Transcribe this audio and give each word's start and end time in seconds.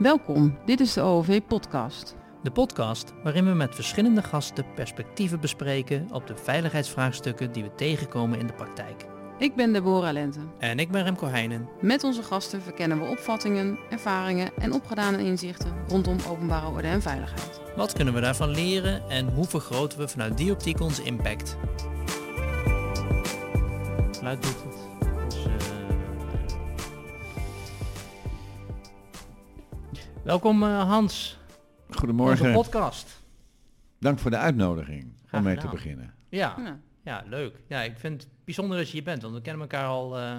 Welkom, 0.00 0.58
dit 0.64 0.80
is 0.80 0.92
de 0.92 1.00
OOV 1.00 1.40
Podcast. 1.48 2.16
De 2.42 2.50
podcast 2.50 3.12
waarin 3.22 3.44
we 3.44 3.50
met 3.50 3.74
verschillende 3.74 4.22
gasten 4.22 4.64
perspectieven 4.74 5.40
bespreken 5.40 6.08
op 6.12 6.26
de 6.26 6.36
veiligheidsvraagstukken 6.36 7.52
die 7.52 7.62
we 7.62 7.74
tegenkomen 7.74 8.38
in 8.38 8.46
de 8.46 8.52
praktijk. 8.52 9.06
Ik 9.38 9.54
ben 9.54 9.72
Deborah 9.72 10.12
Lente. 10.12 10.38
En 10.58 10.78
ik 10.78 10.90
ben 10.90 11.04
Remco 11.04 11.26
Heijnen. 11.26 11.68
Met 11.80 12.04
onze 12.04 12.22
gasten 12.22 12.62
verkennen 12.62 13.00
we 13.00 13.08
opvattingen, 13.08 13.78
ervaringen 13.90 14.50
en 14.58 14.72
opgedane 14.72 15.24
inzichten 15.24 15.74
rondom 15.88 16.16
openbare 16.28 16.68
orde 16.68 16.88
en 16.88 17.02
veiligheid. 17.02 17.60
Wat 17.76 17.92
kunnen 17.92 18.14
we 18.14 18.20
daarvan 18.20 18.50
leren 18.50 19.08
en 19.08 19.28
hoe 19.28 19.46
vergroten 19.46 19.98
we 19.98 20.08
vanuit 20.08 20.36
die 20.36 20.52
optiek 20.52 20.80
onze 20.80 21.02
impact? 21.02 21.56
Luid 24.22 24.42
doet 24.42 24.62
het. 24.62 24.89
Welkom 30.24 30.62
uh, 30.62 30.88
Hans. 30.88 31.38
Goedemorgen. 31.90 32.46
Onze 32.46 32.58
podcast. 32.60 33.22
Dank 34.00 34.18
voor 34.18 34.30
de 34.30 34.36
uitnodiging 34.36 35.12
Graag 35.26 35.40
om 35.40 35.46
mee 35.46 35.56
gedaan. 35.56 35.70
te 35.70 35.76
beginnen. 35.76 36.14
Ja, 36.28 36.54
Ja. 36.58 36.78
ja, 37.04 37.24
leuk. 37.28 37.54
Ja, 37.66 37.82
ik 37.82 37.98
vind 37.98 38.22
het 38.22 38.30
bijzonder 38.44 38.76
dat 38.78 38.86
je 38.86 38.92
hier 38.92 39.02
bent, 39.02 39.22
want 39.22 39.34
we 39.34 39.40
kennen 39.40 39.62
elkaar 39.62 39.86
al, 39.86 40.18
eh, 40.18 40.36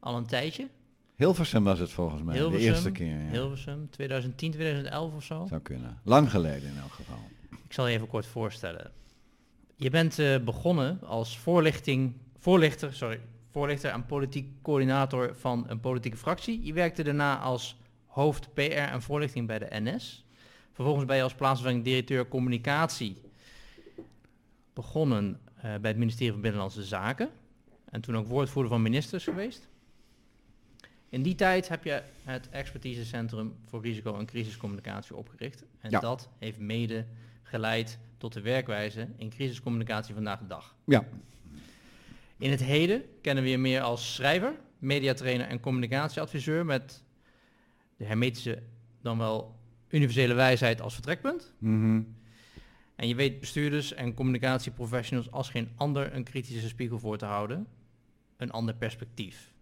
al 0.00 0.16
een 0.16 0.26
tijdje. 0.26 0.68
Hilversum 1.16 1.64
was 1.64 1.78
het 1.78 1.90
volgens 1.90 2.22
mij, 2.22 2.34
Hilversum, 2.36 2.60
de 2.66 2.66
eerste 2.74 2.90
keer. 2.90 3.18
Ja. 3.22 3.30
Hilversum, 3.30 3.90
2010, 3.90 4.50
2011 4.50 5.14
of 5.14 5.24
zo. 5.24 5.46
Zou 5.48 5.60
kunnen. 5.60 5.98
Lang 6.04 6.30
geleden 6.30 6.68
in 6.68 6.78
elk 6.82 6.92
geval. 6.92 7.18
Ik 7.50 7.72
zal 7.72 7.86
je 7.86 7.94
even 7.96 8.08
kort 8.08 8.26
voorstellen. 8.26 8.90
Je 9.76 9.90
bent 9.90 10.18
eh, 10.18 10.38
begonnen 10.38 10.98
als 11.02 11.38
voorlichting, 11.38 12.12
voorlichter, 12.38 12.94
sorry, 12.94 13.20
voorlichter 13.50 13.90
en 13.90 14.06
politiek 14.06 14.62
coördinator 14.62 15.34
van 15.36 15.64
een 15.68 15.80
politieke 15.80 16.16
fractie. 16.16 16.64
Je 16.64 16.72
werkte 16.72 17.02
daarna 17.02 17.38
als 17.38 17.76
hoofd 18.14 18.54
PR 18.54 18.60
en 18.62 19.02
voorlichting 19.02 19.46
bij 19.46 19.58
de 19.58 19.66
NS. 19.70 20.24
Vervolgens 20.72 21.04
ben 21.06 21.16
je 21.16 21.22
als 21.22 21.34
plaatsvervangend 21.34 21.84
directeur 21.84 22.28
communicatie 22.28 23.16
begonnen 24.72 25.40
eh, 25.56 25.62
bij 25.62 25.90
het 25.90 25.96
ministerie 25.98 26.32
van 26.32 26.40
Binnenlandse 26.40 26.82
Zaken. 26.84 27.28
En 27.90 28.00
toen 28.00 28.16
ook 28.16 28.26
woordvoerder 28.26 28.72
van 28.72 28.82
ministers 28.82 29.24
geweest. 29.24 29.68
In 31.08 31.22
die 31.22 31.34
tijd 31.34 31.68
heb 31.68 31.84
je 31.84 32.02
het 32.24 32.48
expertisecentrum 32.50 33.54
voor 33.68 33.82
risico- 33.82 34.18
en 34.18 34.26
crisiscommunicatie 34.26 35.16
opgericht. 35.16 35.64
En 35.80 35.90
Ja. 35.90 36.00
dat 36.00 36.28
heeft 36.38 36.58
mede 36.58 37.06
geleid 37.42 37.98
tot 38.18 38.32
de 38.32 38.40
werkwijze 38.40 39.08
in 39.16 39.30
crisiscommunicatie 39.30 40.14
vandaag 40.14 40.38
de 40.38 40.46
dag. 40.46 40.74
Ja, 40.84 41.04
In 42.36 42.50
het 42.50 42.62
heden 42.62 43.02
kennen 43.20 43.44
we 43.44 43.50
je 43.50 43.58
meer 43.58 43.80
als 43.80 44.14
schrijver, 44.14 44.54
mediatrainer 44.78 45.46
en 45.46 45.60
communicatieadviseur 45.60 46.64
met 46.64 47.02
de 48.04 48.10
hermetische, 48.10 48.62
dan 49.02 49.18
wel 49.18 49.56
universele 49.88 50.34
wijsheid 50.34 50.80
als 50.80 50.94
vertrekpunt. 50.94 51.54
mhm. 51.58 52.02
En 52.94 53.08
je 53.08 53.14
weet 53.14 53.40
bestuurders 53.40 53.92
en 53.92 54.14
communicatieprofessionals 54.14 55.30
als 55.30 55.48
geen 55.48 55.68
ander 55.76 56.14
een 56.14 56.24
kritische 56.24 56.68
spiegel 56.68 56.98
voor 56.98 57.18
te 57.18 57.24
houden, 57.24 57.66
een 58.36 58.50
ander 58.50 58.74
perspectief. 58.74 59.52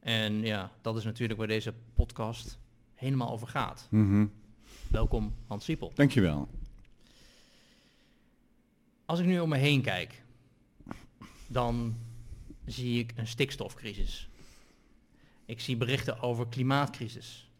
En 0.00 0.40
ja, 0.42 0.72
dat 0.80 0.96
is 0.96 1.04
natuurlijk 1.04 1.38
waar 1.38 1.48
deze 1.48 1.74
podcast 1.94 2.58
helemaal 2.94 3.30
over 3.30 3.48
gaat. 3.48 3.88
Mhm. 3.90 4.26
Welkom 4.90 5.34
Hans 5.46 5.64
Siepel. 5.64 5.92
Dankjewel. 5.94 6.48
Als 9.04 9.20
ik 9.20 9.26
nu 9.26 9.40
om 9.40 9.48
me 9.48 9.56
heen 9.56 9.82
kijk, 9.82 10.22
dan 11.46 11.96
zie 12.64 12.98
ik 12.98 13.12
een 13.16 13.26
stikstofcrisis. 13.26 14.28
Ik 15.46 15.60
zie 15.60 15.76
berichten 15.76 16.20
over 16.20 16.48
klimaatcrisis. 16.48 17.50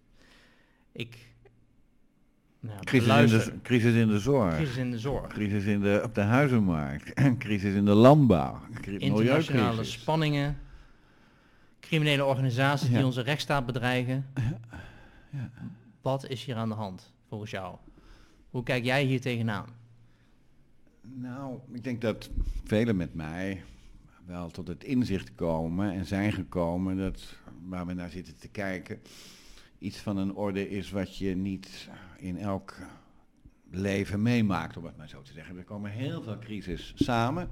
Ik 0.93 1.35
nou, 2.61 2.85
Crisis 2.85 3.33
in, 3.33 3.39
de, 3.39 3.61
crisis 3.63 3.95
in 3.95 4.09
de 4.09 4.19
zorg. 4.19 4.55
crisis 4.57 4.77
in 4.77 4.91
de 4.91 4.99
zorg. 4.99 5.33
Crisis 5.33 5.65
in 5.65 5.81
de, 5.81 6.01
op 6.05 6.15
de 6.15 6.21
huizenmarkt. 6.21 7.13
crisis 7.39 7.75
in 7.75 7.85
de 7.85 7.95
landbouw. 7.95 8.61
Internationale 8.99 9.85
spanningen, 9.85 10.59
criminele 11.81 12.25
organisaties 12.25 12.89
die 12.89 13.05
onze 13.05 13.21
rechtsstaat 13.21 13.67
bedreigen. 13.67 14.27
Ja. 15.31 15.51
Wat 16.03 16.29
is 16.29 16.45
hier 16.45 16.57
aan 16.57 16.69
de 16.69 16.75
hand 16.75 17.13
volgens 17.29 17.51
jou? 17.51 17.77
Hoe 18.51 18.63
kijk 18.63 18.85
jij 18.85 19.05
hier 19.05 19.21
tegenaan? 19.21 19.67
Nou, 21.03 21.59
ik 21.73 21.85
denk 21.85 22.01
dat 22.01 22.31
velen 22.65 22.97
met 22.97 23.15
mij 23.15 23.63
wel 24.27 24.51
tot 24.51 24.69
het 24.69 24.85
inzicht 24.85 25.35
komen 25.35 25.93
en 25.93 26.07
zijn 26.07 26.33
gekomen 26.33 26.97
dat 26.97 27.37
waar 27.65 27.87
we 27.87 27.93
naar 27.93 28.11
zitten 28.11 28.39
te 28.39 28.49
kijken 28.49 29.01
iets 29.79 29.99
van 29.99 30.17
een 30.17 30.35
orde 30.35 30.71
is 30.71 30.91
wat 30.91 31.17
je 31.17 31.37
niet 31.37 31.89
in 32.19 32.39
elk 32.39 32.75
leven 33.71 34.23
meemaakt, 34.23 34.77
om 34.77 34.85
het 34.85 34.97
maar 34.97 35.09
zo 35.09 35.23
te 35.23 35.33
zeggen. 35.33 35.57
Er 35.57 35.65
komen 35.65 35.91
heel 35.91 36.23
veel 36.23 36.39
crisis 36.39 36.93
samen 36.95 37.49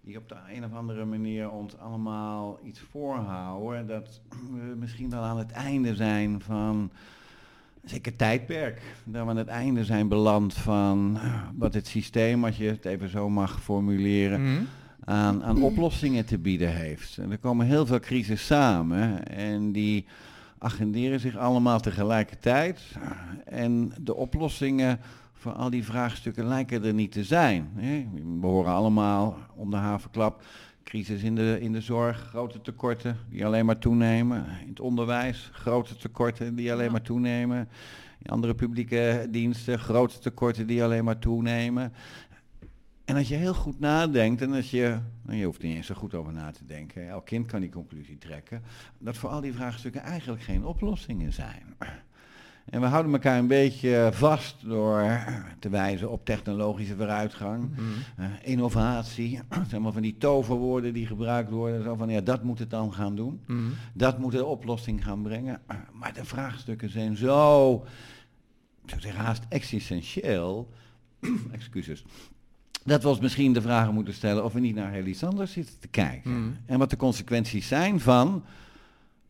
die 0.00 0.18
op 0.18 0.28
de 0.28 0.36
een 0.52 0.64
of 0.64 0.72
andere 0.72 1.04
manier 1.04 1.50
ons 1.50 1.76
allemaal 1.76 2.60
iets 2.64 2.80
voorhouden 2.80 3.86
dat 3.86 4.20
we 4.50 4.74
misschien 4.78 5.10
wel 5.10 5.22
aan 5.22 5.38
het 5.38 5.50
einde 5.50 5.94
zijn 5.94 6.40
van 6.40 6.90
zeker 7.84 8.16
tijdperk. 8.16 8.82
Dat 9.04 9.24
we 9.24 9.30
aan 9.30 9.36
het 9.36 9.48
einde 9.48 9.84
zijn 9.84 10.08
beland 10.08 10.54
van 10.54 11.18
wat 11.56 11.74
het 11.74 11.86
systeem, 11.86 12.44
als 12.44 12.56
je 12.56 12.68
het 12.68 12.84
even 12.84 13.08
zo 13.08 13.28
mag 13.28 13.62
formuleren, 13.62 14.68
aan, 15.04 15.44
aan 15.44 15.62
oplossingen 15.62 16.24
te 16.24 16.38
bieden 16.38 16.74
heeft. 16.74 17.18
En 17.18 17.30
er 17.30 17.38
komen 17.38 17.66
heel 17.66 17.86
veel 17.86 18.00
crises 18.00 18.46
samen 18.46 19.26
en 19.26 19.72
die 19.72 20.06
agenderen 20.58 21.20
zich 21.20 21.36
allemaal 21.36 21.80
tegelijkertijd. 21.80 22.80
En 23.44 23.92
de 24.00 24.14
oplossingen 24.14 25.00
voor 25.32 25.52
al 25.52 25.70
die 25.70 25.84
vraagstukken 25.84 26.46
lijken 26.46 26.84
er 26.84 26.94
niet 26.94 27.12
te 27.12 27.24
zijn. 27.24 27.70
We 28.40 28.46
horen 28.46 28.72
allemaal 28.72 29.36
om 29.54 29.70
de 29.70 29.76
havenklap 29.76 30.42
crisis 30.84 31.22
in 31.22 31.34
de, 31.34 31.58
in 31.60 31.72
de 31.72 31.80
zorg, 31.80 32.18
grote 32.18 32.60
tekorten 32.60 33.16
die 33.28 33.46
alleen 33.46 33.66
maar 33.66 33.78
toenemen. 33.78 34.46
In 34.62 34.68
het 34.68 34.80
onderwijs, 34.80 35.50
grote 35.52 35.96
tekorten 35.96 36.54
die 36.54 36.72
alleen 36.72 36.90
maar 36.90 37.02
toenemen. 37.02 37.68
In 38.22 38.30
andere 38.30 38.54
publieke 38.54 39.26
diensten, 39.30 39.78
grote 39.78 40.18
tekorten 40.18 40.66
die 40.66 40.84
alleen 40.84 41.04
maar 41.04 41.18
toenemen. 41.18 41.92
En 43.10 43.16
als 43.16 43.28
je 43.28 43.34
heel 43.34 43.54
goed 43.54 43.80
nadenkt, 43.80 44.42
en 44.42 44.52
als 44.52 44.70
je, 44.70 44.98
nou, 45.22 45.38
je 45.38 45.44
hoeft 45.44 45.62
er 45.62 45.68
niet 45.68 45.76
eens 45.76 45.86
zo 45.86 45.94
goed 45.94 46.14
over 46.14 46.32
na 46.32 46.50
te 46.50 46.64
denken, 46.64 47.08
elk 47.08 47.26
kind 47.26 47.46
kan 47.46 47.60
die 47.60 47.70
conclusie 47.70 48.18
trekken, 48.18 48.62
dat 48.98 49.16
voor 49.16 49.30
al 49.30 49.40
die 49.40 49.52
vraagstukken 49.52 50.00
eigenlijk 50.00 50.42
geen 50.42 50.64
oplossingen 50.64 51.32
zijn. 51.32 51.62
En 52.64 52.80
we 52.80 52.86
houden 52.86 53.12
elkaar 53.12 53.38
een 53.38 53.46
beetje 53.46 54.08
vast 54.12 54.56
door 54.64 55.18
te 55.58 55.68
wijzen 55.68 56.10
op 56.10 56.24
technologische 56.24 56.96
vooruitgang, 56.96 57.70
Mhm. 57.70 57.80
eh, 58.16 58.26
innovatie, 58.42 59.40
zeg 59.70 59.80
maar 59.80 59.92
van 59.92 60.02
die 60.02 60.16
toverwoorden 60.18 60.92
die 60.92 61.06
gebruikt 61.06 61.50
worden, 61.50 61.82
zo 61.82 61.94
van 61.94 62.08
ja, 62.08 62.20
dat 62.20 62.42
moet 62.42 62.58
het 62.58 62.70
dan 62.70 62.92
gaan 62.94 63.16
doen. 63.16 63.40
Mhm. 63.46 63.58
Dat 63.94 64.18
moet 64.18 64.32
de 64.32 64.44
oplossing 64.44 65.04
gaan 65.04 65.22
brengen. 65.22 65.60
Maar 65.92 66.12
de 66.12 66.24
vraagstukken 66.24 66.90
zijn 66.90 67.16
zo, 67.16 67.74
ik 68.84 68.90
zou 68.90 69.00
zeggen 69.00 69.24
haast 69.24 69.42
existentieel, 69.48 70.68
excuses, 71.52 72.04
dat 72.84 73.02
we 73.02 73.08
ons 73.08 73.20
misschien 73.20 73.52
de 73.52 73.62
vragen 73.62 73.94
moeten 73.94 74.14
stellen 74.14 74.44
of 74.44 74.52
we 74.52 74.60
niet 74.60 74.74
naar 74.74 74.92
anders 75.22 75.52
zitten 75.52 75.78
te 75.80 75.88
kijken. 75.88 76.30
Mhm. 76.30 76.50
En 76.66 76.78
wat 76.78 76.90
de 76.90 76.96
consequenties 76.96 77.68
zijn 77.68 78.00
van, 78.00 78.44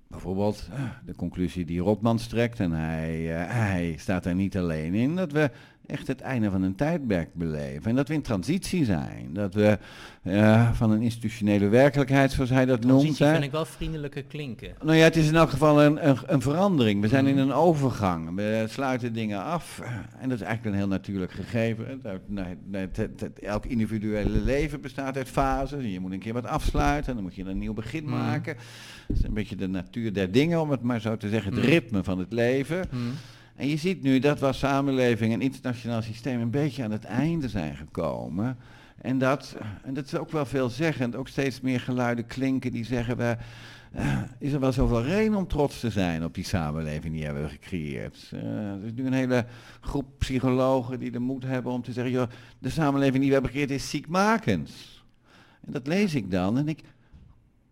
bijvoorbeeld 0.07 0.69
eh, 0.73 0.83
de 1.07 1.15
conclusie 1.15 1.65
die 1.65 1.81
Rotmans 1.81 2.27
trekt, 2.27 2.61
en 2.61 2.73
hij, 2.73 3.41
eh, 3.41 3.53
hij 3.53 3.95
staat 3.99 4.27
er 4.27 4.35
niet 4.35 4.57
alleen 4.57 4.95
in, 4.95 5.17
dat 5.17 5.33
we 5.33 5.51
echt 5.87 6.07
het 6.07 6.21
einde 6.21 6.51
van 6.51 6.63
een 6.63 6.75
tijdperk 6.75 7.35
beleven. 7.35 7.91
En 7.91 7.97
dat 7.97 8.09
we 8.09 8.15
in 8.15 8.23
transitie 8.23 8.85
zijn. 8.85 9.29
Dat 9.33 9.55
we 9.55 9.79
eh, 10.23 10.73
van 10.73 10.91
een 10.91 11.03
institutionele 11.03 11.69
werkelijkheid, 11.69 12.33
zoals 12.33 12.51
hij 12.51 12.65
dat 12.67 12.81
noemt. 12.85 13.01
Transitie 13.01 13.27
vind 13.27 13.45
ik 13.45 13.51
wel 13.51 13.65
vriendelijke 13.65 14.23
klinken. 14.23 14.75
nou 14.83 14.97
ja, 14.97 15.05
het 15.05 15.17
is 15.17 15.29
in 15.29 15.35
elk 15.37 15.51
geval 15.51 15.83
een, 15.83 16.09
een, 16.09 16.17
een 16.27 16.41
verandering. 16.43 17.01
We 17.01 17.09
zijn 17.09 17.27
in 17.27 17.35
Mhm. 17.35 17.43
een 17.43 17.53
overgang. 17.53 18.35
We 18.35 18.65
sluiten 18.69 19.13
dingen 19.13 19.43
af. 19.45 19.81
En 20.21 20.29
dat 20.29 20.41
is 20.41 20.45
eigenlijk 20.45 20.75
een 20.75 20.81
heel 20.81 20.89
natuurlijk 20.91 21.33
gegeven. 21.33 22.03
Elk 23.43 23.67
individuele 23.67 24.41
leven 24.45 24.81
bestaat 24.81 25.17
uit 25.17 25.29
fases. 25.29 25.85
Je 25.85 26.01
moet 26.01 26.13
een 26.13 26.19
keer 26.19 26.33
wat 26.33 26.47
afsluiten. 26.47 27.15
Dan 27.15 27.23
moet 27.23 27.35
je 27.35 27.45
een 27.45 27.59
nieuw 27.59 27.75
begin 27.75 28.05
Mhm. 28.05 28.13
maken. 28.13 28.57
Dat 29.09 29.17
is 29.17 29.23
een 29.25 29.35
beetje 29.35 29.57
de 29.57 29.69
natuur 29.69 30.13
der 30.13 30.33
dingen, 30.33 30.61
om 30.61 30.71
het 30.71 30.83
maar 30.83 31.01
zo 31.01 31.17
te 31.17 31.29
zeggen. 31.29 31.53
Het 31.53 31.61
Mhm. 31.63 31.71
ritme 31.71 32.05
van 32.05 32.19
het 32.19 32.33
leven. 32.33 32.85
En 33.61 33.69
je 33.69 33.77
ziet 33.77 34.03
nu 34.03 34.19
dat 34.19 34.43
als 34.43 34.59
samenleving 34.59 35.33
en 35.33 35.41
internationaal 35.41 36.03
systeem 36.03 36.41
een 36.41 36.51
beetje 36.51 36.85
aan 36.85 36.91
het 36.91 37.05
einde 37.05 37.49
zijn 37.49 37.77
gekomen. 37.77 38.57
En 39.01 39.19
dat, 39.19 39.57
en 39.83 39.95
dat 39.95 40.05
is 40.05 40.15
ook 40.15 40.31
wel 40.31 40.47
veelzeggend, 40.47 41.17
ook 41.17 41.29
steeds 41.29 41.61
meer 41.61 41.81
geluiden 41.81 42.27
klinken 42.27 42.71
die 42.71 42.85
zeggen, 42.85 43.17
we, 43.17 43.37
eh, 43.93 44.19
is 44.39 44.53
er 44.53 44.61
wel 44.61 44.73
zoveel 44.73 45.03
reden 45.03 45.35
om 45.35 45.47
trots 45.47 45.81
te 45.81 45.91
zijn 45.91 46.25
op 46.25 46.35
die 46.35 46.45
samenleving 46.45 47.15
die 47.15 47.25
hebben 47.25 47.43
we 47.43 47.49
gecreëerd. 47.49 48.31
Eh, 48.33 48.71
er 48.71 48.85
is 48.85 48.93
nu 48.95 49.07
een 49.07 49.13
hele 49.13 49.45
groep 49.81 50.07
psychologen 50.19 50.99
die 50.99 51.11
de 51.11 51.19
moed 51.19 51.45
hebben 51.45 51.73
om 51.73 51.83
te 51.83 51.93
zeggen, 51.93 52.13
joh, 52.13 52.29
de 52.59 52.71
samenleving 52.71 53.19
die 53.19 53.27
we 53.27 53.33
hebben 53.33 53.51
gecreëerd 53.51 53.81
is 53.81 53.91
ziekmakend. 53.91 54.71
En 55.67 55.73
dat 55.73 55.87
lees 55.87 56.15
ik 56.15 56.31
dan 56.31 56.59
en 56.59 56.69
ik, 56.69 56.81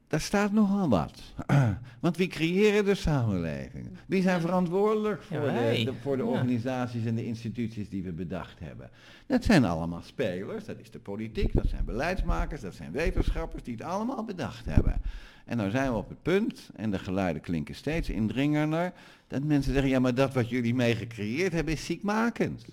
daar 0.09 0.21
staat 0.21 0.53
nogal 0.53 0.89
wat. 0.89 1.23
Want 2.01 2.17
wie 2.17 2.27
creëren 2.29 2.85
de 2.85 2.95
samenleving? 2.95 3.89
Wie 4.07 4.23
zijn 4.23 4.41
verantwoordelijk 4.41 5.23
voor, 5.23 5.37
Ja, 5.51 5.71
de, 5.73 5.85
de- 5.85 5.93
voor 6.03 6.17
de 6.17 6.23
Ja. 6.23 6.29
organisaties 6.29 7.05
en 7.05 7.15
de 7.15 7.25
instituties 7.27 7.89
die 7.89 8.03
we 8.03 8.13
bedacht 8.13 8.59
hebben? 8.59 8.91
Dat 9.27 9.45
zijn 9.45 9.65
allemaal 9.65 10.03
spelers, 10.03 10.65
dat 10.65 10.79
is 10.79 10.91
de 10.91 10.99
politiek, 10.99 11.53
dat 11.55 11.67
zijn 11.69 11.85
beleidsmakers, 11.85 12.61
dat 12.61 12.75
zijn 12.75 12.93
wetenschappers 12.93 13.63
die 13.63 13.75
het 13.75 13.83
allemaal 13.83 14.25
bedacht 14.25 14.65
hebben. 14.65 15.01
En 15.45 15.57
nou 15.57 15.71
zijn 15.71 15.91
we 15.91 15.97
op 15.97 16.09
het 16.09 16.23
punt, 16.23 16.71
en 16.77 16.91
de 16.91 16.99
geluiden 16.99 17.43
klinken 17.43 17.75
steeds 17.75 18.09
indringender, 18.11 18.93
dat 19.27 19.43
mensen 19.43 19.73
zeggen, 19.73 19.91
ja 19.91 19.99
maar 19.99 20.15
dat 20.15 20.35
wat 20.35 20.49
jullie 20.49 20.75
mee 20.75 20.95
gecreëerd 20.95 21.53
hebben 21.53 21.73
is 21.75 21.85
ziekmakend. 21.85 22.65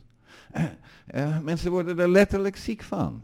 Eh, 1.06 1.40
mensen 1.40 1.72
worden 1.72 2.00
er 2.00 2.10
letterlijk 2.10 2.56
ziek 2.56 2.82
van. 2.84 3.24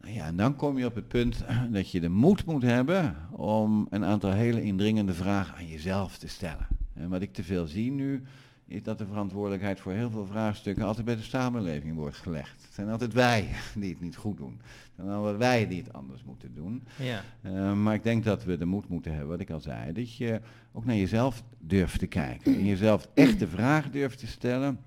Nou 0.00 0.14
ja, 0.14 0.26
en 0.26 0.36
dan 0.36 0.56
kom 0.56 0.78
je 0.78 0.86
op 0.86 0.94
het 0.94 1.08
punt 1.08 1.44
dat 1.72 1.90
je 1.90 2.00
de 2.00 2.08
moed 2.08 2.44
moet 2.44 2.62
hebben 2.62 3.16
om 3.30 3.86
een 3.90 4.04
aantal 4.04 4.32
hele 4.32 4.62
indringende 4.62 5.14
vragen 5.14 5.54
aan 5.54 5.66
jezelf 5.66 6.18
te 6.18 6.28
stellen. 6.28 6.66
En 6.94 7.08
wat 7.08 7.22
ik 7.22 7.32
te 7.32 7.44
veel 7.44 7.66
zie 7.66 7.90
nu, 7.90 8.22
is 8.66 8.82
dat 8.82 8.98
de 8.98 9.06
verantwoordelijkheid 9.06 9.80
voor 9.80 9.92
heel 9.92 10.10
veel 10.10 10.26
vraagstukken 10.26 10.84
altijd 10.84 11.06
bij 11.06 11.16
de 11.16 11.22
samenleving 11.22 11.94
wordt 11.94 12.16
gelegd. 12.16 12.62
Het 12.62 12.74
zijn 12.74 12.88
altijd 12.88 13.12
wij 13.12 13.48
die 13.74 13.90
het 13.90 14.00
niet 14.00 14.16
goed 14.16 14.36
doen. 14.36 14.60
Het 14.60 14.92
zijn 14.96 15.08
altijd 15.08 15.36
wij 15.36 15.68
die 15.68 15.82
het 15.82 15.92
anders 15.92 16.24
moeten 16.24 16.54
doen. 16.54 16.82
Ja. 16.98 17.24
Eh, 17.42 17.72
maar 17.72 17.94
ik 17.94 18.02
denk 18.02 18.24
dat 18.24 18.44
we 18.44 18.56
de 18.56 18.64
moed 18.64 18.88
moeten 18.88 19.10
hebben, 19.10 19.28
wat 19.28 19.40
ik 19.40 19.50
al 19.50 19.60
zei, 19.60 19.92
dat 19.92 20.16
je 20.16 20.40
ook 20.72 20.84
naar 20.84 20.96
jezelf 20.96 21.42
durft 21.58 21.98
te 21.98 22.06
kijken. 22.06 22.54
En 22.54 22.64
jezelf 22.64 23.08
echt 23.14 23.38
de 23.38 23.48
vraag 23.48 23.90
durft 23.90 24.18
te 24.18 24.26
stellen. 24.26 24.78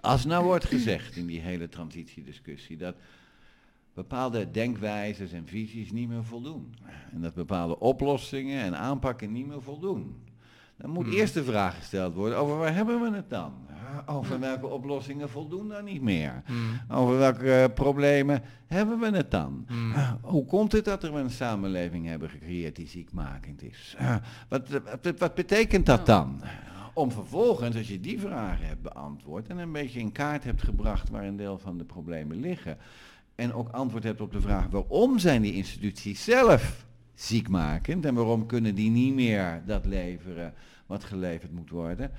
Als 0.00 0.24
nou 0.24 0.44
wordt 0.44 0.64
gezegd 0.64 1.16
in 1.16 1.26
die 1.26 1.40
hele 1.40 1.68
transitiediscussie 1.68 2.76
dat 2.76 2.96
bepaalde 3.98 4.50
denkwijzes 4.50 5.32
en 5.32 5.46
visies 5.46 5.92
niet 5.92 6.08
meer 6.08 6.24
voldoen. 6.24 6.74
En 7.12 7.20
dat 7.20 7.34
bepaalde 7.34 7.78
oplossingen 7.78 8.62
en 8.62 8.76
aanpakken 8.78 9.32
niet 9.32 9.46
meer 9.46 9.62
voldoen. 9.62 10.16
Dan 10.76 10.90
moet 10.90 11.04
Hmm. 11.04 11.12
eerst 11.14 11.34
de 11.34 11.44
vraag 11.44 11.76
gesteld 11.76 12.14
worden, 12.14 12.38
over 12.38 12.56
waar 12.56 12.74
hebben 12.74 13.00
we 13.00 13.16
het 13.16 13.30
dan? 13.30 13.52
Over 14.06 14.40
welke 14.40 14.66
oplossingen 14.66 15.28
voldoen 15.28 15.68
dan 15.68 15.84
niet 15.84 16.02
meer? 16.02 16.42
Mm. 16.46 16.80
Over 16.96 17.18
welke 17.18 17.52
eh, 17.52 17.74
problemen 17.74 18.42
hebben 18.66 18.98
we 18.98 19.10
het 19.16 19.30
dan? 19.30 19.66
Mm. 19.68 19.92
Ah, 19.94 20.12
hoe 20.22 20.44
komt 20.44 20.72
het 20.72 20.84
dat 20.84 21.02
we 21.02 21.08
een 21.08 21.30
samenleving 21.30 22.06
hebben 22.06 22.30
gecreëerd 22.30 22.76
die 22.76 22.86
ziekmakend 22.86 23.62
is? 23.62 23.94
Ah, 23.98 24.16
wat, 24.48 24.68
wat, 24.68 25.18
wat 25.18 25.34
betekent 25.34 25.86
dat 25.86 26.06
dan? 26.06 26.42
Om 26.94 27.12
vervolgens, 27.12 27.76
als 27.76 27.88
je 27.88 28.00
die 28.00 28.20
vragen 28.20 28.66
hebt 28.66 28.82
beantwoord 28.82 29.46
en 29.46 29.58
een 29.58 29.72
beetje 29.72 30.00
in 30.00 30.12
kaart 30.12 30.44
hebt 30.44 30.62
gebracht 30.62 31.10
waar 31.10 31.24
een 31.24 31.36
deel 31.36 31.58
van 31.58 31.78
de 31.78 31.84
problemen 31.84 32.40
liggen, 32.40 32.78
en 33.38 33.52
ook 33.52 33.68
antwoord 33.68 34.04
hebt 34.04 34.20
op 34.20 34.32
de 34.32 34.40
vraag 34.40 34.66
waarom 34.70 35.18
zijn 35.18 35.42
die 35.42 35.54
instituties 35.54 36.24
zelf 36.24 36.86
ziekmakend 37.14 38.04
en 38.04 38.14
waarom 38.14 38.46
kunnen 38.46 38.74
die 38.74 38.90
niet 38.90 39.14
meer 39.14 39.62
dat 39.66 39.86
leveren 39.86 40.54
wat 40.86 41.04
geleverd 41.04 41.52
moet 41.52 41.70
worden. 41.70 42.10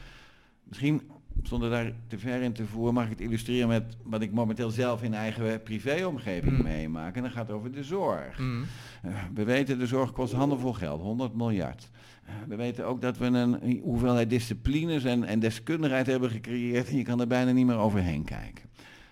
Misschien, 0.63 1.01
zonder 1.43 1.69
daar 1.69 1.91
te 2.07 2.19
ver 2.19 2.41
in 2.41 2.53
te 2.53 2.65
voeren, 2.65 2.93
mag 2.93 3.03
ik 3.03 3.09
het 3.09 3.21
illustreren 3.21 3.67
met 3.67 3.83
wat 4.03 4.21
ik 4.21 4.31
momenteel 4.31 4.69
zelf 4.69 5.03
in 5.03 5.13
eigen 5.13 5.63
privéomgeving 5.63 6.57
Mm. 6.57 6.63
meemaak. 6.63 7.15
En 7.15 7.21
dat 7.23 7.31
gaat 7.31 7.51
over 7.51 7.71
de 7.71 7.83
zorg. 7.83 8.39
Mm. 8.39 8.63
Eh, 9.03 9.11
we 9.33 9.43
weten, 9.43 9.79
de 9.79 9.87
zorg 9.87 10.11
kost 10.11 10.33
handenvol 10.33 10.73
geld, 10.73 11.01
100 11.01 11.35
miljard. 11.35 11.89
Eh, 12.25 12.33
we 12.47 12.55
weten 12.55 12.85
ook 12.85 13.01
dat 13.01 13.17
we 13.17 13.25
een 13.25 13.79
hoeveelheid 13.83 14.29
disciplines 14.29 15.03
en, 15.03 15.23
en 15.23 15.39
deskundigheid 15.39 16.05
hebben 16.07 16.29
gecreëerd 16.29 16.89
en 16.89 16.97
je 16.97 17.03
kan 17.03 17.19
er 17.19 17.27
bijna 17.27 17.51
niet 17.51 17.65
meer 17.65 17.77
overheen 17.77 18.23
kijken. 18.23 18.68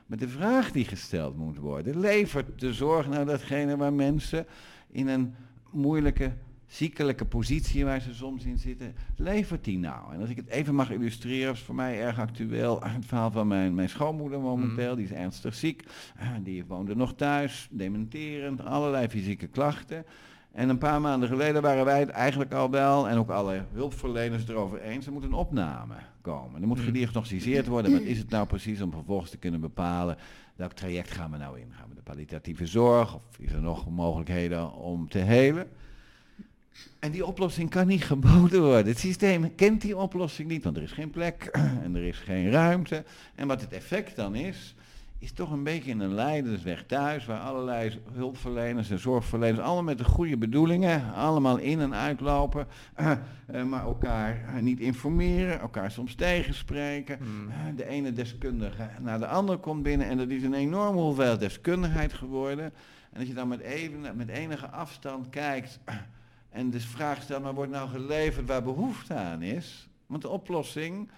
Maar 0.07 0.18
de 0.18 0.27
vraag 0.27 0.71
die 0.71 0.86
gesteld 0.86 1.38
moet 1.38 1.57
worden, 1.57 2.00
levert 2.00 2.59
de 2.59 2.74
zorg 2.74 3.07
nou 3.07 3.25
datgene 3.25 3.77
waar 3.77 3.94
mensen 3.94 4.45
in 4.92 5.07
een 5.07 5.36
moeilijke, 5.71 6.31
ziekelijke 6.68 7.25
positie 7.25 7.86
waar 7.86 8.01
ze 8.01 8.13
soms 8.13 8.45
in 8.45 8.57
zitten, 8.57 8.95
levert 9.15 9.63
die 9.63 9.77
nou? 9.77 10.13
En 10.13 10.19
als 10.19 10.30
ik 10.30 10.36
het 10.36 10.48
even 10.48 10.75
mag 10.75 10.92
illustreren, 10.92 11.54
is 11.54 11.59
voor 11.59 11.75
mij 11.75 12.01
erg 12.01 12.19
actueel 12.19 12.83
het 12.83 13.06
verhaal 13.06 13.31
van 13.31 13.48
mijn, 13.48 13.75
mijn 13.75 13.89
schoonmoeder 13.89 14.39
momenteel, 14.39 14.95
die 14.95 15.06
is 15.06 15.12
ernstig 15.12 15.56
ziek, 15.56 15.83
Eh, 16.18 16.30
die 16.44 16.65
woonde 16.65 16.95
nog 16.95 17.15
thuis, 17.15 17.68
dementerend, 17.71 18.65
allerlei 18.65 19.07
fysieke 19.07 19.48
klachten. 19.48 20.06
En 20.57 20.69
een 20.69 20.77
paar 20.77 21.01
maanden 21.01 21.30
geleden 21.30 21.62
waren 21.62 21.86
wij 21.86 22.00
het 22.00 22.09
eigenlijk 22.09 22.54
al 22.54 22.69
wel, 22.69 23.09
en 23.09 23.18
ook 23.18 23.30
alle 23.30 23.65
hulpverleners 23.74 24.48
erover 24.48 24.81
eens, 24.81 25.06
er 25.06 25.12
moet 25.12 25.24
een 25.24 25.33
opname 25.33 25.94
komen. 26.21 26.62
Er 26.62 26.68
moet 26.68 26.77
Mm. 26.77 26.83
gediagnosticeerd 26.83 27.68
worden, 27.68 27.92
wat 27.92 28.01
is 28.01 28.18
het 28.18 28.30
nou 28.30 28.48
precies, 28.48 28.81
om 28.81 28.92
vervolgens 28.92 29.30
te 29.30 29.38
kunnen 29.38 29.62
bepalen 29.62 30.18
welk 30.56 30.71
traject 30.74 31.12
gaan 31.12 31.31
we 31.31 31.38
nou 31.38 31.59
in. 31.59 31.74
Gaan 31.77 31.89
we 31.89 31.95
de 31.95 32.01
palliatieve 32.01 32.65
zorg, 32.65 33.15
of 33.15 33.21
is 33.39 33.51
er 33.51 33.62
nog 33.62 33.89
mogelijkheden 33.89 34.74
om 34.74 35.09
te 35.09 35.18
helen? 35.18 35.68
En 37.00 37.12
die 37.12 37.25
oplossing 37.25 37.69
kan 37.69 37.88
niet 37.88 38.03
geboden 38.03 38.62
worden. 38.62 38.88
Het 38.88 39.00
systeem 39.00 39.56
kent 39.56 39.81
die 39.81 39.98
oplossing 39.98 40.50
niet, 40.50 40.63
want 40.63 40.77
er 40.77 40.83
is 40.83 40.92
geen 40.92 41.10
plek 41.10 41.44
en 41.83 41.95
er 41.95 42.03
is 42.03 42.18
geen 42.18 42.51
ruimte. 42.51 43.03
En 43.36 43.48
wat 43.48 43.62
het 43.62 43.71
effect 43.71 44.15
dan 44.15 44.36
is, 44.36 44.75
is 45.19 45.31
toch 45.31 45.51
een 45.51 45.63
beetje 45.63 45.91
in 45.91 45.99
een 45.99 46.13
leidersweg 46.13 46.85
thuis, 46.85 47.25
waar 47.25 47.39
allerlei 47.39 48.01
hulpverleners 48.13 48.89
en 48.89 48.99
zorgverleners, 48.99 49.59
allemaal 49.59 49.83
met 49.83 49.97
de 49.97 50.03
goede 50.03 50.37
bedoelingen, 50.37 51.13
allemaal 51.13 51.57
in 51.57 51.79
en 51.79 51.95
uitlopen, 51.95 52.67
eh, 52.95 53.63
maar 53.63 53.83
elkaar 53.83 54.43
eh, 54.43 54.61
niet 54.61 54.79
informeren, 54.79 55.59
elkaar 55.59 55.91
soms 55.91 56.15
tegenspreken. 56.15 57.19
Mm. 57.21 57.49
Eh, 57.49 57.57
de 57.75 57.87
ene 57.87 58.13
deskundige 58.13 58.89
naar 59.01 59.19
de 59.19 59.27
andere 59.27 59.57
komt 59.57 59.83
binnen 59.83 60.07
en 60.07 60.17
dat 60.17 60.29
is 60.29 60.43
een 60.43 60.53
enorme 60.53 60.99
hoeveelheid 60.99 61.39
deskundigheid 61.39 62.13
geworden. 62.13 62.73
En 63.11 63.19
als 63.19 63.27
je 63.27 63.33
dan 63.33 63.47
met, 63.47 63.59
even, 63.59 64.15
met 64.15 64.29
enige 64.29 64.69
afstand 64.69 65.29
kijkt 65.29 65.79
en 66.49 66.69
de 66.69 66.79
vraag 66.79 67.21
stelt, 67.21 67.43
maar 67.43 67.53
wordt 67.53 67.71
nou 67.71 67.89
geleverd 67.89 68.47
waar 68.47 68.63
behoefte 68.63 69.13
aan 69.13 69.41
is? 69.41 69.89
Want 70.05 70.21
de 70.21 70.29
oplossing 70.29 71.09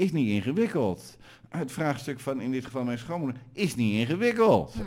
is 0.00 0.12
niet 0.12 0.28
ingewikkeld. 0.28 1.16
Het 1.48 1.72
vraagstuk 1.72 2.20
van 2.20 2.40
in 2.40 2.50
dit 2.50 2.64
geval 2.64 2.84
mijn 2.84 2.98
schoonmoeder 2.98 3.42
is 3.52 3.74
niet 3.74 3.94
ingewikkeld. 3.94 4.74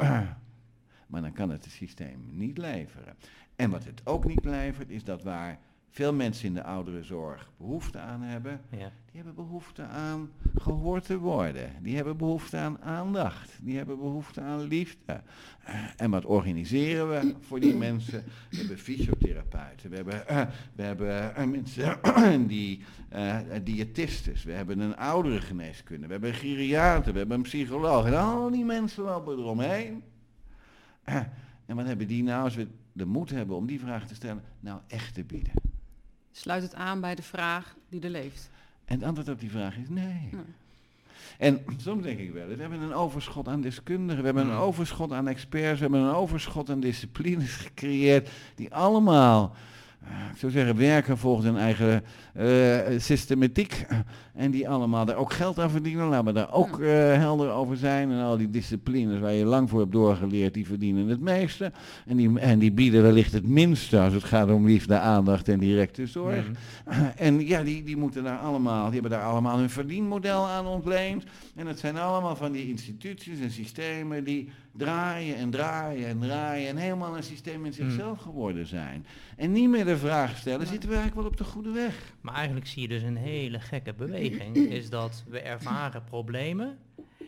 Maar 1.07 1.21
dan 1.21 1.33
kan 1.33 1.50
het 1.50 1.63
het 1.63 1.74
systeem 1.74 2.25
niet 2.31 2.57
leveren. 2.57 3.15
En 3.56 3.69
wat 3.69 3.83
het 3.83 4.01
ook 4.04 4.25
niet 4.25 4.45
levert, 4.45 4.89
is 4.89 5.04
dat 5.04 5.24
waar 5.24 5.60
veel 5.94 6.13
mensen 6.13 6.48
in 6.48 6.54
de 6.54 6.63
ouderenzorg 6.63 7.50
behoefte 7.57 8.00
aan 8.00 8.22
hebben, 8.22 8.62
Ja. 8.69 8.78
die 8.78 9.16
hebben 9.24 9.36
behoefte 9.36 9.84
aan 9.84 10.31
gehoord 10.57 11.06
te 11.06 11.18
worden. 11.18 11.72
Die 11.81 11.95
hebben 11.95 12.18
behoefte 12.18 12.57
aan 12.57 12.81
aandacht. 12.81 13.60
Die 13.62 13.78
hebben 13.78 13.98
behoefte 13.98 14.42
aan 14.42 14.62
liefde. 14.62 15.22
Eh, 15.63 15.75
en 15.98 16.10
wat 16.12 16.25
organiseren 16.25 17.10
we 17.10 17.36
voor 17.40 17.60
die 17.60 17.75
mensen? 17.75 18.24
We 18.50 18.57
hebben 18.57 18.78
fysiotherapeuten. 18.78 19.90
We 19.90 19.95
hebben, 19.95 20.28
eh, 20.28 20.48
we 20.75 20.84
hebben 20.84 21.36
eh, 21.36 21.45
mensen 21.45 22.00
die 22.48 22.84
eh 23.10 23.38
diëtistes. 23.63 24.44
We 24.44 24.51
hebben 24.51 24.79
een 24.79 24.98
ouderengeneeskunde. 24.98 26.06
We 26.06 26.12
hebben 26.12 26.29
een 26.29 26.36
geriater. 26.36 27.12
We 27.13 27.20
hebben 27.20 27.38
een 27.38 27.44
psycholoog. 27.44 28.06
En 28.06 28.18
al 28.18 28.51
die 28.51 28.65
mensen 28.65 29.03
lopen 29.03 29.38
eromheen. 29.38 30.03
En 31.65 31.75
wat 31.75 31.86
hebben 31.86 32.08
die 32.08 32.24
nou, 32.24 32.44
als 32.44 32.56
we 32.56 32.68
de 32.94 33.06
moed 33.06 33.29
hebben 33.29 33.56
om 33.56 33.65
die 33.65 33.79
vraag 33.79 34.08
te 34.08 34.15
stellen, 34.15 34.44
nou 34.60 34.79
echt 34.88 35.13
te 35.13 35.24
bieden? 35.24 35.62
Sluit 36.36 36.62
het 36.63 36.75
aan 36.75 37.02
bij 37.02 37.16
de 37.16 37.24
vraag 37.24 37.75
die 37.90 38.02
er 38.02 38.10
leeft. 38.10 38.50
En 38.86 38.96
het 38.96 39.04
antwoord 39.08 39.30
op 39.30 39.40
die 39.40 39.52
vraag 39.52 39.78
is 39.78 39.90
nee. 39.90 40.30
Nee. 40.32 40.42
En 41.38 41.66
soms 41.78 42.04
denk 42.04 42.20
ik 42.20 42.32
wel, 42.34 42.48
we 42.48 42.56
hebben 42.62 42.82
een 42.82 42.94
overschot 42.94 43.48
aan 43.48 43.62
deskundigen, 43.62 44.20
we 44.20 44.25
hebben 44.25 44.44
een 44.44 44.56
Hmm. 44.56 44.60
overschot 44.60 45.12
aan 45.12 45.28
experts, 45.28 45.80
we 45.80 45.86
hebben 45.86 46.02
een 46.02 46.16
overschot 46.16 46.70
aan 46.70 46.80
disciplines 46.80 47.52
gecreëerd, 47.66 48.30
die 48.56 48.74
allemaal, 48.74 49.56
eh, 50.04 50.10
ik 50.34 50.38
zou 50.38 50.52
zeggen, 50.52 50.75
werken 50.78 51.18
volgens 51.18 51.46
hun 51.46 51.58
eigen 51.58 52.04
eh, 52.34 53.00
systematiek. 53.00 53.86
En 54.34 54.52
die 54.52 54.70
allemaal 54.70 55.06
daar 55.06 55.16
ook 55.16 55.34
geld 55.34 55.60
aan 55.60 55.70
verdienen, 55.70 56.08
laten 56.08 56.25
we 56.25 56.34
daar 56.34 56.54
ook 56.54 56.80
eh, 56.80 56.90
helder 57.13 57.52
over 57.52 57.78
zijn. 57.78 58.12
En 58.12 58.22
al 58.22 58.38
die 58.38 58.50
disciplines 58.50 59.20
waar 59.20 59.34
je 59.34 59.46
lang 59.46 59.70
voor 59.70 59.80
hebt 59.80 59.92
doorgeleerd, 59.92 60.54
die 60.54 60.66
verdienen 60.66 61.08
het 61.08 61.20
meeste. 61.20 61.72
En 62.06 62.18
die, 62.18 62.40
en 62.40 62.60
die 62.60 62.72
bieden 62.72 63.02
wellicht 63.02 63.34
het 63.34 63.48
minste 63.48 64.00
als 64.00 64.13
het 64.13 64.24
gaat 64.24 64.50
om 64.50 64.66
liefde, 64.66 65.00
aandacht 65.00 65.48
en 65.50 65.60
directe 65.60 66.08
zorg. 66.08 66.48
Mm. 66.48 66.54
En 67.16 67.48
ja, 67.48 67.63
die, 67.63 67.84
die 67.84 67.98
moeten 67.98 68.24
daar 68.24 68.38
allemaal, 68.38 68.84
die 68.84 68.94
hebben 68.94 69.12
daar 69.12 69.30
allemaal 69.30 69.58
hun 69.58 69.70
verdienmodel 69.70 70.48
aan 70.48 70.66
ontleend. 70.66 71.24
En 71.56 71.68
het 71.68 71.80
zijn 71.80 71.98
allemaal 71.98 72.36
van 72.36 72.52
die 72.52 72.68
instituties 72.68 73.40
en 73.40 73.52
systemen 73.52 74.24
die 74.24 74.50
draaien 74.78 75.36
en 75.36 75.50
draaien 75.50 76.08
en 76.08 76.20
draaien 76.20 76.70
en 76.70 76.78
helemaal 76.78 77.18
een 77.18 77.24
systeem 77.24 77.66
in 77.66 77.74
zichzelf 77.74 78.20
geworden 78.20 78.68
zijn. 78.68 79.06
En 79.38 79.52
niet 79.52 79.70
meer 79.70 79.86
de 79.86 79.98
vraag 79.98 80.38
stellen, 80.38 80.68
zitten 80.68 80.90
we 80.90 80.96
eigenlijk 80.96 81.16
wel 81.16 81.32
op 81.32 81.38
de 81.38 81.44
goede 81.44 81.72
weg? 81.72 82.13
Maar 82.22 82.36
eigenlijk 82.36 82.68
zie 82.68 82.82
je 82.82 82.88
dus 82.88 83.02
een 83.02 83.18
hele 83.18 83.60
gekke 83.60 83.94
beweging. 83.94 84.23
Is 84.70 84.89
dat 84.89 85.24
we 85.30 85.39
ervaren 85.39 86.03
problemen, 86.03 86.77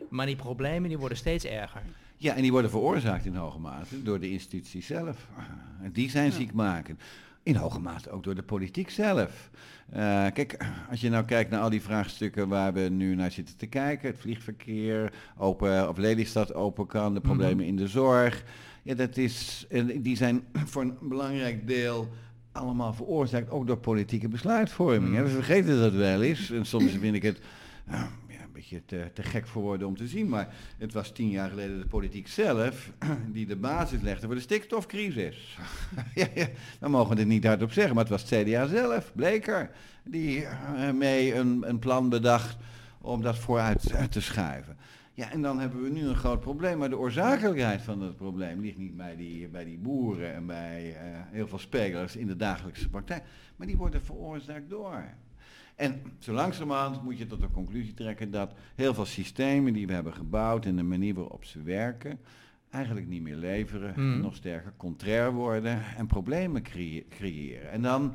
maar 0.10 0.25
die 0.25 0.36
problemen 0.36 0.90
die 0.90 0.98
worden 0.98 1.18
steeds 1.18 1.46
erger. 1.46 1.82
Ja, 2.18 2.36
en 2.36 2.42
die 2.42 2.52
worden 2.52 2.70
veroorzaakt 2.72 3.25
in 3.25 3.36
hoge 3.36 3.60
mate 3.60 4.04
door 4.04 4.20
de 4.20 4.30
instituties 4.32 4.86
zelf. 4.88 5.28
Die 5.94 6.10
zijn 6.10 6.25
Ja. 6.25 6.32
ziekmakend. 6.32 7.02
In 7.44 7.56
hoge 7.56 7.80
mate 7.80 8.10
ook 8.10 8.24
door 8.24 8.36
de 8.36 8.44
politiek 8.44 8.90
zelf. 8.90 9.50
Eh, 9.90 10.25
kijk, 10.34 10.66
als 10.90 11.02
je 11.02 11.10
nou 11.10 11.25
kijkt 11.25 11.50
naar 11.50 11.62
al 11.62 11.70
die 11.70 11.82
vraagstukken 11.82 12.48
waar 12.48 12.74
we 12.74 12.80
nu 12.82 13.16
naar 13.16 13.32
zitten 13.32 13.58
te 13.58 13.66
kijken, 13.68 14.10
het 14.10 14.20
vliegverkeer, 14.20 15.12
open, 15.38 15.90
of 15.90 15.98
Lelystad 15.98 16.54
open 16.54 16.88
kan, 16.88 17.14
de 17.14 17.20
problemen 17.22 17.56
Mhm. 17.58 17.66
in 17.68 17.75
de 17.75 17.88
zorg. 17.88 18.44
Ja, 18.84 18.94
dat 18.94 19.18
is, 19.18 19.66
en 19.70 20.02
die 20.02 20.16
zijn 20.16 20.42
voor 20.72 20.82
een 20.82 20.98
belangrijk 21.02 21.68
deel 21.68 22.08
allemaal 22.56 22.94
veroorzaakt 22.94 23.50
ook 23.50 23.68
door 23.68 23.78
politieke 23.78 24.28
besluitvorming. 24.28 25.16
Hè. 25.16 25.24
We 25.24 25.30
vergeten 25.30 25.80
dat 25.80 25.94
wel 25.94 26.22
eens. 26.22 26.52
En 26.52 26.66
soms 26.66 26.92
vind 26.92 27.16
ik 27.16 27.24
het 27.24 27.40
uh, 27.90 28.04
ja, 28.28 28.42
een 28.42 28.52
beetje 28.54 28.86
te, 28.86 29.10
te, 29.14 29.24
gek 29.24 29.48
voor 29.48 29.62
woorden 29.62 29.88
om 29.88 29.98
te 29.98 30.08
zien. 30.08 30.30
Maar 30.30 30.54
het 30.78 30.94
was 30.94 31.12
tien 31.12 31.30
jaar 31.30 31.50
geleden 31.50 31.80
de 31.80 31.88
politiek 31.88 32.28
zelf 32.28 32.92
die 33.34 33.46
de 33.46 33.56
basis 33.56 34.02
legde 34.02 34.26
voor 34.26 34.36
de 34.36 34.42
stikstofcrisis. 34.42 35.58
ja, 36.16 36.28
ja, 36.34 36.48
we 36.80 36.90
mogen 36.90 37.18
het 37.18 37.28
niet 37.28 37.46
hardop 37.46 37.72
zeggen, 37.72 37.96
maar 37.96 38.04
het 38.04 38.14
was 38.14 38.30
het 38.30 38.48
CDA 38.48 38.68
zelf, 38.68 39.12
Bleker, 39.16 39.72
die 40.04 40.42
uh, 40.42 40.92
mee 40.92 41.36
een, 41.36 41.64
een 41.68 41.80
plan 41.80 42.10
bedacht 42.10 42.58
om 43.02 43.22
dat 43.22 43.38
vooruit 43.38 44.12
te 44.12 44.22
schuiven. 44.22 44.78
Ja, 45.16 45.32
en 45.32 45.42
dan 45.42 45.60
hebben 45.60 45.84
we 45.84 45.90
nu 45.90 46.02
een 46.08 46.16
groot 46.16 46.40
probleem. 46.40 46.78
Maar 46.78 46.90
de 46.90 46.98
oorzakelijkheid 46.98 47.82
van 47.82 48.00
dat 48.00 48.16
probleem 48.16 48.62
ligt 48.62 48.78
niet 48.78 48.96
bij 48.98 49.16
die, 49.16 49.48
bij 49.48 49.66
die 49.66 49.78
boeren 49.78 50.34
en 50.34 50.46
bij 50.46 50.88
uh, 50.90 50.96
heel 51.32 51.48
veel 51.48 51.60
spelers 51.60 52.16
in 52.16 52.28
de 52.28 52.36
dagelijkse 52.36 52.90
praktijk. 52.90 53.24
Maar 53.56 53.68
die 53.68 53.78
worden 53.78 54.02
veroorzaakt 54.02 54.70
door. 54.70 55.04
En 55.76 56.02
zo 56.20 56.34
langzamerhand 56.34 57.04
moet 57.04 57.18
je 57.18 57.26
tot 57.26 57.42
de 57.42 57.52
conclusie 57.52 57.94
trekken 57.94 58.32
dat 58.32 58.54
heel 58.76 58.94
veel 58.94 59.06
systemen 59.06 59.74
die 59.74 59.88
we 59.88 59.94
hebben 59.94 60.14
gebouwd 60.14 60.66
en 60.66 60.76
de 60.76 60.84
manier 60.84 61.14
waarop 61.14 61.46
ze 61.46 61.62
werken, 61.62 62.20
eigenlijk 62.70 63.08
niet 63.08 63.22
meer 63.22 63.36
leveren, 63.36 63.94
Mm. 63.98 64.22
nog 64.22 64.36
sterker 64.36 64.74
contrair 64.78 65.32
worden 65.34 65.82
en 65.98 66.08
problemen 66.08 66.62
creë- 66.64 67.06
creëren. 67.10 67.72
En 67.72 67.82
dan 67.82 68.14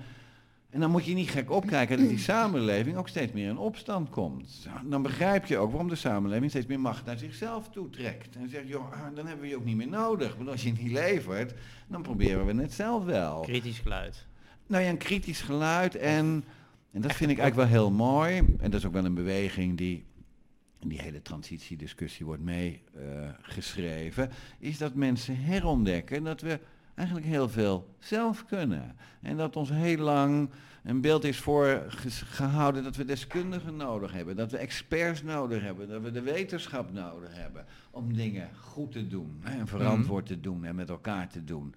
en 0.70 0.80
dan 0.80 0.90
moet 0.90 1.04
je 1.04 1.14
niet 1.14 1.30
gek 1.30 1.50
opkijken 1.50 1.98
dat 1.98 2.08
die 2.08 2.18
samenleving 2.18 2.96
ook 2.96 3.08
steeds 3.08 3.32
meer 3.32 3.48
in 3.48 3.58
opstand 3.58 4.10
komt. 4.10 4.66
Dan 4.84 5.02
begrijp 5.02 5.46
je 5.46 5.58
ook 5.58 5.70
waarom 5.70 5.88
de 5.88 5.94
samenleving 5.94 6.50
steeds 6.50 6.66
meer 6.66 6.80
macht 6.80 7.04
naar 7.04 7.18
zichzelf 7.18 7.68
toetrekt. 7.68 8.36
En 8.36 8.48
zegt, 8.48 8.68
joh, 8.68 8.92
ah, 8.92 9.14
dan 9.14 9.26
hebben 9.26 9.44
we 9.44 9.48
je 9.48 9.56
ook 9.56 9.64
niet 9.64 9.76
meer 9.76 9.88
nodig. 9.88 10.36
Want 10.36 10.48
als 10.48 10.62
je 10.62 10.72
niet 10.72 10.92
levert, 10.92 11.54
dan 11.88 12.02
proberen 12.02 12.46
we 12.46 12.62
het 12.62 12.72
zelf 12.72 13.04
wel. 13.04 13.40
Kritisch 13.40 13.78
geluid. 13.78 14.26
Nou 14.66 14.82
ja, 14.82 14.90
een 14.90 14.96
kritisch 14.96 15.40
geluid 15.40 15.96
en, 15.96 16.44
en 16.92 17.00
dat 17.00 17.12
vind 17.12 17.30
ik 17.30 17.38
eigenlijk 17.38 17.70
wel 17.70 17.80
heel 17.80 17.90
mooi. 17.90 18.36
En 18.36 18.70
dat 18.70 18.74
is 18.74 18.86
ook 18.86 18.92
wel 18.92 19.04
een 19.04 19.14
beweging 19.14 19.76
die 19.76 20.04
in 20.78 20.88
die 20.88 21.00
hele 21.00 21.22
transitiediscussie 21.22 22.26
wordt 22.26 22.42
meegeschreven. 22.42 24.30
is 24.58 24.78
dat 24.78 24.94
mensen 24.94 25.36
herontdekken 25.36 26.24
dat 26.24 26.40
we 26.40 26.60
eigenlijk 27.00 27.26
heel 27.26 27.48
veel 27.48 27.94
zelf 27.98 28.44
kunnen. 28.46 28.96
En 29.20 29.36
dat 29.36 29.56
ons 29.56 29.70
heel 29.70 29.98
lang 29.98 30.50
een 30.82 31.00
beeld 31.00 31.24
is 31.24 31.38
voorgehouden 31.38 32.82
dat 32.82 32.96
we 32.96 33.04
deskundigen 33.04 33.76
nodig 33.76 34.12
hebben, 34.12 34.36
dat 34.36 34.50
we 34.50 34.56
experts 34.56 35.22
nodig 35.22 35.62
hebben, 35.62 35.88
dat 35.88 36.02
we 36.02 36.10
de 36.10 36.20
wetenschap 36.20 36.92
nodig 36.92 37.28
hebben 37.32 37.64
om 37.90 38.14
dingen 38.14 38.48
goed 38.60 38.92
te 38.92 39.06
doen 39.06 39.40
en 39.42 39.66
verantwoord 39.66 40.26
te 40.26 40.40
doen 40.40 40.64
en 40.64 40.74
met 40.74 40.88
elkaar 40.88 41.28
te 41.28 41.44
doen. 41.44 41.74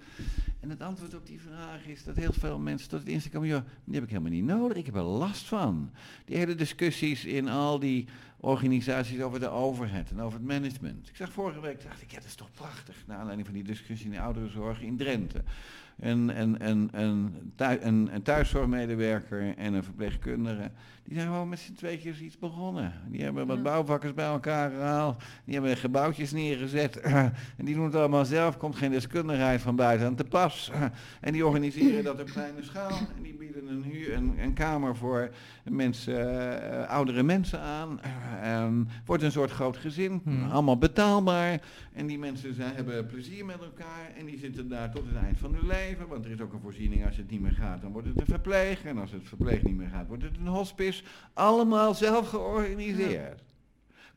En 0.60 0.70
het 0.70 0.82
antwoord 0.82 1.15
op 1.15 1.27
die 1.27 1.42
vraag 1.42 1.86
is 1.86 2.03
dat 2.03 2.15
heel 2.15 2.34
veel 2.34 2.60
mensen 2.60 2.89
tot 2.89 3.00
het 3.00 3.10
inzicht 3.10 3.34
komen, 3.34 3.50
joh, 3.50 3.62
die 3.84 3.94
heb 3.96 4.03
ik 4.03 4.10
helemaal 4.10 4.32
niet 4.32 4.46
nodig, 4.46 4.77
ik 4.77 4.86
heb 4.86 4.96
er 4.96 5.01
last 5.01 5.46
van. 5.46 5.92
Die 6.25 6.38
hele 6.38 6.56
discussies 6.56 7.25
in 7.25 7.48
al 7.48 7.80
die 7.80 8.08
organisaties 8.43 9.21
over 9.21 9.39
de 9.39 9.50
overheid 9.50 10.12
en 10.12 10.21
over 10.21 10.39
het 10.39 10.47
management. 10.47 11.09
Ik 11.09 11.15
zag 11.15 11.31
vorige 11.31 11.62
week, 11.62 11.83
dacht 11.83 12.01
ik, 12.01 12.12
ja, 12.12 12.17
dat 12.17 12.25
is 12.25 12.35
toch 12.35 12.51
prachtig, 12.51 12.95
naar 13.07 13.17
aanleiding 13.17 13.47
van 13.47 13.55
die 13.55 13.63
discussie 13.63 14.05
in 14.05 14.12
de 14.12 14.21
ouderenzorg 14.21 14.81
in 14.81 14.97
Drenthe. 14.97 15.43
Een, 16.00 16.39
een, 16.41 16.67
een, 16.69 16.89
een, 16.91 17.51
thu- 17.55 17.79
een, 17.81 18.09
een 18.13 18.21
thuiszorgmedewerker 18.21 19.57
en 19.57 19.73
een 19.73 19.83
verpleegkundige, 19.83 20.71
die 21.03 21.15
zijn 21.15 21.27
gewoon 21.27 21.50
met 21.50 21.59
z'n 21.59 21.73
tweetjes 21.73 22.19
iets 22.19 22.38
begonnen. 22.38 22.93
Die 23.07 23.23
hebben 23.23 23.47
wat 23.47 23.63
bouwvakkers 23.63 24.13
bij 24.13 24.25
elkaar 24.25 24.69
gehaald, 24.69 25.23
die 25.45 25.53
hebben 25.53 25.77
gebouwtjes 25.77 26.31
neergezet 26.31 27.00
en 27.57 27.65
die 27.65 27.75
doen 27.75 27.85
het 27.85 27.95
allemaal 27.95 28.25
zelf, 28.25 28.57
komt 28.57 28.75
geen 28.75 28.91
deskundigheid 28.91 29.62
van 29.62 29.75
buiten 29.75 30.07
aan 30.07 30.15
te 30.15 30.23
pas. 30.23 30.71
En 31.21 31.33
die 31.33 31.45
organiseren 31.45 32.03
dat 32.03 32.21
op 32.21 32.29
kleine 32.29 32.63
schaal 32.63 32.97
en 33.17 33.21
die 33.23 33.33
bieden 33.33 33.67
een, 33.67 33.83
huur, 33.83 34.13
een, 34.13 34.35
een 34.39 34.53
kamer 34.53 34.95
voor 34.95 35.29
mensen, 35.63 36.51
eh, 36.71 36.89
oudere 36.89 37.23
mensen 37.23 37.59
aan. 37.59 38.00
Ehm, 38.41 38.83
wordt 39.05 39.23
een 39.23 39.31
soort 39.31 39.51
groot 39.51 39.77
gezin, 39.77 40.21
Hmm. 40.23 40.51
allemaal 40.51 40.77
betaalbaar. 40.77 41.61
En 41.93 42.07
die 42.07 42.19
mensen 42.19 42.53
zijn, 42.53 42.75
hebben 42.75 43.05
plezier 43.07 43.45
met 43.45 43.61
elkaar 43.61 44.11
en 44.17 44.25
die 44.25 44.37
zitten 44.39 44.69
daar 44.69 44.91
tot 44.91 45.05
het 45.05 45.23
eind 45.23 45.37
van 45.37 45.53
hun 45.53 45.67
leven. 45.67 46.07
Want 46.07 46.25
er 46.25 46.31
is 46.31 46.41
ook 46.41 46.53
een 46.53 46.59
voorziening, 46.59 47.05
als 47.05 47.17
het 47.17 47.29
niet 47.29 47.41
meer 47.41 47.51
gaat, 47.51 47.81
dan 47.81 47.91
wordt 47.91 48.07
het 48.07 48.19
een 48.19 48.25
verpleeg. 48.25 48.83
En 48.83 48.97
als 48.97 49.11
het 49.11 49.27
verpleeg 49.27 49.63
niet 49.63 49.75
meer 49.75 49.89
gaat, 49.89 50.07
wordt 50.07 50.23
het 50.23 50.37
een 50.37 50.47
hospice. 50.47 51.03
Allemaal 51.33 51.93
zelf 51.93 52.29
georganiseerd. 52.29 53.41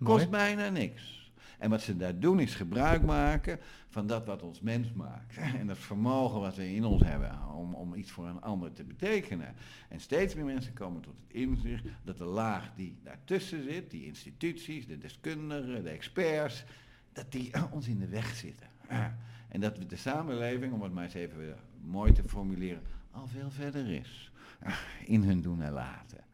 Kost 0.02 0.30
bijna 0.30 0.68
niks. 0.68 1.15
En 1.58 1.70
wat 1.70 1.82
ze 1.82 1.96
daar 1.96 2.18
doen 2.18 2.40
is 2.40 2.54
gebruik 2.54 3.02
maken 3.02 3.58
van 3.88 4.06
dat 4.06 4.26
wat 4.26 4.42
ons 4.42 4.60
mens 4.60 4.92
maakt. 4.92 5.36
En 5.60 5.66
dat 5.66 5.78
vermogen 5.78 6.40
wat 6.40 6.56
we 6.56 6.74
in 6.74 6.84
ons 6.84 7.02
hebben 7.02 7.54
om, 7.54 7.74
om 7.74 7.94
iets 7.94 8.10
voor 8.10 8.26
een 8.26 8.40
ander 8.40 8.72
te 8.72 8.84
betekenen. 8.84 9.54
En 9.88 10.00
steeds 10.00 10.34
meer 10.34 10.44
mensen 10.44 10.72
komen 10.72 11.02
tot 11.02 11.14
het 11.26 11.36
inzicht 11.36 11.84
dat 12.04 12.18
de 12.18 12.24
laag 12.24 12.72
die 12.74 12.98
daartussen 13.02 13.62
zit, 13.62 13.90
die 13.90 14.06
instituties, 14.06 14.86
de 14.86 14.98
deskundigen, 14.98 15.82
de 15.82 15.90
experts, 15.90 16.64
dat 17.12 17.32
die 17.32 17.52
ons 17.70 17.88
in 17.88 17.98
de 17.98 18.08
weg 18.08 18.34
zitten. 18.34 18.66
En 19.48 19.60
dat 19.60 19.90
de 19.90 19.96
samenleving, 19.96 20.72
om 20.72 20.82
het 20.82 20.92
maar 20.92 21.04
eens 21.04 21.14
even 21.14 21.56
mooi 21.80 22.12
te 22.12 22.22
formuleren, 22.22 22.82
al 23.10 23.26
veel 23.26 23.50
verder 23.50 23.90
is 23.90 24.30
in 25.04 25.22
hun 25.22 25.40
doen 25.40 25.62
en 25.62 25.72
laten. 25.72 26.24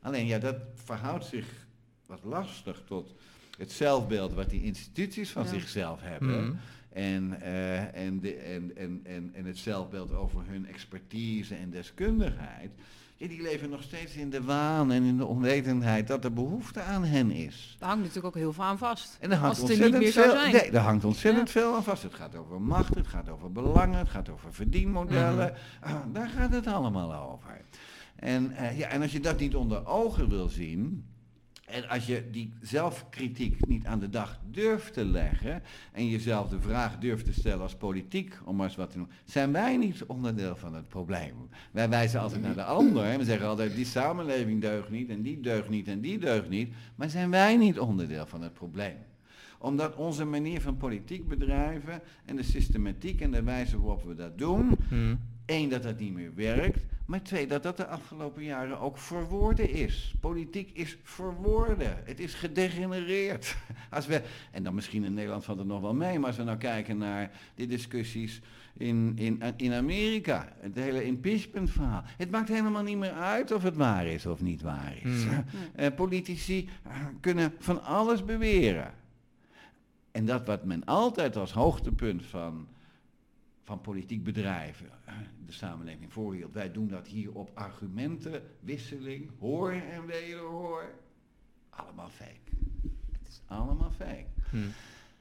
Alleen 0.00 0.26
ja, 0.26 0.38
dat 0.38 0.56
verhoudt 0.74 1.24
zich 1.24 1.66
wat 2.06 2.24
lastig 2.24 2.82
tot 2.86 3.14
het 3.58 3.72
zelfbeeld 3.72 4.32
wat 4.32 4.50
die 4.50 4.62
instituties 4.62 5.30
van 5.30 5.42
Ja. 5.42 5.48
zichzelf 5.48 6.00
hebben. 6.02 6.44
Mm. 6.44 6.58
En, 6.92 7.40
eh, 7.40 7.94
en, 8.06 8.20
de, 8.20 8.34
en, 8.34 8.72
en, 8.76 9.00
en, 9.04 9.30
en 9.34 9.44
het 9.44 9.58
zelfbeeld 9.58 10.12
over 10.12 10.42
hun 10.46 10.66
expertise 10.66 11.54
en 11.54 11.70
deskundigheid. 11.70 12.70
Ja, 13.16 13.28
die 13.28 13.42
leven 13.42 13.70
nog 13.70 13.82
steeds 13.82 14.14
in 14.16 14.30
de 14.30 14.42
waan 14.42 14.92
en 14.92 15.02
in 15.02 15.16
de 15.16 15.26
onwetendheid 15.26 16.06
dat 16.06 16.24
er 16.24 16.32
behoefte 16.32 16.80
aan 16.80 17.04
hen 17.04 17.30
is. 17.30 17.76
Daar 17.78 17.88
hangt 17.88 18.02
natuurlijk 18.04 18.34
ook 18.36 18.42
heel 18.42 18.52
veel 18.52 18.64
aan 18.64 18.78
vast. 18.78 19.16
En 19.20 19.28
daar 19.30 19.38
hangt 19.38 19.60
Als 19.60 19.70
het 19.70 19.78
er 19.78 19.84
niet 19.84 19.94
ontzettend 19.94 20.24
meer 20.26 20.34
veel, 20.34 20.40
zijn. 20.52 20.62
nee, 20.62 20.70
daar 20.70 20.82
hangt 20.82 21.04
ontzettend 21.04 21.50
Ja. 21.50 21.60
veel 21.60 21.74
aan 21.74 21.84
vast. 21.84 22.02
Het 22.02 22.14
gaat 22.14 22.36
over 22.36 22.60
macht, 22.60 22.94
het 22.94 23.06
gaat 23.06 23.28
over 23.28 23.52
belangen, 23.52 23.98
het 23.98 24.08
gaat 24.08 24.28
over 24.28 24.52
verdienmodellen. 24.52 25.54
Ah, 25.80 25.94
daar 26.12 26.28
gaat 26.28 26.52
het 26.52 26.66
allemaal 26.66 27.14
over. 27.32 27.60
En, 28.16 28.50
eh, 28.56 28.78
ja, 28.78 28.88
en 28.88 29.02
als 29.02 29.12
je 29.12 29.20
dat 29.20 29.38
niet 29.38 29.54
onder 29.54 29.86
ogen 29.86 30.28
wil 30.28 30.48
zien, 30.48 31.04
en 31.72 31.88
als 31.88 32.06
je 32.06 32.30
die 32.30 32.52
zelfkritiek 32.60 33.66
niet 33.66 33.86
aan 33.86 33.98
de 34.00 34.08
dag 34.08 34.40
durft 34.50 34.92
te 34.92 35.04
leggen 35.04 35.62
en 35.92 36.08
jezelf 36.08 36.48
de 36.48 36.60
vraag 36.60 36.98
durft 36.98 37.24
te 37.24 37.32
stellen 37.32 37.60
als 37.62 37.74
politiek, 37.74 38.38
om 38.44 38.56
maar 38.56 38.66
eens 38.66 38.76
wat 38.76 38.90
te 38.90 38.96
noemen, 38.98 39.14
zijn 39.24 39.52
wij 39.52 39.76
niet 39.76 40.04
onderdeel 40.04 40.56
van 40.56 40.74
het 40.74 40.88
probleem. 40.88 41.34
Wij 41.70 41.88
wijzen 41.88 42.20
altijd 42.20 42.42
naar 42.42 42.54
de 42.54 42.64
ander 42.64 43.04
en 43.04 43.18
we 43.18 43.24
zeggen 43.24 43.46
altijd 43.46 43.74
die 43.74 43.84
samenleving 43.84 44.60
deugt 44.60 44.90
niet 44.90 45.08
en 45.10 45.22
die 45.22 45.40
deugt 45.40 45.68
niet 45.68 45.88
en 45.88 46.00
die 46.00 46.18
deugt 46.18 46.48
niet, 46.48 46.72
maar 46.94 47.10
zijn 47.10 47.30
wij 47.30 47.56
niet 47.56 47.78
onderdeel 47.78 48.26
van 48.26 48.42
het 48.42 48.52
probleem 48.52 48.96
omdat 49.58 49.96
onze 49.96 50.24
manier 50.24 50.60
van 50.60 50.76
politiek 50.76 51.28
bedrijven 51.28 52.00
en 52.24 52.36
de 52.36 52.42
systematiek 52.42 53.20
en 53.20 53.30
de 53.30 53.42
wijze 53.42 53.80
waarop 53.80 54.04
we 54.04 54.14
dat 54.14 54.38
doen, 54.38 54.70
Mm. 54.90 55.20
één, 55.44 55.68
dat 55.68 55.82
dat 55.82 55.98
niet 55.98 56.12
meer 56.14 56.34
werkt, 56.34 56.84
maar 57.12 57.22
twee, 57.22 57.46
dat 57.46 57.62
dat 57.62 57.76
de 57.76 57.86
afgelopen 57.86 58.44
jaren 58.44 58.80
ook 58.80 58.98
verwoorden 58.98 59.70
is. 59.70 60.14
Politiek 60.20 60.70
is 60.72 60.96
verwoorden. 61.02 61.96
Het 62.04 62.20
is 62.20 62.34
gedegenereerd. 62.34 63.56
Als 63.90 64.06
we, 64.06 64.22
en 64.50 64.62
dan 64.62 64.74
misschien 64.74 65.04
in 65.04 65.14
Nederland 65.14 65.44
valt 65.44 65.58
het 65.58 65.66
nog 65.66 65.80
wel 65.80 65.94
mee, 65.94 66.18
maar 66.18 66.26
als 66.26 66.36
we 66.36 66.42
nou 66.42 66.58
kijken 66.58 66.98
naar 66.98 67.30
die 67.54 67.66
discussies 67.66 68.40
in, 68.76 69.12
in, 69.16 69.42
in 69.56 69.72
Amerika, 69.72 70.52
het 70.60 70.74
hele 70.74 71.04
impeachment 71.04 71.70
verhaal. 71.70 72.02
Het 72.16 72.30
maakt 72.30 72.48
helemaal 72.48 72.82
niet 72.82 72.98
meer 72.98 73.12
uit 73.12 73.52
of 73.52 73.62
het 73.62 73.76
waar 73.76 74.06
is 74.06 74.26
of 74.26 74.40
niet 74.40 74.62
waar 74.62 74.96
is. 75.02 75.24
Hmm. 75.24 75.44
Eh, 75.74 75.94
politici 75.94 76.68
eh, 76.82 76.92
kunnen 77.20 77.54
van 77.58 77.82
alles 77.82 78.24
beweren. 78.24 78.94
En 80.10 80.26
dat 80.26 80.46
wat 80.46 80.64
men 80.64 80.84
altijd 80.84 81.36
als 81.36 81.52
hoogtepunt 81.52 82.26
van, 82.26 82.66
van 83.64 83.80
politiek 83.80 84.24
bedrijven 84.24 84.90
eh, 85.04 85.14
de 85.46 85.52
samenleving 85.52 86.12
voorhield. 86.12 86.54
Wij 86.54 86.72
doen 86.72 86.88
dat 86.88 87.06
hier 87.06 87.32
op 87.32 87.50
argumentenwisseling, 87.54 89.30
hoor 89.38 89.72
en 89.72 90.06
wederhoor. 90.06 90.94
Allemaal 91.70 92.08
fake. 92.08 92.50
Het 93.12 93.28
is 93.28 93.42
allemaal 93.46 93.90
fake. 93.90 94.26
Mm. 94.50 94.72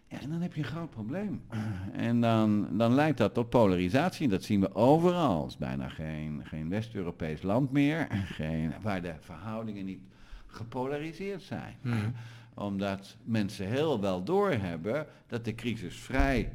Ja, 0.07 0.19
en 0.19 0.29
dan 0.29 0.41
heb 0.41 0.53
je 0.53 0.61
een 0.61 0.67
groot 0.67 0.89
probleem. 0.89 1.41
En 1.91 2.21
dan, 2.21 2.77
dan 2.77 2.93
leidt 2.93 3.17
dat 3.17 3.33
tot 3.33 3.49
polarisatie. 3.49 4.27
Dat 4.27 4.43
zien 4.43 4.59
we 4.59 4.75
overal. 4.75 5.41
Het 5.41 5.51
is 5.51 5.57
bijna 5.57 5.89
geen, 5.89 6.41
geen 6.45 6.69
West-Europees 6.69 7.41
land 7.41 7.71
meer. 7.71 8.07
Geen, 8.37 8.73
waar 8.81 9.01
de 9.01 9.13
verhoudingen 9.19 9.85
niet 9.85 10.01
gepolariseerd 10.47 11.41
zijn. 11.41 11.75
Mm. 11.81 12.13
Omdat 12.53 13.17
mensen 13.23 13.67
heel 13.67 14.01
wel 14.01 14.23
doorhebben 14.23 15.07
dat 15.27 15.45
de 15.45 15.55
crisis 15.55 15.95
vrij 15.95 16.51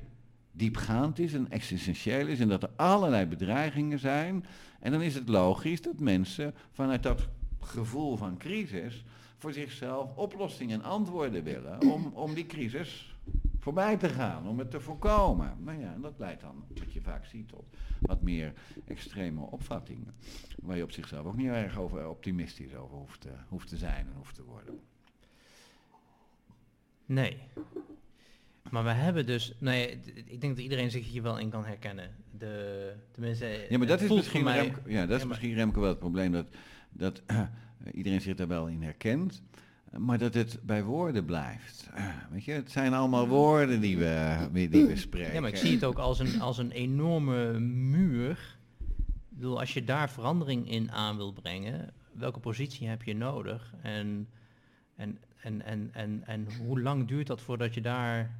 diepgaand 0.57 1.19
is 1.19 1.35
en 1.35 1.51
existentieel 1.51 2.27
is. 2.27 2.41
En 2.41 2.49
dat 2.49 2.63
er 2.63 2.71
allerlei 2.77 3.27
bedreigingen 3.27 3.99
zijn. 3.99 4.45
En 4.81 4.93
dan 4.93 5.03
is 5.03 5.15
het 5.15 5.29
logisch 5.29 5.83
dat 5.83 6.01
mensen 6.01 6.55
vanuit 6.73 7.03
dat 7.03 7.29
gevoel 7.61 8.17
van 8.17 8.39
crisis 8.39 9.05
voor 9.37 9.53
zichzelf 9.53 10.17
oplossingen 10.17 10.81
en 10.81 10.87
antwoorden 10.87 11.43
willen 11.43 11.81
om, 11.81 12.11
om 12.15 12.35
die 12.35 12.47
crisis 12.47 13.17
voorbij 13.59 13.97
te 13.97 14.09
gaan, 14.09 14.49
om 14.49 14.59
het 14.59 14.71
te 14.71 14.81
voorkomen. 14.81 15.57
Nou 15.59 15.81
ja, 15.81 15.93
en 15.93 16.01
dat 16.01 16.19
leidt 16.19 16.41
dan, 16.41 16.65
wat 16.75 16.93
je 16.93 17.01
vaak 17.01 17.25
ziet, 17.25 17.49
tot 17.49 17.65
wat 18.01 18.23
meer 18.23 18.53
extreme 18.85 19.41
opvattingen. 19.41 20.15
Waar 20.63 20.77
je 20.77 20.83
op 20.83 20.93
zichzelf 20.93 21.27
ook 21.27 21.37
niet 21.37 21.47
erg 21.47 21.79
over 21.79 22.09
optimistisch 22.09 22.75
over 22.75 22.97
hoeft 22.97 23.21
te, 23.21 23.31
hoeft 23.49 23.69
te 23.69 23.77
zijn 23.77 24.07
en 24.07 24.13
hoeft 24.17 24.35
te 24.35 24.45
worden. 24.45 24.81
Nee. 27.07 27.39
Maar 28.71 28.85
we 28.85 28.91
hebben 28.91 29.27
dus, 29.27 29.53
nee, 29.59 30.01
ik 30.27 30.41
denk 30.41 30.55
dat 30.55 30.65
iedereen 30.65 30.91
zich 30.91 31.09
hier 31.09 31.23
wel 31.23 31.39
in 31.39 31.51
kan 31.51 31.65
herkennen. 31.65 32.11
De, 32.39 32.93
tenminste, 33.11 33.67
Ja, 33.69 33.79
maar 33.79 33.87
dat 33.87 34.01
is 34.01 34.11
misschien, 34.11 34.45
mij- 34.45 34.61
Remco, 34.61 34.81
ja, 34.87 35.01
dat 35.01 35.11
is 35.11 35.11
Ja, 35.11 35.17
maar- 35.19 35.27
misschien 35.27 35.55
Remco 35.55 35.81
wel 35.81 35.89
het 35.89 35.99
probleem, 35.99 36.33
dat, 36.33 36.47
dat 36.91 37.23
eh, 37.27 37.41
iedereen 37.93 38.21
zich 38.21 38.35
daar 38.35 38.49
wel 38.49 38.67
in 38.67 38.83
herkent, 38.83 39.43
maar 39.99 40.19
dat 40.19 40.35
het 40.35 40.59
bij 40.63 40.83
woorden 40.83 41.25
blijft. 41.25 41.89
Eh, 41.95 42.05
weet 42.31 42.45
je, 42.45 42.53
het 42.53 42.71
zijn 42.71 42.95
allemaal 42.95 43.29
woorden 43.29 43.81
die 43.81 43.99
we, 43.99 44.49
die 44.53 44.69
we 44.87 44.97
spreken. 44.97 45.35
Ja, 45.35 45.41
maar 45.41 45.51
ik 45.51 45.57
zie 45.57 45.73
het 45.75 45.85
ook 45.85 45.99
als 45.99 46.19
een, 46.19 46.41
als 46.41 46.59
een 46.59 46.71
enorme 46.71 47.61
muur. 47.61 48.57
Ik 49.31 49.43
bedoel, 49.43 49.59
als 49.61 49.75
je 49.75 49.85
daar 49.85 50.11
verandering 50.11 50.71
in 50.71 50.93
aan 50.93 51.17
wil 51.17 51.33
brengen, 51.33 51.93
welke 52.13 52.39
positie 52.41 52.89
heb 52.89 53.03
je 53.03 53.15
nodig? 53.15 53.75
En, 53.83 54.29
en, 54.97 55.19
en, 55.41 55.63
en, 55.65 55.91
en, 55.93 56.23
en 56.27 56.47
hoe 56.67 56.81
lang 56.81 57.09
duurt 57.09 57.27
dat 57.27 57.41
voordat 57.41 57.75
je 57.75 57.81
daar 57.81 58.39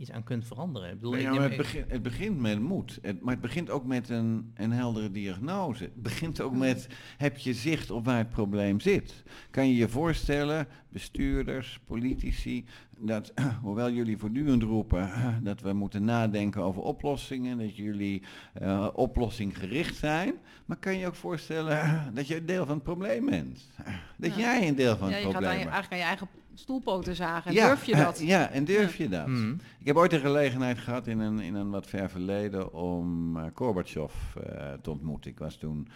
iets 0.00 0.10
aan 0.10 0.22
kunt 0.22 0.46
veranderen? 0.46 0.88
Ik 0.88 0.94
bedoel, 0.94 1.14
ik 1.14 1.20
ja, 1.20 1.32
maar 1.32 1.42
het, 1.48 1.56
begint, 1.56 1.90
het 1.90 2.02
begint 2.02 2.40
met 2.40 2.60
moed, 2.60 2.98
het, 3.02 3.20
maar 3.20 3.32
het 3.32 3.42
begint 3.42 3.70
ook 3.70 3.84
met 3.84 4.08
een, 4.08 4.52
een 4.54 4.72
heldere 4.72 5.10
diagnose. 5.10 5.84
Het 5.84 6.02
begint 6.02 6.40
ook 6.40 6.56
met, 6.56 6.88
heb 7.16 7.38
je 7.38 7.54
zicht 7.54 7.90
op 7.90 8.04
waar 8.04 8.18
het 8.18 8.30
probleem 8.30 8.80
zit? 8.80 9.22
Kan 9.50 9.68
je 9.68 9.74
je 9.74 9.88
voorstellen, 9.88 10.66
bestuurders, 10.88 11.80
politici, 11.86 12.64
dat 12.98 13.32
hoewel 13.62 13.90
jullie 13.90 14.18
voortdurend 14.18 14.62
roepen 14.62 15.10
dat 15.42 15.60
we 15.60 15.72
moeten 15.72 16.04
nadenken 16.04 16.62
over 16.62 16.82
oplossingen, 16.82 17.58
dat 17.58 17.76
jullie 17.76 18.22
eh, 18.52 18.88
oplossing 18.92 19.54
zijn, 19.92 20.34
maar 20.66 20.76
kan 20.76 20.98
je 20.98 21.06
ook 21.06 21.14
voorstellen 21.14 22.00
dat 22.14 22.26
je 22.26 22.36
een 22.36 22.46
deel 22.46 22.66
van 22.66 22.74
het 22.74 22.82
probleem 22.82 23.26
bent? 23.26 23.70
Dat 24.16 24.34
Ja. 24.34 24.38
jij 24.40 24.68
een 24.68 24.74
deel 24.74 24.96
van 24.96 25.08
Ja, 25.08 25.14
het 25.14 25.28
probleem 25.28 25.50
je, 25.50 25.56
bent? 25.58 25.70
eigenlijk 25.70 25.92
aan 25.92 25.98
je 25.98 26.04
eigen 26.04 26.28
stoelpoten 26.54 27.16
zagen. 27.16 27.52
Ja, 27.52 27.66
Durf 27.66 27.84
je 27.84 27.92
eh, 27.92 28.04
dat? 28.04 28.20
Ja, 28.20 28.50
en 28.50 28.64
durf 28.64 28.96
je 28.96 29.08
dat? 29.08 29.26
Mhm. 29.26 29.52
Ik 29.78 29.86
heb 29.86 29.96
ooit 29.96 30.10
de 30.10 30.20
gelegenheid 30.20 30.78
gehad 30.78 31.06
in 31.06 31.18
een, 31.18 31.40
in 31.40 31.54
een 31.54 31.70
wat 31.70 31.86
ver 31.86 32.10
verleden 32.10 32.72
om 32.72 33.36
uh, 33.36 33.44
Gorbachev 33.54 34.14
eh, 34.36 34.72
te 34.82 34.90
ontmoeten. 34.90 35.30
Ik 35.30 35.38
was 35.38 35.56
toen 35.56 35.88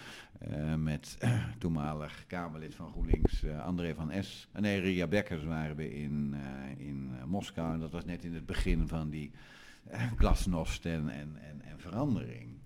eh, 0.51 0.75
met 0.75 1.19
toenmalig 1.59 2.25
Kamerlid 2.27 2.75
van 2.75 2.91
GroenLinks, 2.91 3.43
eh, 3.43 3.65
André 3.65 3.95
van 3.95 4.13
S. 4.21 4.49
en 4.53 4.63
nee, 4.63 4.81
Ria 4.81 5.07
Bekkers 5.07 5.45
waren 5.45 5.77
we 5.77 5.95
in, 5.95 6.35
eh, 6.35 6.87
in 6.87 7.13
Moskou. 7.27 7.73
En 7.73 7.81
dat 7.81 7.93
was 7.93 8.05
net 8.05 8.25
in 8.25 8.35
het 8.35 8.47
begin 8.47 8.89
van 8.89 9.11
die 9.11 9.31
glasnost 10.17 10.87
en, 10.87 11.09
en, 11.09 11.37
en, 11.41 11.63
en 11.63 11.79
verandering. 11.79 12.59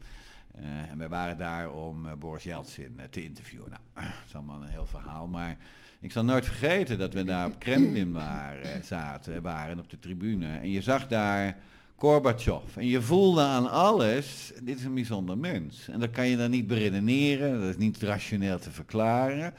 Eh, 0.54 0.90
en 0.90 0.98
wij 0.98 1.08
waren 1.08 1.38
daar 1.38 1.72
om 1.72 2.18
Boris 2.18 2.44
Yeltsin 2.44 3.00
te 3.10 3.22
interviewen. 3.22 3.70
Nou, 3.70 3.82
dat 3.94 4.26
is 4.26 4.34
allemaal 4.34 4.62
een 4.62 4.68
heel 4.68 4.86
verhaal, 4.86 5.26
maar 5.26 5.56
ik 6.00 6.12
zal 6.12 6.24
nooit 6.24 6.44
vergeten 6.44 6.98
dat 6.98 7.14
we 7.14 7.24
daar 7.24 7.46
op 7.46 7.58
Kremlin 7.58 8.12
waren, 8.12 8.84
zaten, 8.84 9.42
waren 9.42 9.78
op 9.78 9.90
de 9.90 9.98
tribune. 9.98 10.58
En 10.58 10.70
je 10.70 10.82
zag 10.82 11.06
daar 11.06 11.56
Gorbachev. 11.96 12.76
En 12.76 12.86
je 12.86 13.02
voelde 13.02 13.40
aan 13.40 13.70
alles, 13.70 14.52
dit 14.62 14.78
is 14.78 14.84
een 14.84 14.94
bijzonder 14.94 15.38
mens. 15.38 15.88
En 15.88 16.00
dat 16.00 16.10
kan 16.10 16.28
je 16.28 16.36
dan 16.36 16.50
niet 16.50 16.66
beredeneren, 16.66 17.60
dat 17.60 17.68
is 17.68 17.76
niet 17.76 18.02
rationeel 18.02 18.58
te 18.58 18.70
verklaren. 18.70 19.54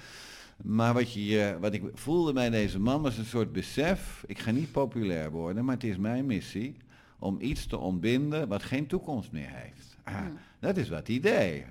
Maar 0.63 0.93
wat, 0.93 1.13
je, 1.13 1.57
wat 1.59 1.73
ik 1.73 1.83
voelde 1.93 2.33
bij 2.33 2.49
deze 2.49 2.79
man 2.79 3.01
was 3.01 3.17
een 3.17 3.25
soort 3.25 3.51
besef, 3.51 4.23
ik 4.27 4.39
ga 4.39 4.51
niet 4.51 4.71
populair 4.71 5.31
worden, 5.31 5.65
maar 5.65 5.73
het 5.73 5.83
is 5.83 5.97
mijn 5.97 6.25
missie 6.25 6.75
om 7.19 7.37
iets 7.41 7.65
te 7.65 7.77
ontbinden 7.77 8.47
wat 8.47 8.63
geen 8.63 8.87
toekomst 8.87 9.31
meer 9.31 9.49
heeft. 9.51 9.97
Ah, 10.03 10.15
Hmm. 10.15 10.37
Dat 10.59 10.77
is 10.77 10.89
wat 10.89 11.07
hè, 11.07 11.63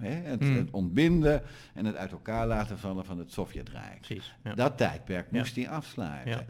het, 0.00 0.40
Hmm. 0.40 0.56
het 0.56 0.70
ontbinden 0.70 1.42
en 1.74 1.84
het 1.84 1.96
uit 1.96 2.12
elkaar 2.12 2.46
laten 2.46 2.78
vallen 2.78 3.04
van 3.04 3.18
het 3.18 3.32
Sovjetrijk. 3.32 4.00
Precies. 4.00 4.34
Ja. 4.44 4.54
Dat 4.54 4.76
tijdperk 4.76 5.30
moest 5.30 5.56
hij 5.56 5.68
afsluiten. 5.68 6.46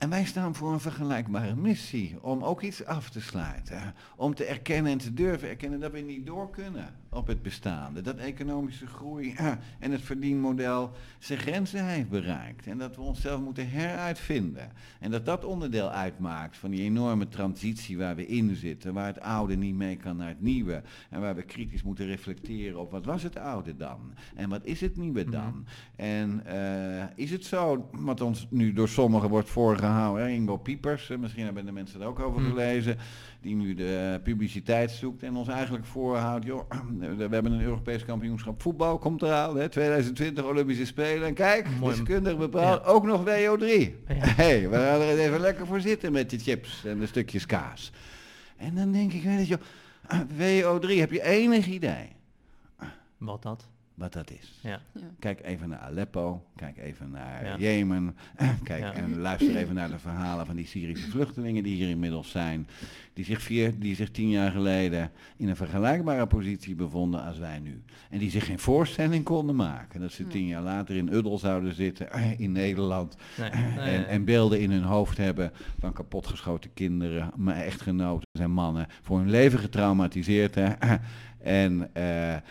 En 0.00 0.10
wij 0.10 0.24
staan 0.24 0.54
voor 0.54 0.72
een 0.72 0.80
vergelijkbare 0.80 1.54
missie 1.54 2.18
om 2.22 2.44
ook 2.44 2.62
iets 2.62 2.84
af 2.84 3.10
te 3.10 3.20
sluiten. 3.20 3.94
Om 4.16 4.34
te 4.34 4.44
erkennen 4.44 4.92
en 4.92 4.98
te 4.98 5.14
durven 5.14 5.48
erkennen 5.48 5.80
dat 5.80 5.92
we 5.92 5.98
niet 5.98 6.26
door 6.26 6.50
kunnen 6.50 6.94
op 7.10 7.26
het 7.26 7.42
bestaande. 7.42 8.00
Dat 8.00 8.16
economische 8.16 8.86
groei 8.86 9.34
ah, 9.36 9.52
en 9.78 9.90
het 9.90 10.00
verdienmodel 10.00 10.90
zijn 11.18 11.38
grenzen 11.38 11.84
heeft 11.84 12.08
bereikt. 12.08 12.66
En 12.66 12.78
dat 12.78 12.96
we 12.96 13.02
onszelf 13.02 13.40
moeten 13.40 13.70
heruitvinden. 13.70 14.72
En 15.00 15.10
dat 15.10 15.26
dat 15.26 15.44
onderdeel 15.44 15.90
uitmaakt 15.90 16.56
van 16.56 16.70
die 16.70 16.82
enorme 16.82 17.28
transitie 17.28 17.98
waar 17.98 18.16
we 18.16 18.26
in 18.26 18.56
zitten. 18.56 18.94
Waar 18.94 19.06
het 19.06 19.20
oude 19.20 19.56
niet 19.56 19.74
mee 19.74 19.96
kan 19.96 20.16
naar 20.16 20.28
het 20.28 20.40
nieuwe. 20.40 20.82
En 21.10 21.20
waar 21.20 21.34
we 21.34 21.42
kritisch 21.42 21.82
moeten 21.82 22.06
reflecteren 22.06 22.80
op 22.80 22.90
wat 22.90 23.04
was 23.04 23.22
het 23.22 23.36
oude 23.36 23.76
dan? 23.76 24.14
En 24.34 24.48
wat 24.48 24.64
is 24.64 24.80
het 24.80 24.96
nieuwe 24.96 25.24
dan? 25.24 25.66
En 25.96 26.46
eh, 26.46 27.04
is 27.14 27.30
het 27.30 27.44
zo, 27.44 27.88
wat 27.92 28.20
ons 28.20 28.46
nu 28.50 28.72
door 28.72 28.88
sommigen 28.88 29.28
wordt 29.28 29.50
voorgehouden, 29.50 29.89
hè, 29.94 30.28
Ingo 30.28 30.56
Piepers, 30.56 31.10
eh, 31.10 31.18
misschien 31.18 31.44
hebben 31.44 31.66
de 31.66 31.72
mensen 31.72 32.00
er 32.00 32.06
ook 32.06 32.18
over 32.20 32.40
Hmm. 32.40 32.48
gelezen, 32.50 32.96
die 33.40 33.54
nu 33.54 33.74
de 33.74 34.20
publiciteit 34.22 34.90
zoekt 34.90 35.22
en 35.22 35.36
ons 35.36 35.48
eigenlijk 35.48 35.84
voorhoudt, 35.84 36.44
joh, 36.44 36.70
we 37.16 37.26
hebben 37.30 37.52
een 37.52 37.62
Europees 37.62 38.04
kampioenschap 38.04 38.62
voetbal, 38.62 38.98
komt 38.98 39.22
eraan, 39.22 39.56
hè, 39.56 39.68
2020 39.68 40.44
Olympische 40.44 40.86
Spelen, 40.86 41.26
en 41.26 41.34
kijk, 41.34 41.68
Mooi. 41.80 41.94
wiskundig 41.96 42.38
bepaald, 42.38 42.80
Ja. 42.84 42.90
ook 42.90 43.04
nog 43.04 43.20
WO3. 43.24 43.64
Ja. 43.64 43.94
hey, 44.08 44.68
we 44.68 44.76
gaan 44.76 45.00
er 45.00 45.18
even 45.18 45.40
lekker 45.40 45.66
voor 45.66 45.80
zitten 45.80 46.12
met 46.12 46.30
die 46.30 46.38
chips 46.38 46.84
en 46.84 46.98
de 46.98 47.06
stukjes 47.06 47.46
kaas. 47.46 47.92
En 48.56 48.74
dan 48.74 48.92
denk 48.92 49.12
ik, 49.12 49.22
weet 49.22 49.48
je, 49.48 49.58
WO3, 50.38 50.98
heb 50.98 51.10
je 51.10 51.22
enig 51.24 51.66
idee 51.66 52.08
Wat 53.18 53.42
dat? 53.42 53.68
Wat 54.00 54.12
dat 54.12 54.30
is? 54.30 54.58
Ja. 54.60 54.80
Ja. 54.92 55.00
Kijk 55.18 55.40
even 55.42 55.68
naar 55.68 55.78
Aleppo, 55.78 56.44
kijk 56.56 56.78
even 56.78 57.10
naar 57.10 57.44
Ja. 57.44 57.56
Jemen, 57.58 58.16
kijk 58.62 58.80
Ja. 58.80 58.92
en 58.92 59.18
luister 59.18 59.56
even 59.56 59.74
naar 59.74 59.90
de 59.90 59.98
verhalen 59.98 60.46
van 60.46 60.56
die 60.56 60.66
Syrische 60.66 61.10
vluchtelingen 61.10 61.62
die 61.62 61.74
hier 61.76 61.88
inmiddels 61.88 62.30
zijn, 62.30 62.68
die 63.12 63.24
zich, 63.24 63.42
vier, 63.42 63.78
die 63.78 63.94
zich 63.94 64.10
tien 64.10 64.28
jaar 64.30 64.50
geleden 64.50 65.10
in 65.36 65.48
een 65.48 65.56
vergelijkbare 65.56 66.26
positie 66.26 66.74
bevonden 66.74 67.22
als 67.22 67.38
wij 67.38 67.58
nu. 67.58 67.82
En 68.10 68.18
die 68.18 68.30
zich 68.30 68.44
geen 68.44 68.58
voorstelling 68.58 69.24
konden 69.24 69.56
maken 69.56 70.00
dat 70.00 70.12
ze 70.12 70.26
tien 70.26 70.46
jaar 70.46 70.62
later 70.62 70.96
in 70.96 71.12
Uddel 71.12 71.38
zouden 71.38 71.74
zitten 71.74 72.08
in 72.38 72.52
Nederland 72.52 73.16
Nee, 73.38 73.50
nee, 73.76 73.96
en, 73.96 74.08
en 74.08 74.24
beelden 74.24 74.60
in 74.60 74.70
hun 74.70 74.82
hoofd 74.82 75.16
hebben 75.16 75.52
van 75.78 75.92
kapotgeschoten 75.92 76.74
kinderen, 76.74 77.30
maar 77.36 77.56
echtgenoten 77.56 78.28
en 78.40 78.50
mannen, 78.50 78.86
voor 79.02 79.18
hun 79.18 79.30
leven 79.30 79.58
getraumatiseerd. 79.58 80.54
Hè? 80.54 80.68
En, 81.42 81.90
eh, 81.92 82.34
eh, 82.34 82.42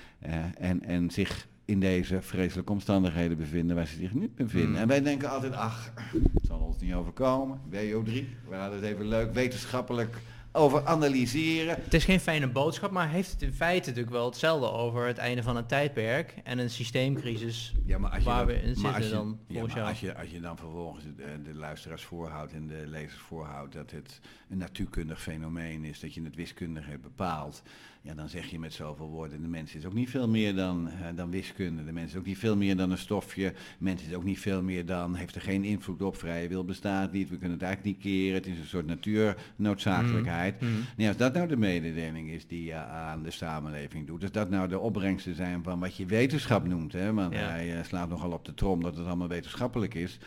en, 0.57 0.83
en 0.83 1.11
zich 1.11 1.47
in 1.65 1.79
deze 1.79 2.21
vreselijke 2.21 2.71
omstandigheden 2.71 3.37
bevinden 3.37 3.75
waar 3.75 3.87
ze 3.87 3.95
zich 3.95 4.13
nu 4.13 4.31
bevinden. 4.35 4.69
Mm. 4.69 4.75
En 4.75 4.87
wij 4.87 5.01
denken 5.01 5.29
altijd, 5.29 5.53
ach, 5.53 5.93
het 6.33 6.45
zal 6.47 6.59
ons 6.59 6.79
niet 6.79 6.93
overkomen. 6.93 7.59
WO3, 7.69 8.11
we 8.49 8.55
hadden 8.55 8.79
het 8.79 8.83
even 8.83 9.07
leuk 9.07 9.33
wetenschappelijk 9.33 10.17
over 10.51 10.85
analyseren. 10.85 11.75
Het 11.83 11.93
is 11.93 12.05
geen 12.05 12.19
fijne 12.19 12.47
boodschap, 12.47 12.91
maar 12.91 13.09
heeft 13.09 13.31
het 13.31 13.41
in 13.41 13.53
feite 13.53 13.87
natuurlijk 13.87 14.15
wel 14.15 14.25
hetzelfde 14.25 14.71
over 14.71 15.07
het 15.07 15.17
einde 15.17 15.43
van 15.43 15.57
een 15.57 15.65
tijdperk 15.65 16.35
en 16.43 16.57
een 16.59 16.69
systeemcrisis. 16.69 17.73
Ja, 17.85 17.97
maar 17.97 18.11
als 18.11 18.23
je 18.23 18.29
Waar 18.29 18.45
we 18.45 18.61
in 18.61 18.75
zitten 18.75 18.93
als 18.93 19.05
je- 19.05 19.11
dan, 19.11 19.39
ja, 19.47 19.65
maar 19.65 19.81
als 19.81 19.99
je, 19.99 20.15
als 20.15 20.29
je 20.29 20.39
dan 20.39 20.57
vervolgens 20.57 21.03
de, 21.03 21.41
de 21.43 21.53
luisteraars 21.53 22.03
voorhoudt 22.03 22.53
en 22.53 22.67
de 22.67 22.83
lezers 22.85 23.21
voorhoudt 23.21 23.73
dat 23.73 23.91
het 23.91 24.19
een 24.49 24.57
natuurkundig 24.57 25.21
fenomeen 25.21 25.83
is, 25.83 25.99
dat 25.99 26.13
je 26.13 26.23
het 26.23 26.35
wiskundig 26.35 26.85
hebt 26.85 27.01
bepaald, 27.01 27.61
ja, 28.01 28.13
dan 28.13 28.29
zeg 28.29 28.45
je 28.45 28.59
met 28.59 28.73
zoveel 28.73 29.07
woorden, 29.09 29.41
de 29.41 29.47
mens 29.47 29.75
is 29.75 29.85
ook 29.85 29.93
niet 29.93 30.09
veel 30.09 30.27
meer 30.27 30.55
dan, 30.55 30.89
dan 31.15 31.29
wiskunde. 31.29 31.85
De 31.85 31.91
mens 31.91 32.11
is 32.11 32.17
ook 32.17 32.25
niet 32.25 32.37
veel 32.37 32.57
meer 32.57 32.75
dan 32.77 32.91
een 32.91 32.97
stofje. 32.97 33.49
De 33.51 33.55
mens 33.83 34.03
is 34.07 34.13
ook 34.13 34.23
niet 34.23 34.39
veel 34.39 34.61
meer 34.63 34.85
dan, 34.85 35.15
heeft 35.15 35.35
er 35.35 35.41
geen 35.41 35.63
invloed 35.63 36.01
op, 36.01 36.15
vrije 36.17 36.47
wil 36.47 36.65
bestaat 36.65 37.11
niet, 37.11 37.29
we 37.29 37.37
kunnen 37.37 37.57
het 37.57 37.65
eigenlijk 37.67 37.95
niet 37.95 38.05
keren, 38.05 38.33
het 38.33 38.47
is 38.47 38.57
een 38.57 38.65
soort 38.65 38.85
natuurnoodzakelijkheid. 38.85 40.61
Mhm. 40.61 40.71
Nee, 40.97 41.07
als 41.07 41.17
dat 41.17 41.33
nou 41.33 41.47
de 41.47 41.57
mededeling 41.57 42.29
is 42.29 42.47
die 42.47 42.63
je 42.63 42.75
aan 42.75 43.23
de 43.23 43.31
samenleving 43.31 44.07
doet, 44.07 44.21
als 44.21 44.31
dat 44.31 44.49
nou 44.49 44.67
de 44.67 44.79
opbrengsten 44.79 45.35
zijn 45.35 45.63
van 45.63 45.79
wat 45.79 45.95
je 45.95 46.05
wetenschap 46.05 46.67
noemt, 46.67 46.93
hè, 46.93 47.13
want 47.13 47.33
Ja. 47.33 47.39
hij 47.39 47.77
eh, 47.77 47.83
slaat 47.83 48.09
nogal 48.09 48.31
op 48.31 48.45
de 48.45 48.53
trom 48.53 48.81
dat 48.83 48.97
het 48.97 49.05
allemaal 49.05 49.27
wetenschappelijk 49.27 49.93
is. 49.93 50.17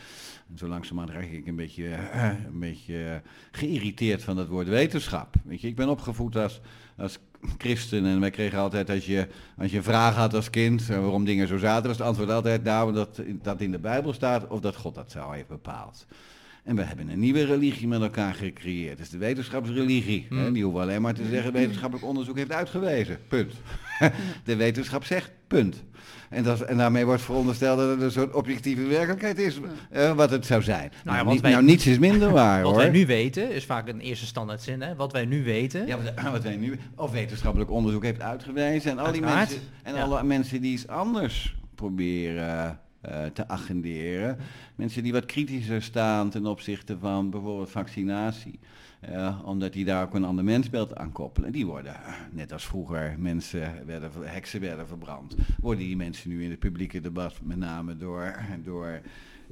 En 0.51 0.57
zo 0.57 0.67
langzamerhand 0.67 1.15
raak 1.17 1.31
ik 1.31 1.47
een 1.47 1.55
beetje, 1.55 1.87
eh, 1.93 2.29
een 2.45 2.59
beetje 2.59 3.21
geïrriteerd 3.51 4.23
van 4.23 4.37
het 4.37 4.47
woord 4.47 4.67
wetenschap. 4.67 5.35
Weet 5.43 5.61
je, 5.61 5.67
ik 5.67 5.75
ben 5.75 5.89
opgevoed 5.89 6.35
als, 6.35 6.61
als 6.97 7.19
christen 7.57 8.05
en 8.05 8.19
wij 8.19 8.29
kregen 8.29 8.59
altijd, 8.59 8.89
als 8.89 9.05
je, 9.05 9.27
als 9.57 9.71
je 9.71 9.77
een 9.77 9.83
vraag 9.83 10.15
had 10.15 10.33
als 10.33 10.49
kind 10.49 10.89
eh, 10.89 10.99
waarom 10.99 11.25
dingen 11.25 11.47
zo 11.47 11.57
zaten, 11.57 11.87
was 11.87 11.97
het 11.97 12.07
antwoord 12.07 12.29
altijd 12.29 12.63
nou 12.63 12.93
dat 12.93 13.21
dat 13.41 13.61
in 13.61 13.71
de 13.71 13.79
Bijbel 13.79 14.13
staat 14.13 14.47
of 14.47 14.59
dat 14.59 14.75
God 14.75 14.95
dat 14.95 15.11
zou 15.11 15.35
heeft 15.35 15.47
bepaald. 15.47 16.05
En 16.63 16.75
we 16.75 16.81
hebben 16.81 17.09
een 17.09 17.19
nieuwe 17.19 17.45
religie 17.45 17.87
met 17.87 18.01
elkaar 18.01 18.33
gecreëerd. 18.33 18.97
Dat 18.97 19.05
is 19.05 19.09
de 19.11 19.17
wetenschapsreligie. 19.17 20.25
Hè? 20.29 20.35
Hmm. 20.35 20.53
Die 20.53 20.63
hoeven 20.63 20.81
alleen 20.81 21.01
maar 21.01 21.13
te 21.13 21.25
zeggen, 21.29 21.53
wetenschappelijk 21.53 22.05
onderzoek 22.07 22.37
heeft 22.37 22.51
uitgewezen. 22.51 23.17
Punt. 23.27 23.53
de 24.43 24.55
wetenschap 24.55 25.03
zegt, 25.05 25.31
punt. 25.47 25.83
En, 26.29 26.43
dat, 26.43 26.61
en 26.61 26.77
daarmee 26.77 27.05
wordt 27.05 27.21
verondersteld 27.21 27.77
dat 27.77 27.89
het 27.89 28.01
een 28.01 28.11
soort 28.11 28.33
objectieve 28.33 28.81
werkelijkheid 28.87 29.37
is, 29.39 29.59
eh, 29.89 30.11
wat 30.13 30.29
het 30.31 30.45
zou 30.45 30.61
zijn. 30.63 30.91
ja, 30.93 30.99
Nou, 31.03 31.17
want 31.17 31.29
niet- 31.31 31.41
wij- 31.41 31.51
nou, 31.51 31.63
niets 31.63 31.87
is 31.87 31.97
minder 31.99 32.31
waar, 32.41 32.61
Wat 32.63 32.71
hoor. 32.71 32.81
wij 32.81 32.89
nu 32.91 33.05
weten, 33.05 33.51
is 33.51 33.65
vaak 33.65 33.87
een 33.87 33.99
eerste 33.99 34.25
standaardzin, 34.25 34.81
hè? 34.81 34.95
Wat 34.95 35.11
wij 35.11 35.25
nu 35.25 35.43
weten. 35.43 35.87
Ja, 35.87 35.97
wat, 36.01 36.31
wat 36.31 36.43
wij 36.43 36.55
nu, 36.55 36.79
of 36.95 37.11
wetenschappelijk 37.11 37.71
onderzoek 37.71 38.03
heeft 38.03 38.21
uitgewezen. 38.21 38.91
En 38.91 38.97
al 38.97 39.11
die 39.11 39.21
Uiteraard, 39.21 39.49
mensen, 39.49 39.67
en 39.83 39.95
ja. 39.95 40.01
alle 40.01 40.23
mensen 40.23 40.61
die 40.61 40.73
iets 40.73 40.87
anders 40.87 41.55
proberen 41.75 42.79
eh, 43.03 43.25
te 43.25 43.47
agenderen. 43.47 44.37
Mensen 44.75 45.03
die 45.03 45.11
wat 45.11 45.25
kritischer 45.25 45.81
staan 45.81 46.29
ten 46.29 46.45
opzichte 46.45 46.97
van 46.97 47.29
bijvoorbeeld 47.29 47.71
vaccinatie. 47.71 48.59
eh, 48.99 49.39
omdat 49.45 49.73
die 49.73 49.85
daar 49.85 50.03
ook 50.03 50.13
een 50.13 50.23
ander 50.23 50.43
mensbeeld 50.43 50.95
aan 50.95 51.11
koppelen. 51.11 51.51
Die 51.51 51.65
worden, 51.65 51.95
net 52.31 52.53
als 52.53 52.65
vroeger 52.65 53.15
mensen 53.17 53.85
werden, 53.85 54.11
heksen 54.21 54.61
werden 54.61 54.87
verbrand, 54.87 55.35
worden 55.59 55.85
die 55.85 55.95
mensen 55.95 56.29
nu 56.29 56.43
in 56.43 56.49
het 56.49 56.59
publieke 56.59 56.99
debat, 56.99 57.39
met 57.41 57.57
name 57.57 57.97
door, 57.97 58.35
door 58.63 59.01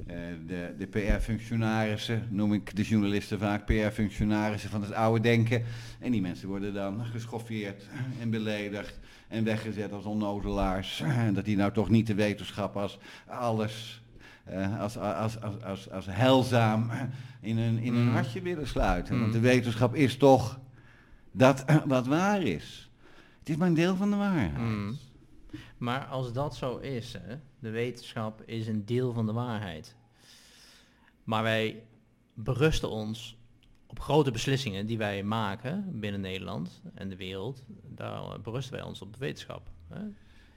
eh, 0.06 0.16
de, 0.46 0.74
de 0.78 0.86
PR-functionarissen, 0.86 2.26
noem 2.30 2.52
ik 2.52 2.76
de 2.76 2.82
journalisten 2.82 3.38
vaak, 3.38 3.66
PR-functionarissen 3.66 4.70
van 4.70 4.82
het 4.82 4.92
oude 4.92 5.20
denken. 5.20 5.62
En 6.00 6.12
die 6.12 6.20
mensen 6.20 6.48
worden 6.48 6.74
dan 6.74 7.04
geschoffeerd 7.04 7.88
en 8.20 8.30
beledigd 8.30 8.98
en 9.32 9.44
weggezet 9.44 9.92
als 9.92 10.04
onnozelaars. 10.04 11.00
En 11.00 11.34
dat 11.38 11.44
die 11.44 11.56
nou 11.56 11.72
toch 11.72 11.88
niet 11.88 12.06
de 12.06 12.14
wetenschap 12.14 12.76
als 12.76 12.98
alles, 13.26 14.02
eh, 14.44 14.80
als, 14.80 14.96
als, 14.98 15.40
als, 15.40 15.62
als, 15.62 15.90
als 15.90 16.06
heilzaam 16.06 16.90
in 17.40 17.58
hun, 17.58 17.78
in 17.78 17.94
hun 17.94 18.06
Mm. 18.06 18.12
hartje 18.12 18.42
willen 18.42 18.66
sluiten. 18.66 19.20
Want 19.20 19.32
de 19.32 19.38
Mm. 19.38 19.44
wetenschap 19.44 19.94
is 19.94 20.16
toch 20.16 20.60
dat 21.32 21.64
wat 21.86 22.06
waar 22.06 22.42
is. 22.42 22.90
Het 23.38 23.48
is 23.48 23.56
maar 23.56 23.68
een 23.68 23.74
deel 23.74 23.96
van 23.96 24.10
de 24.10 24.16
waarheid. 24.16 24.58
Mm. 24.58 24.96
Maar 25.78 26.04
als 26.04 26.32
dat 26.32 26.56
zo 26.56 26.76
is, 26.76 27.12
hè, 27.12 27.36
de 27.58 27.70
wetenschap 27.70 28.42
is 28.46 28.66
een 28.66 28.84
deel 28.84 29.12
van 29.12 29.26
de 29.26 29.32
waarheid. 29.32 29.96
Maar 31.24 31.42
wij 31.42 31.82
berusten 32.34 32.90
ons 32.90 33.36
op 33.92 34.00
grote 34.00 34.30
beslissingen 34.30 34.86
die 34.86 34.98
wij 34.98 35.22
maken 35.22 36.00
binnen 36.00 36.20
Nederland 36.20 36.82
en 36.94 37.08
de 37.08 37.16
wereld. 37.16 37.64
Daar 37.94 38.40
berusten 38.42 38.74
wij 38.74 38.82
ons 38.82 39.02
op 39.02 39.12
de 39.12 39.18
wetenschap. 39.18 39.70
Hè? 39.88 40.00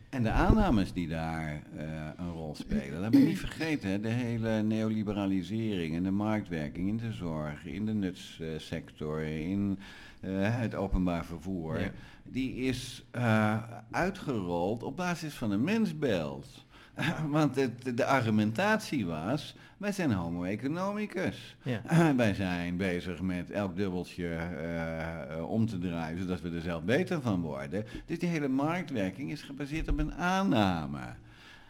En 0.10 0.24
de 0.24 0.30
aannames 0.30 0.93
die 0.93 1.08
daar 1.08 1.63
eh, 1.78 2.10
een 2.17 2.32
rol 2.32 2.56
spelen. 2.56 3.00
Laat 3.00 3.13
me 3.13 3.19
niet 3.19 3.39
vergeten, 3.39 3.89
hè, 3.89 4.00
de 4.00 4.10
hele 4.10 4.62
neoliberalisering 4.62 5.95
en 5.95 6.04
de 6.04 6.12
marktwerking 6.12 6.88
in 6.88 6.98
de 6.98 7.12
zorg, 7.12 7.65
in 7.65 7.86
de 7.86 7.93
nutssector, 7.93 9.21
in 9.21 9.80
eh, 10.21 10.32
het 10.60 10.76
openbaar 10.76 11.26
vervoer. 11.26 11.80
Ja. 11.80 11.91
Die 12.24 12.56
is 12.56 13.04
eh, 13.12 13.63
uitgerold 13.91 14.84
op 14.84 14.95
basis 14.95 15.34
van 15.34 15.52
een 15.52 15.63
mensbeeld. 15.63 16.64
Want 17.29 17.55
het, 17.55 17.97
de 17.97 18.05
argumentatie 18.05 19.05
was, 19.05 19.55
wij 19.77 19.91
zijn 19.91 20.12
homo 20.12 20.43
economicus. 20.43 21.55
Ja. 21.63 21.81
Wij 22.15 22.34
zijn 22.34 22.77
bezig 22.77 23.21
met 23.21 23.51
elk 23.51 23.75
dubbeltje 23.75 24.27
eh, 24.27 25.31
eh, 25.38 25.49
om 25.49 25.65
te 25.65 25.77
draaien, 25.77 26.19
zodat 26.19 26.41
we 26.41 26.49
er 26.51 26.62
zelf 26.62 26.84
beter 26.84 27.21
van 27.21 27.41
worden. 27.41 27.86
Dus 28.05 28.19
die 28.19 28.29
hele 28.29 28.47
marktwerking 28.47 29.31
is 29.31 29.41
gebaseerd 29.41 29.88
op 29.89 29.99
een 29.99 30.13
aanname. 30.13 30.99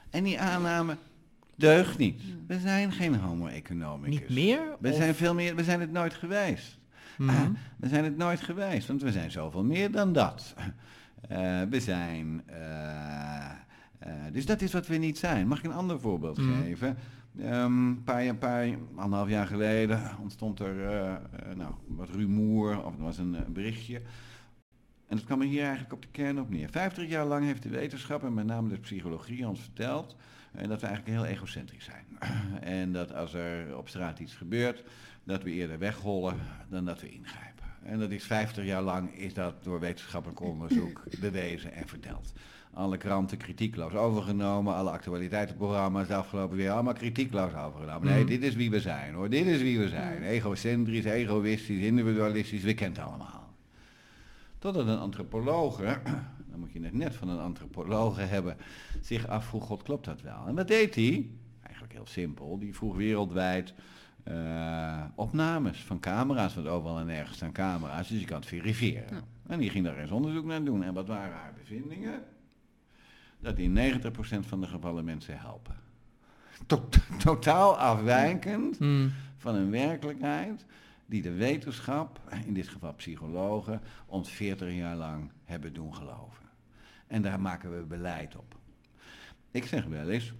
En 0.09 0.23
die 0.23 0.39
aanname 0.39 0.97
deugt 1.55 1.97
niet. 1.97 2.21
We 2.47 2.59
zijn 2.59 2.91
geen 2.91 3.15
homo 3.15 3.47
economicus. 3.47 4.19
Niet 4.19 4.29
meer? 4.29 4.61
We 4.79 4.89
of- 4.89 4.95
zijn 4.95 5.15
veel 5.15 5.33
meer, 5.33 5.55
we 5.55 5.63
zijn 5.63 5.79
het 5.79 5.91
nooit 5.91 6.13
geweest. 6.13 6.77
Ah, 7.19 7.41
we 7.79 7.88
zijn 7.88 8.03
het 8.03 8.17
nooit 8.17 8.41
geweest, 8.41 8.88
want 8.88 9.01
we 9.01 9.11
zijn 9.11 9.31
zoveel 9.31 9.63
meer 9.63 9.91
dan 9.91 10.13
dat. 10.13 10.53
Eh, 11.29 11.61
we 11.69 11.79
zijn. 11.79 12.43
Eh, 14.06 14.13
dus 14.32 14.46
dat 14.46 14.62
is 14.62 14.74
wat 14.74 14.88
we 14.88 14.96
niet 14.96 15.18
zijn. 15.18 15.48
Mag 15.48 15.58
ik 15.58 15.63
een 15.65 15.72
ander 15.74 16.00
voorbeeld 16.00 16.38
Mhm. 16.38 16.62
geven? 16.62 16.98
Ehm, 17.39 17.88
Een 17.88 18.04
paar, 18.04 18.24
jaar- 18.24 18.36
paar, 18.36 18.68
anderhalf 18.96 19.30
jaar 19.30 19.48
geleden 19.48 20.02
ontstond 20.22 20.60
er 20.60 20.86
eh, 20.86 21.13
eh, 21.13 21.20
nou, 21.56 21.74
wat 21.88 22.10
rumoer, 22.10 22.86
of 22.86 22.96
er 22.96 23.02
was 23.04 23.18
een 23.18 23.36
berichtje. 23.50 24.02
En 25.08 25.15
dat 25.15 25.26
kwam 25.26 25.41
er 25.41 25.48
hier 25.48 25.62
eigenlijk 25.63 25.94
op 25.94 26.02
de 26.02 26.08
kern 26.12 26.39
op 26.39 26.50
neer. 26.50 26.70
Vijftig 26.70 27.10
jaar 27.10 27.26
lang 27.26 27.46
heeft 27.46 27.63
de 27.63 27.70
wetenschap, 27.70 28.24
en 28.24 28.34
met 28.34 28.46
name 28.46 28.70
de 28.70 28.78
psychologie, 28.80 29.48
ons 29.48 29.60
verteld 29.60 30.15
eh, 30.52 30.68
dat 30.68 30.82
we 30.82 30.88
eigenlijk 30.88 31.18
heel 31.18 31.26
egocentrisch 31.32 31.84
zijn. 31.86 32.06
en 32.80 32.91
dat 32.91 33.13
als 33.13 33.34
er 33.34 33.78
op 33.78 33.89
straat 33.89 34.20
iets 34.20 34.36
gebeurt, 34.36 34.84
dat 35.24 35.44
we 35.44 35.52
eerder 35.52 35.80
weghollen 35.80 36.36
dan 36.70 36.86
dat 36.86 37.02
we 37.02 37.10
ingrijpen. 37.10 37.65
En 37.84 38.00
dat 38.00 38.12
is 38.12 38.24
50 38.24 38.65
jaar 38.65 38.82
lang 38.82 39.13
is 39.15 39.34
dat 39.34 39.63
door 39.63 39.80
wetenschappelijk 39.80 40.39
onderzoek 40.39 41.04
bewezen 41.20 41.74
en 41.74 41.88
verteld. 41.88 42.34
Alle 42.75 42.97
kranten 42.97 43.38
kritiekloos 43.38 43.93
overgenomen, 43.93 44.73
alle 44.75 44.89
actualiteitenprogramma's 44.89 46.07
de 46.07 46.15
afgelopen 46.15 46.57
weer 46.57 46.71
allemaal 46.71 46.93
kritiekloos 46.93 47.53
overgenomen. 47.53 48.07
Nee, 48.07 48.19
Mhm. 48.19 48.27
dit 48.27 48.43
is 48.43 48.55
wie 48.55 48.69
we 48.69 48.79
zijn 48.79 49.13
hoor, 49.13 49.29
dit 49.29 49.45
is 49.45 49.61
wie 49.61 49.79
we 49.79 49.89
zijn. 49.89 50.23
Egocentrisch, 50.23 51.05
egoïstisch, 51.05 51.81
individualistisch, 51.83 52.63
we 52.63 52.73
kennen 52.73 52.99
het 52.99 53.07
allemaal. 53.09 53.53
Totdat 54.59 54.88
een 54.88 54.97
antropoloog, 54.97 55.77
dan 56.51 56.59
moet 56.59 56.71
je 56.71 56.81
het 56.81 56.93
net 56.93 57.15
van 57.15 57.29
een 57.29 57.39
antropoloog 57.39 58.29
hebben, 58.29 58.57
zich 59.01 59.27
afvroeg, 59.27 59.65
god 59.65 59.83
klopt 59.83 60.05
dat 60.05 60.21
wel? 60.21 60.43
En 60.47 60.55
wat 60.55 60.67
deed 60.67 60.95
hij? 60.95 61.29
Eigenlijk 61.61 61.93
heel 61.93 62.07
simpel, 62.07 62.57
die 62.59 62.75
vroeg 62.75 62.95
wereldwijd 62.95 63.73
eh, 64.23 65.01
opnames 65.15 65.83
van 65.83 65.99
camera's, 65.99 66.55
want 66.55 66.67
overal 66.67 66.99
en 66.99 67.05
nergens 67.05 67.35
staan 67.38 67.51
camera's, 67.51 68.07
dus 68.07 68.19
je 68.19 68.25
kan 68.25 68.39
het 68.39 68.45
verifiëren. 68.47 69.07
Ja. 69.15 69.21
En 69.47 69.59
die 69.59 69.69
ging 69.69 69.85
daar 69.85 69.97
eens 69.97 70.11
onderzoek 70.11 70.45
naar 70.45 70.63
doen. 70.63 70.83
En 70.83 70.93
wat 70.93 71.07
waren 71.07 71.33
haar 71.35 71.53
bevindingen? 71.59 72.23
Dat 73.45 73.58
in 73.58 73.73
90% 73.73 74.47
van 74.47 74.62
de 74.62 74.67
gevallen 74.67 75.05
mensen 75.05 75.39
helpen. 75.39 75.75
Tot- 76.65 76.97
totaal 77.23 77.77
afwijkend 77.77 78.79
Mhm. 78.79 79.10
van 79.38 79.55
een 79.55 79.71
werkelijkheid 79.71 80.65
die 81.05 81.21
de 81.21 81.31
wetenschap, 81.34 82.19
in 82.45 82.53
dit 82.53 82.67
geval 82.67 82.93
psychologen, 82.93 83.81
ons 84.05 84.29
40 84.31 84.73
jaar 84.73 84.95
lang 84.95 85.31
hebben 85.43 85.73
doen 85.73 85.95
geloven. 85.95 86.45
En 87.08 87.21
daar 87.21 87.39
maken 87.39 87.75
we 87.77 87.84
beleid 87.84 88.36
op. 88.36 88.55
Ik 89.51 89.65
zeg 89.65 89.86
wel 89.86 90.10
eens, 90.10 90.34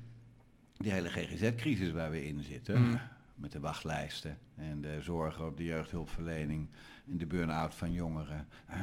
die 0.78 0.92
hele 0.92 1.10
GGZ-crisis 1.10 1.92
waar 1.92 2.12
we 2.12 2.28
in 2.28 2.42
zitten, 2.44 2.82
Mm. 2.82 3.00
met 3.36 3.52
de 3.52 3.60
wachtlijsten 3.60 4.38
en 4.56 4.82
de 4.82 4.98
zorgen 5.02 5.46
op 5.46 5.58
de 5.58 5.64
jeugdhulpverlening 5.64 6.68
en 6.70 6.70
de 7.06 7.26
burn-out 7.26 7.76
van 7.76 7.92
jongeren, 7.92 8.48
eh, 8.66 8.82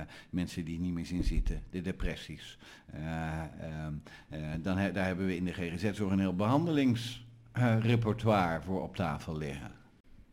eh, 0.00 0.06
mensen 0.30 0.64
die 0.64 0.80
niet 0.80 0.92
meer 0.92 1.06
zien 1.06 1.24
zitten, 1.24 1.62
de 1.70 1.80
depressies. 1.80 2.58
eh, 2.92 3.42
ehm, 3.42 3.92
eh, 4.28 4.40
dan 4.62 4.76
he- 4.78 4.92
daar 4.92 5.06
hebben 5.06 5.26
we 5.26 5.36
in 5.36 5.44
de 5.44 5.52
GGZ-zorg 5.52 6.12
een 6.12 6.18
heel 6.18 6.34
behandelingsrepertoire 6.36 8.62
voor 8.62 8.82
op 8.82 8.96
tafel 8.96 9.36
liggen. 9.36 9.70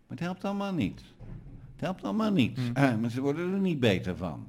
Maar 0.08 0.18
het 0.18 0.20
helpt 0.20 0.46
allemaal 0.46 0.74
niet. 0.74 1.02
Het 1.72 1.82
helpt 1.86 2.04
allemaal 2.04 2.32
niet. 2.32 2.58
Hmm. 2.58 2.76
Eh, 2.76 2.96
mensen 2.96 3.22
worden 3.22 3.54
er 3.54 3.60
niet 3.60 3.80
beter 3.80 4.16
van. 4.18 4.48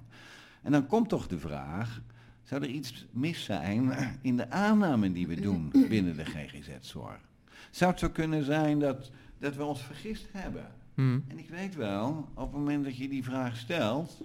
En 0.63 0.73
dan 0.73 0.87
komt 0.87 1.09
toch 1.09 1.27
de 1.27 1.39
vraag, 1.39 2.01
zou 2.43 2.63
er 2.63 2.69
iets 2.69 3.07
mis 3.11 3.45
zijn 3.45 3.93
in 4.21 4.37
de 4.37 4.51
aanname 4.51 5.13
die 5.13 5.27
we 5.27 5.41
doen 5.41 5.73
binnen 5.89 6.17
de 6.17 6.25
GGZ-zorg? 6.25 7.19
Zou 7.71 7.91
het 7.91 8.01
zo 8.01 8.11
kunnen 8.11 8.45
zijn 8.45 8.79
dat, 8.79 9.11
dat 9.39 9.57
we 9.57 9.65
ons 9.65 9.83
vergist 9.83 10.27
hebben? 10.33 10.67
Mhm. 10.99 11.21
En 11.29 11.39
ik 11.39 11.49
weet 11.49 11.75
wel, 11.75 12.29
op 12.35 12.53
het 12.53 12.61
moment 12.61 12.85
dat 12.85 12.97
je 12.97 13.09
die 13.09 13.25
vraag 13.25 13.57
stelt, 13.57 14.21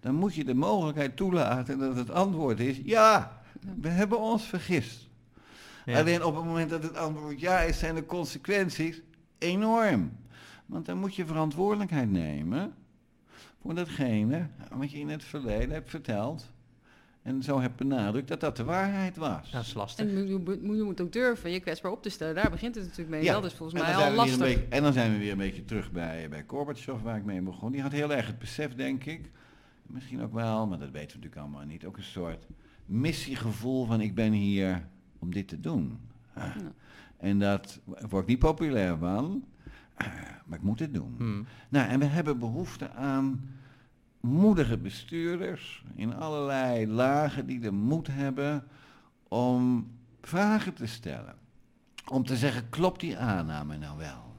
dan 0.00 0.14
moet 0.14 0.34
je 0.34 0.44
de 0.44 0.54
mogelijkheid 0.54 1.16
toelaten 1.16 1.78
dat 1.78 1.96
het 1.96 2.10
antwoord 2.10 2.60
is 2.60 2.80
ja, 2.84 3.42
we 3.80 3.88
hebben 3.88 4.20
ons 4.20 4.44
vergist. 4.44 5.08
Ja. 5.84 5.98
Alleen 5.98 6.24
op 6.24 6.34
het 6.34 6.44
moment 6.44 6.70
dat 6.70 6.82
het 6.82 6.96
antwoord 6.96 7.40
ja 7.40 7.60
is, 7.60 7.78
zijn 7.78 7.94
de 7.94 8.06
consequenties 8.06 9.00
enorm. 9.38 10.12
Want 10.66 10.86
dan 10.86 10.98
moet 10.98 11.14
je 11.14 11.26
verantwoordelijkheid 11.26 12.10
nemen 12.10 12.74
voor 13.60 13.74
datgene 13.74 14.48
wat 14.72 14.90
je 14.90 14.98
in 14.98 15.08
het 15.08 15.24
verleden 15.24 15.70
hebt 15.70 15.90
verteld. 15.90 16.51
En 17.22 17.42
zo 17.42 17.60
hebt 17.60 17.76
benadrukt 17.76 18.28
dat 18.28 18.40
dat 18.40 18.56
de 18.56 18.64
waarheid 18.64 19.16
was. 19.16 19.50
Dat 19.50 19.62
is 19.62 19.74
lastig. 19.74 20.06
En 20.06 20.28
je 20.28 20.38
moet, 20.38 20.58
je 20.76 20.82
moet 20.82 21.00
ook 21.00 21.12
durven 21.12 21.50
je 21.50 21.60
kwetsbaar 21.60 21.92
op 21.92 22.02
te 22.02 22.08
stellen. 22.08 22.34
Daar 22.34 22.50
begint 22.50 22.74
het 22.74 22.84
natuurlijk 22.84 23.10
mee. 23.10 23.22
Ja, 23.24 23.32
Dat 23.32 23.44
is 23.44 23.54
volgens 23.54 23.80
En 23.80 23.84
mij 23.86 23.94
dan 23.96 24.02
al 24.02 24.08
zijn 24.08 24.16
we 24.16 24.22
weer 24.30 24.38
lastig. 24.38 24.54
een 24.54 24.60
beetje- 24.62 24.76
en 24.76 24.82
dan 24.82 24.92
zijn 24.92 25.12
we 25.12 25.18
weer 25.18 25.32
een 25.32 25.38
beetje 25.38 25.64
terug 25.64 25.92
bij, 25.92 26.28
bij 26.28 26.44
Gorbachev, 26.46 27.02
waar 27.02 27.16
ik 27.16 27.24
mee 27.24 27.40
begon. 27.40 27.72
Die 27.72 27.82
had 27.82 27.92
heel 27.92 28.12
erg 28.12 28.26
het 28.26 28.38
besef, 28.38 28.74
denk 28.74 29.04
ik, 29.04 29.30
misschien 29.86 30.22
ook 30.22 30.32
wel, 30.32 30.66
maar 30.66 30.78
dat 30.78 30.90
weten 30.90 31.08
we 31.08 31.14
natuurlijk 31.24 31.36
allemaal 31.36 31.64
niet, 31.66 31.84
ook 31.84 31.96
een 31.96 32.02
soort 32.02 32.46
missiegevoel 32.86 33.86
van 33.86 34.00
ik 34.00 34.14
ben 34.14 34.32
hier 34.32 34.88
om 35.18 35.32
dit 35.32 35.48
te 35.48 35.60
doen. 35.60 35.98
Ja. 36.36 36.54
En 37.16 37.38
dat 37.38 37.80
word 38.08 38.22
ik 38.22 38.28
niet 38.28 38.38
populair 38.38 38.96
van, 38.98 39.44
maar 40.46 40.58
ik 40.58 40.62
moet 40.62 40.78
het 40.78 40.94
doen. 40.94 41.14
Mhm. 41.18 41.42
Nou, 41.68 41.88
en 41.88 41.98
we 41.98 42.04
hebben 42.04 42.38
behoefte 42.38 42.90
aan 42.90 43.50
moedige 44.22 44.78
bestuurders 44.78 45.84
in 45.94 46.14
allerlei 46.14 46.86
lagen 46.86 47.46
die 47.46 47.60
de 47.60 47.70
moed 47.70 48.06
hebben 48.06 48.64
om 49.28 49.90
vragen 50.20 50.74
te 50.74 50.86
stellen. 50.86 51.34
Om 52.08 52.24
te 52.24 52.36
zeggen, 52.36 52.68
klopt 52.68 53.00
die 53.00 53.18
aanname 53.18 53.76
nou 53.76 53.98
wel? 53.98 54.32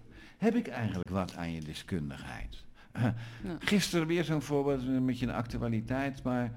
heb 0.43 0.55
ik 0.55 0.67
eigenlijk 0.67 1.09
wat 1.09 1.35
aan 1.35 1.51
je 1.51 1.61
deskundigheid? 1.61 2.63
Ja. 2.93 3.15
Gisteren 3.59 4.07
weer 4.07 4.23
zo'n 4.23 4.41
voorbeeld, 4.41 4.81
een 4.81 5.05
beetje 5.05 5.25
een 5.25 5.33
actualiteit, 5.33 6.23
maar 6.23 6.51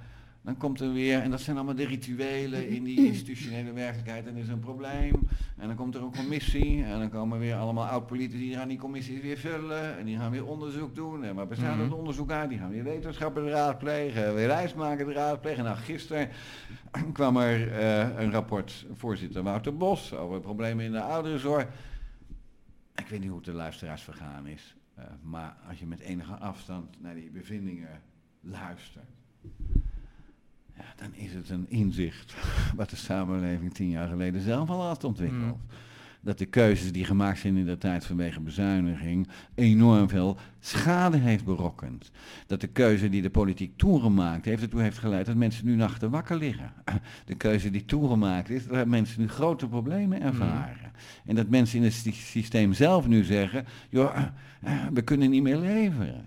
dan 0.46 0.56
komt 0.56 0.80
er 0.80 0.92
weer, 0.92 1.20
en 1.20 1.30
dat 1.30 1.40
zijn 1.40 1.56
allemaal 1.56 1.74
de 1.74 1.86
rituelen 1.86 2.68
in 2.68 2.84
die 2.84 3.06
institutionele 3.12 3.72
werkelijkheid, 3.72 4.26
en 4.26 4.34
er 4.34 4.42
is 4.42 4.48
een 4.48 4.58
probleem, 4.58 5.28
en 5.56 5.66
dan 5.66 5.76
komt 5.76 5.94
er 5.94 6.02
een 6.02 6.12
commissie, 6.16 6.84
en 6.84 6.98
dan 6.98 7.10
komen 7.10 7.38
weer 7.38 7.54
allemaal 7.54 7.86
oud-politici, 7.86 8.38
die 8.38 8.54
gaan 8.54 8.68
die 8.68 8.78
commissies 8.78 9.20
weer 9.20 9.36
vullen, 9.38 9.98
en 9.98 10.04
die 10.04 10.16
gaan 10.16 10.30
weer 10.30 10.46
onderzoek 10.46 10.94
doen, 10.94 11.24
en 11.24 11.34
wat 11.34 11.48
bestaat 11.48 11.74
Mhm. 11.74 11.84
het 11.84 11.92
onderzoek 11.92 12.30
uit, 12.30 12.48
die 12.48 12.58
gaan 12.58 12.70
weer 12.70 12.84
wetenschappen 12.84 13.48
raadplegen, 13.48 14.34
weer 14.34 14.46
reismakers 14.46 15.14
raadplegen. 15.14 15.64
Nou, 15.64 15.76
gisteren 15.76 16.28
kwam 17.12 17.36
er 17.36 17.72
eh, 17.72 18.22
een 18.24 18.30
rapport, 18.32 18.86
voorzitter 18.92 19.42
Wouter 19.42 19.76
Bos, 19.76 20.14
over 20.14 20.40
problemen 20.40 20.84
in 20.84 20.92
de 20.92 21.00
ouderenzorg. 21.02 21.66
Ik 22.94 23.06
weet 23.06 23.20
niet 23.20 23.28
hoe 23.28 23.36
het 23.38 23.46
de 23.46 23.52
luisteraars 23.52 24.02
vergaan 24.02 24.46
is, 24.46 24.76
eh, 24.94 25.04
maar 25.22 25.56
als 25.68 25.78
je 25.78 25.86
met 25.86 26.00
enige 26.00 26.34
afstand 26.34 27.00
naar 27.02 27.14
die 27.14 27.30
bevindingen 27.30 28.02
luistert, 28.40 29.04
ja, 30.76 30.84
dan 30.96 31.14
is 31.14 31.32
het 31.34 31.48
een 31.50 31.66
inzicht 31.68 32.34
wat 32.76 32.90
de 32.90 32.96
samenleving 32.96 33.74
tien 33.74 33.90
jaar 33.90 34.08
geleden 34.08 34.40
zelf 34.40 34.68
al 34.68 34.82
had 34.82 35.04
ontwikkeld. 35.04 35.42
Mm. 35.42 35.84
Dat 36.20 36.38
de 36.38 36.46
keuzes 36.46 36.92
die 36.92 37.04
gemaakt 37.04 37.38
zijn 37.38 37.56
in 37.56 37.64
de 37.64 37.78
tijd 37.78 38.06
vanwege 38.06 38.40
bezuiniging 38.40 39.28
enorm 39.54 40.08
veel 40.08 40.36
schade 40.60 41.16
heeft 41.16 41.44
berokkend. 41.44 42.10
Dat 42.46 42.60
de 42.60 42.66
keuze 42.66 43.08
die 43.08 43.22
de 43.22 43.30
politiek 43.30 43.76
toen 43.76 44.00
gemaakt 44.00 44.44
heeft, 44.44 44.62
ertoe 44.62 44.80
heeft 44.80 44.98
geleid 44.98 45.26
dat 45.26 45.34
mensen 45.34 45.66
nu 45.66 45.74
nachten 45.74 46.10
wakker 46.10 46.36
liggen. 46.36 46.72
De 47.24 47.34
keuze 47.34 47.70
die 47.70 47.84
toen 47.84 48.08
gemaakt 48.08 48.50
is, 48.50 48.66
dat 48.66 48.86
mensen 48.86 49.20
nu 49.20 49.28
grote 49.28 49.68
problemen 49.68 50.22
ervaren. 50.22 50.92
En 51.26 51.34
dat 51.34 51.48
mensen 51.48 51.78
in 51.78 51.84
het 51.84 51.92
sy- 51.92 52.12
systeem 52.12 52.72
zelf 52.72 53.06
nu 53.06 53.24
zeggen, 53.24 53.64
joh, 53.88 54.16
eh, 54.60 54.72
we 54.92 55.02
kunnen 55.02 55.30
niet 55.30 55.42
meer 55.42 55.58
leveren. 55.58 56.24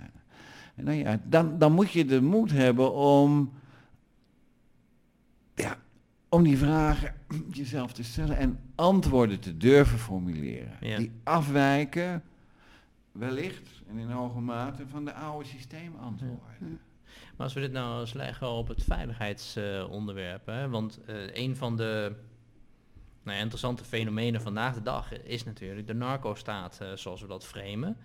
En 0.75 0.83
nou 0.83 0.97
ja, 0.97 1.19
dan, 1.23 1.57
dan 1.57 1.71
moet 1.71 1.91
je 1.91 2.05
de 2.05 2.21
moed 2.21 2.51
hebben 2.51 2.93
om, 2.93 3.51
om 6.29 6.43
die 6.43 6.57
vragen 6.57 7.15
jezelf 7.51 7.93
te 7.93 8.03
stellen 8.03 8.37
en 8.37 8.59
antwoorden 8.75 9.39
te 9.39 9.57
durven 9.57 9.99
formuleren. 9.99 10.77
Ja. 10.79 10.97
Die 10.97 11.11
afwijken, 11.23 12.23
wellicht 13.11 13.69
en 13.89 13.97
in 13.97 14.09
hoge 14.09 14.39
mate, 14.39 14.87
van 14.87 15.05
de 15.05 15.13
oude 15.13 15.45
systeemantwoorden. 15.45 16.79
Maar 17.35 17.47
als 17.47 17.53
we 17.53 17.59
dit 17.59 17.71
nou 17.71 17.99
eens 17.99 18.13
leggen 18.13 18.49
op 18.49 18.67
het 18.67 18.83
veiligheidsonderwerp, 18.83 20.45
hè, 20.45 20.69
want 20.69 20.99
eh, 21.05 21.15
een 21.33 21.55
van 21.55 21.77
de 21.77 22.15
nou 23.23 23.39
interessante 23.39 23.83
fenomenen 23.83 24.41
vandaag 24.41 24.73
de 24.73 24.81
dag 24.81 25.21
is 25.21 25.43
natuurlijk 25.43 25.87
de 25.87 25.93
narco-staat, 25.93 26.77
eh, 26.81 26.87
zoals 26.93 27.21
we 27.21 27.27
dat 27.27 27.45
framen. 27.45 27.97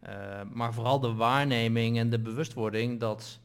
Eh, 0.00 0.40
maar 0.52 0.74
vooral 0.74 1.00
de 1.00 1.14
waarneming 1.14 1.98
en 1.98 2.10
de 2.10 2.18
bewustwording 2.18 3.00
dat 3.00 3.40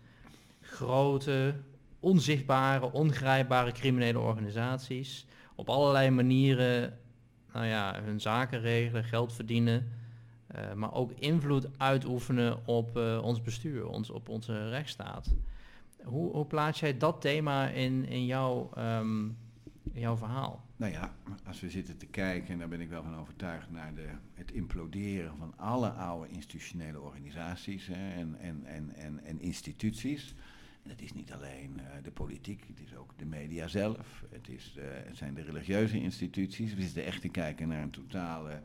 grote, 0.61 1.55
onzichtbare, 1.99 2.91
ongrijpbare 2.91 3.71
criminele 3.71 4.19
organisaties 4.19 5.25
op 5.55 5.69
allerlei 5.69 6.09
manieren 6.09 6.97
nou 7.53 7.65
ja, 7.65 8.01
hun 8.03 8.21
zaken 8.21 8.59
regelen, 8.59 9.03
geld 9.03 9.33
verdienen, 9.33 9.91
eh, 10.47 10.73
maar 10.73 10.93
ook 10.93 11.11
invloed 11.11 11.79
uitoefenen 11.79 12.67
op 12.67 12.97
eh, 12.97 13.19
ons 13.23 13.41
bestuur, 13.41 13.87
ons, 13.87 14.09
op 14.09 14.29
onze 14.29 14.69
rechtsstaat. 14.69 15.35
Hoe, 16.03 16.31
hoe 16.31 16.45
plaats 16.45 16.79
jij 16.79 16.97
dat 16.97 17.21
thema 17.21 17.67
in, 17.67 18.05
in, 18.05 18.25
jouw, 18.25 18.69
ehm, 18.75 19.25
in 19.91 19.99
jouw 19.99 20.17
verhaal? 20.17 20.65
Nou 20.75 20.91
ja, 20.91 21.13
als 21.47 21.59
we 21.59 21.69
zitten 21.69 21.97
te 21.97 22.05
kijken, 22.05 22.53
en 22.53 22.59
daar 22.59 22.67
ben 22.67 22.81
ik 22.81 22.89
wel 22.89 23.03
van 23.03 23.17
overtuigd, 23.17 23.71
naar 23.71 23.95
de, 23.95 24.07
het 24.33 24.51
imploderen 24.51 25.37
van 25.37 25.53
alle 25.57 25.89
oude 25.89 26.29
institutionele 26.29 26.99
organisaties 26.99 27.87
hè, 27.87 28.13
en, 28.13 28.35
en, 28.39 28.65
en, 28.65 28.93
en, 28.95 29.19
en 29.23 29.41
instituties. 29.41 30.35
Het 30.87 31.01
is 31.01 31.13
niet 31.13 31.31
alleen 31.33 31.79
eh, 31.79 32.03
de 32.03 32.11
politiek, 32.11 32.63
het 32.67 32.79
is 32.87 32.95
ook 32.95 33.13
de 33.17 33.25
media 33.25 33.67
zelf, 33.67 34.23
het, 34.29 34.49
is, 34.49 34.75
eh, 34.77 34.85
het 34.89 35.17
zijn 35.17 35.33
de 35.33 35.41
religieuze 35.41 36.01
instituties. 36.01 36.73
We 36.73 36.81
zitten 36.81 37.05
echt 37.05 37.21
te 37.21 37.29
kijken 37.29 37.67
naar 37.67 37.81
een 37.81 37.89
totale 37.89 38.61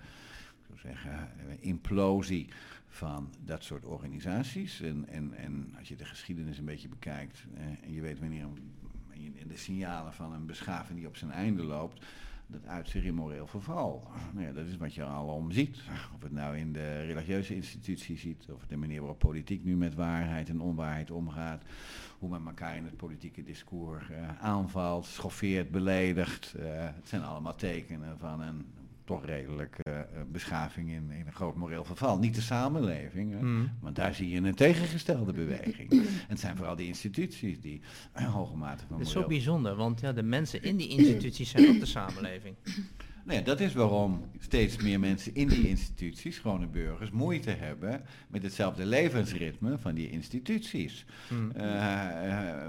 ik 0.72 0.78
zeggen, 0.80 1.12
eh, 1.12 1.44
implosie 1.60 2.48
van 2.88 3.30
dat 3.44 3.64
soort 3.64 3.84
organisaties. 3.84 4.80
En, 4.80 5.08
en, 5.08 5.34
en 5.34 5.74
als 5.78 5.88
je 5.88 5.96
de 5.96 6.04
geschiedenis 6.04 6.58
een 6.58 6.64
beetje 6.64 6.88
bekijkt 6.88 7.44
en 7.82 7.92
je 7.92 8.00
weet 8.00 8.18
wanneer 8.18 8.42
een- 8.42 8.70
de 9.46 9.56
signalen 9.56 10.12
van 10.12 10.32
een 10.32 10.46
beschaving 10.46 10.98
die 10.98 11.08
op 11.08 11.16
zijn 11.16 11.30
einde 11.30 11.62
loopt, 11.62 12.04
dat 12.52 12.66
uit 12.66 12.88
zich 12.88 13.04
in 13.04 13.14
moreel 13.14 13.46
verval. 13.46 14.10
Nou 14.32 14.46
ja, 14.46 14.52
dat 14.52 14.66
is 14.66 14.76
wat 14.76 14.94
je 14.94 15.04
alom 15.04 15.52
ziet. 15.52 15.82
Of 16.14 16.22
het 16.22 16.32
nou 16.32 16.56
in 16.56 16.72
de 16.72 17.00
religieuze 17.00 17.54
institutie 17.54 18.16
ziet, 18.16 18.46
of 18.50 18.66
de 18.66 18.76
manier 18.76 19.00
waarop 19.00 19.18
politiek 19.18 19.64
nu 19.64 19.76
met 19.76 19.94
waarheid 19.94 20.48
en 20.48 20.60
onwaarheid 20.60 21.10
omgaat, 21.10 21.62
hoe 22.18 22.28
men 22.28 22.46
elkaar 22.46 22.76
in 22.76 22.84
het 22.84 22.96
politieke 22.96 23.42
discours 23.42 24.10
eh, 24.10 24.38
aanvalt, 24.40 25.06
schoffeert, 25.06 25.70
beledigt. 25.70 26.54
Eh, 26.54 26.64
het 26.74 27.08
zijn 27.08 27.22
allemaal 27.22 27.54
tekenen 27.54 28.18
van 28.18 28.40
een 28.40 28.64
toch 29.04 29.24
redelijk 29.24 29.78
eh, 29.78 30.00
eh, 30.00 30.06
beschaving 30.32 30.90
in, 30.90 31.10
in 31.10 31.26
een 31.26 31.32
groot 31.32 31.56
moreel 31.56 31.84
verval. 31.84 32.18
Niet 32.18 32.34
de 32.34 32.40
samenleving, 32.40 33.38
Hmm. 33.38 33.70
want 33.80 33.96
daar 33.96 34.14
zie 34.14 34.28
je 34.28 34.40
een 34.40 34.54
tegengestelde 34.54 35.32
beweging. 35.32 35.90
En 35.90 36.06
het 36.28 36.40
zijn 36.40 36.56
vooral 36.56 36.76
die 36.76 36.86
instituties 36.86 37.60
die 37.60 37.80
een 38.12 38.24
hoge 38.24 38.56
mate 38.56 38.84
van 38.86 38.98
Het 38.98 39.06
is 39.06 39.12
zo 39.12 39.26
bijzonder, 39.26 39.74
want 39.74 40.00
ja, 40.00 40.12
de 40.12 40.22
mensen 40.22 40.62
in 40.62 40.76
die 40.76 40.88
instituties 40.88 41.50
zijn 41.50 41.68
ook 41.68 41.80
de 41.80 41.86
samenleving. 41.86 42.54
Nou 43.24 43.38
ja, 43.38 43.44
dat 43.44 43.60
is 43.60 43.74
waarom 43.74 44.24
steeds 44.38 44.76
meer 44.76 45.00
mensen 45.00 45.34
in 45.34 45.48
die 45.48 45.68
instituties, 45.68 46.38
gewone 46.38 46.66
burgers, 46.66 47.10
moeite 47.10 47.50
hebben 47.50 48.02
met 48.28 48.42
hetzelfde 48.42 48.86
levensritme 48.86 49.78
van 49.78 49.94
die 49.94 50.10
instituties. 50.10 51.04
Hmm. 51.28 51.50
Eh, 51.50 52.58
eh, 52.58 52.66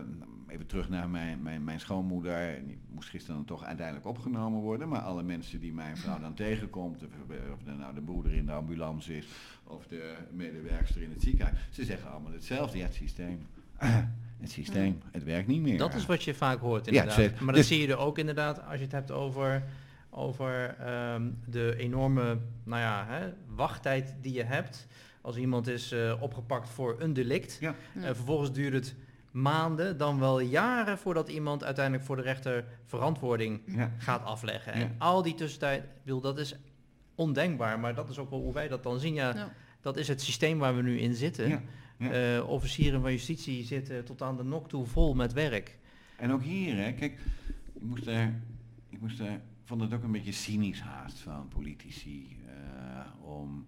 even 0.47 0.65
terug 0.65 0.89
naar 0.89 1.09
mijn, 1.09 1.41
mijn, 1.41 1.63
mijn 1.63 1.79
schoonmoeder. 1.79 2.61
Die 2.65 2.77
moest 2.91 3.09
gisteren 3.09 3.35
dan 3.35 3.45
toch 3.45 3.63
uiteindelijk 3.63 4.05
opgenomen 4.07 4.59
worden. 4.59 4.89
Maar 4.89 5.01
alle 5.01 5.23
mensen 5.23 5.59
die 5.59 5.73
mijn 5.73 5.97
vrouw 5.97 6.19
dan 6.19 6.33
tegenkomt, 6.33 7.03
of, 7.03 7.09
of 7.53 7.67
er 7.67 7.75
nou 7.75 7.93
de 7.93 8.01
broeder 8.01 8.33
in 8.33 8.45
de 8.45 8.51
ambulance 8.51 9.17
is, 9.17 9.25
of 9.63 9.87
de 9.87 10.13
medewerkster 10.31 11.01
in 11.01 11.09
het 11.09 11.21
ziekenhuis, 11.21 11.57
ze 11.69 11.83
zeggen 11.85 12.11
allemaal 12.11 12.31
hetzelfde. 12.31 12.77
Ja, 12.77 12.83
het 12.85 12.93
systeem. 12.93 13.39
Het 14.43 14.51
systeem, 14.51 14.99
het 15.11 15.23
werkt 15.23 15.47
niet 15.47 15.61
meer. 15.61 15.77
Dat 15.77 15.93
is 15.93 16.05
wat 16.05 16.23
je 16.23 16.33
vaak 16.33 16.59
hoort 16.59 16.85
Ja, 16.85 16.91
inderdaad. 16.91 17.13
zeker. 17.15 17.37
maar 17.37 17.45
dat 17.45 17.55
Dus- 17.55 17.67
zie 17.67 17.81
je 17.81 17.87
er 17.87 17.97
ook 17.97 18.17
inderdaad 18.17 18.65
als 18.65 18.75
je 18.75 18.83
het 18.83 18.91
hebt 18.91 19.11
over, 19.11 19.63
over 20.15 20.76
ehm, 20.80 21.30
de 21.45 21.76
enorme 21.78 22.38
nou 22.63 22.82
ja, 22.82 23.06
hè, 23.08 23.34
wachttijd 23.56 24.15
die 24.21 24.34
je 24.34 24.43
hebt. 24.43 24.88
Als 25.21 25.38
iemand 25.38 25.67
is 25.67 25.91
eh, 25.91 26.21
opgepakt 26.21 26.69
voor 26.69 26.95
een 26.99 27.13
delict. 27.13 27.58
Ja. 27.62 27.76
En 27.93 28.15
vervolgens 28.15 28.52
duurt 28.54 28.73
het 28.73 28.95
maanden, 29.32 29.97
dan 29.97 30.19
wel 30.19 30.39
jaren 30.39 30.97
voordat 30.97 31.30
iemand 31.30 31.63
uiteindelijk 31.63 32.06
voor 32.06 32.15
de 32.15 32.21
rechter 32.21 32.65
verantwoording 32.86 33.62
Ja. 33.65 33.91
gaat 33.97 34.23
afleggen. 34.23 34.73
Ja. 34.80 34.86
En 34.86 34.95
al 34.97 35.21
die 35.21 35.34
tussentijd, 35.36 35.84
bedoel, 36.04 36.21
dat 36.21 36.38
is 36.38 36.56
ondenkbaar, 37.15 37.80
maar 37.80 37.95
dat 37.95 38.10
is 38.10 38.17
ook 38.17 38.30
wel 38.30 38.39
hoe 38.41 38.54
wij 38.54 38.67
dat 38.67 38.84
dan 38.84 38.99
zien. 38.99 39.13
Ja, 39.13 39.36
Ja. 39.36 39.52
Dat 39.82 39.97
is 39.97 40.08
het 40.08 40.21
systeem 40.21 40.60
waar 40.60 40.76
we 40.76 40.82
nu 40.82 40.99
in 40.99 41.13
zitten. 41.13 41.47
Ja, 41.49 41.62
ja. 41.97 42.12
Eh, 42.38 42.49
officieren 42.49 43.02
van 43.02 43.12
justitie 43.12 43.63
zitten 43.63 44.06
tot 44.06 44.21
aan 44.21 44.38
de 44.38 44.43
nok 44.43 44.69
toe 44.69 44.86
vol 44.86 45.13
met 45.13 45.34
werk. 45.34 45.78
En 46.17 46.32
ook 46.32 46.41
hier, 46.43 46.76
hè, 46.76 46.91
kijk, 46.93 47.19
ik 47.73 47.82
moest 47.82 48.08
er, 48.08 48.34
ik 48.89 49.02
moest 49.02 49.19
er, 49.19 49.39
vond 49.63 49.82
het 49.82 49.93
ook 49.93 50.04
een 50.04 50.12
beetje 50.12 50.32
cynisch 50.32 50.82
haast 50.82 51.19
van 51.19 51.47
politici 51.47 52.38
eh, 52.47 53.26
om, 53.26 53.65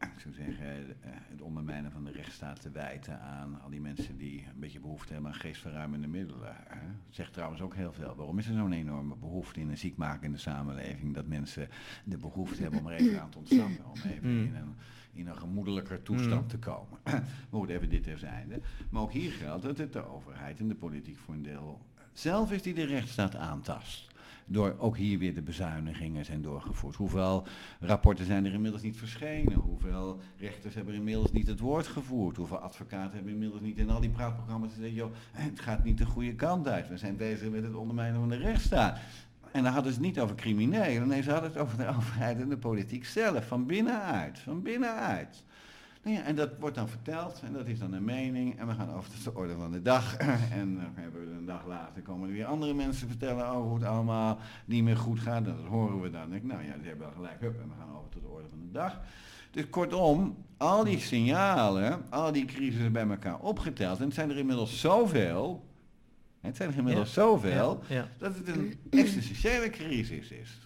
ik 0.00 0.18
zou 0.20 0.34
zeggen, 0.34 0.66
eh, 1.02 1.10
het 1.30 1.40
ondermijnen 1.42 1.90
van 1.92 2.04
de 2.04 2.10
rechtsstaat 2.12 2.60
te 2.60 2.70
wijten 2.70 3.20
aan 3.20 3.60
al 3.62 3.70
die 3.70 3.80
mensen 3.80 4.16
die 4.16 4.46
een 4.54 4.60
beetje 4.60 4.80
behoefte 4.80 5.12
hebben 5.12 5.30
aan 5.32 5.36
geestverruimende 5.38 6.06
middelen. 6.06 6.56
Hè. 6.68 6.78
Zegt 7.10 7.32
trouwens 7.32 7.60
ook 7.60 7.74
heel 7.74 7.92
veel. 7.92 8.14
Waarom 8.16 8.38
is 8.38 8.46
er 8.48 8.54
zo'n 8.54 8.72
enorme 8.72 9.16
behoefte 9.16 9.60
in 9.60 9.68
een 9.70 9.78
ziekmakende 9.78 10.38
samenleving 10.38 11.14
dat 11.14 11.26
mensen 11.26 11.68
de 12.04 12.16
behoefte 12.16 12.62
hebben 12.62 12.80
om 12.80 12.86
er 12.86 12.94
even 12.94 13.20
aan 13.22 13.30
te 13.30 13.38
ontsnappen, 13.38 13.84
om 13.84 14.00
even 14.10 14.30
Mm. 14.38 14.44
in 14.44 14.54
een 14.54 14.74
in 15.16 15.26
een 15.26 15.36
gemoedelijker 15.36 16.02
toestand 16.02 16.42
Mm. 16.42 16.48
te 16.48 16.58
komen. 16.58 16.98
maar 17.04 17.22
goed, 17.50 17.68
even 17.68 17.88
dit 17.88 18.02
terzijde. 18.02 18.60
Maar 18.90 19.02
ook 19.02 19.12
hier 19.12 19.32
geldt 19.32 19.62
dat 19.62 19.78
het 19.78 19.92
de 19.92 20.04
overheid 20.06 20.58
en 20.58 20.68
de 20.68 20.74
politiek 20.74 21.18
voor 21.18 21.34
een 21.34 21.42
deel 21.42 21.80
zelf 22.12 22.52
is 22.52 22.62
die 22.62 22.74
de 22.74 22.84
rechtsstaat 22.84 23.36
aantast. 23.36 24.13
Door 24.46 24.74
ook 24.78 24.96
hier 24.96 25.18
weer 25.18 25.34
de 25.34 25.42
bezuinigingen 25.42 26.24
zijn 26.24 26.42
doorgevoerd. 26.42 26.96
Hoeveel 26.96 27.46
rapporten 27.80 28.24
zijn 28.24 28.44
er 28.44 28.52
inmiddels 28.52 28.82
niet 28.82 28.96
verschenen? 28.96 29.54
Hoeveel 29.58 30.20
rechters 30.38 30.74
hebben 30.74 30.94
inmiddels 30.94 31.32
niet 31.32 31.46
het 31.46 31.60
woord 31.60 31.86
gevoerd? 31.86 32.36
Hoeveel 32.36 32.58
advocaten 32.58 33.14
hebben 33.14 33.32
inmiddels 33.32 33.60
niet 33.60 33.78
in 33.78 33.90
al 33.90 34.00
die 34.00 34.10
praatprogramma's 34.10 34.72
gezegd... 34.72 34.94
joh, 34.94 35.12
het 35.32 35.60
gaat 35.60 35.84
niet 35.84 35.98
de 35.98 36.06
goede 36.06 36.34
kant 36.34 36.68
uit. 36.68 36.88
We 36.88 36.98
zijn 36.98 37.16
bezig 37.16 37.50
met 37.50 37.62
het 37.62 37.74
ondermijnen 37.74 38.20
van 38.20 38.28
de 38.28 38.36
rechtsstaat. 38.36 38.98
En 39.50 39.62
dan 39.62 39.72
hadden 39.72 39.92
ze 39.92 39.98
het 39.98 40.06
niet 40.06 40.20
over 40.20 40.36
criminelen. 40.36 41.08
Nee, 41.08 41.22
ze 41.22 41.30
hadden 41.30 41.50
het 41.50 41.60
over 41.60 41.78
de 41.78 41.88
overheid 41.96 42.40
en 42.40 42.48
de 42.48 42.58
politiek 42.58 43.04
zelf. 43.04 43.46
Van 43.46 43.66
binnenuit. 43.66 44.38
Van 44.38 44.62
binnenuit. 44.62 45.44
Nou 46.04 46.16
ja, 46.16 46.22
en 46.22 46.34
dat 46.34 46.50
wordt 46.58 46.74
dan 46.74 46.88
verteld 46.88 47.40
en 47.44 47.52
dat 47.52 47.66
is 47.66 47.78
dan 47.78 47.92
een 47.92 48.04
mening 48.04 48.58
en 48.58 48.66
we 48.66 48.74
gaan 48.74 48.94
over 48.94 49.10
tot 49.10 49.24
de 49.24 49.34
orde 49.34 49.54
van 49.54 49.70
de 49.70 49.82
dag. 49.82 50.16
en 50.60 50.74
dan 50.74 50.92
hebben 50.94 51.28
we 51.28 51.32
een 51.32 51.46
dag 51.46 51.66
later 51.66 52.02
komen 52.02 52.28
er 52.28 52.34
weer 52.34 52.44
andere 52.46 52.74
mensen 52.74 53.08
vertellen 53.08 53.46
over 53.46 53.68
hoe 53.68 53.78
het 53.78 53.88
allemaal 53.88 54.38
niet 54.64 54.84
meer 54.84 54.96
goed 54.96 55.20
gaat. 55.20 55.36
En 55.46 55.56
dat 55.56 55.66
horen 55.66 56.00
we 56.00 56.10
dan. 56.10 56.34
Ik, 56.34 56.44
nou 56.44 56.62
ja, 56.62 56.74
die 56.76 56.88
hebben 56.88 57.06
wel 57.06 57.14
gelijk. 57.16 57.40
Hup, 57.40 57.60
en 57.60 57.68
we 57.68 57.74
gaan 57.78 57.96
over 57.96 58.08
tot 58.10 58.22
de 58.22 58.28
orde 58.28 58.48
van 58.48 58.58
de 58.58 58.72
dag. 58.72 59.00
Dus 59.50 59.70
kortom, 59.70 60.36
al 60.56 60.84
die 60.84 60.98
signalen, 60.98 62.02
al 62.10 62.32
die 62.32 62.44
crisissen 62.44 62.92
bij 62.92 63.08
elkaar 63.08 63.38
opgeteld, 63.38 63.98
en 63.98 64.04
het 64.04 64.14
zijn 64.14 64.30
er 64.30 64.36
inmiddels 64.36 64.80
zoveel, 64.80 65.64
het 66.40 66.56
zijn 66.56 66.70
er 66.70 66.76
inmiddels 66.76 67.12
zoveel, 67.12 67.82
Ja, 67.88 67.94
ja. 67.94 68.08
dat 68.18 68.36
het 68.36 68.48
een 68.48 68.78
existentiële 68.90 69.70
crisis 69.70 70.30
is. 70.30 70.63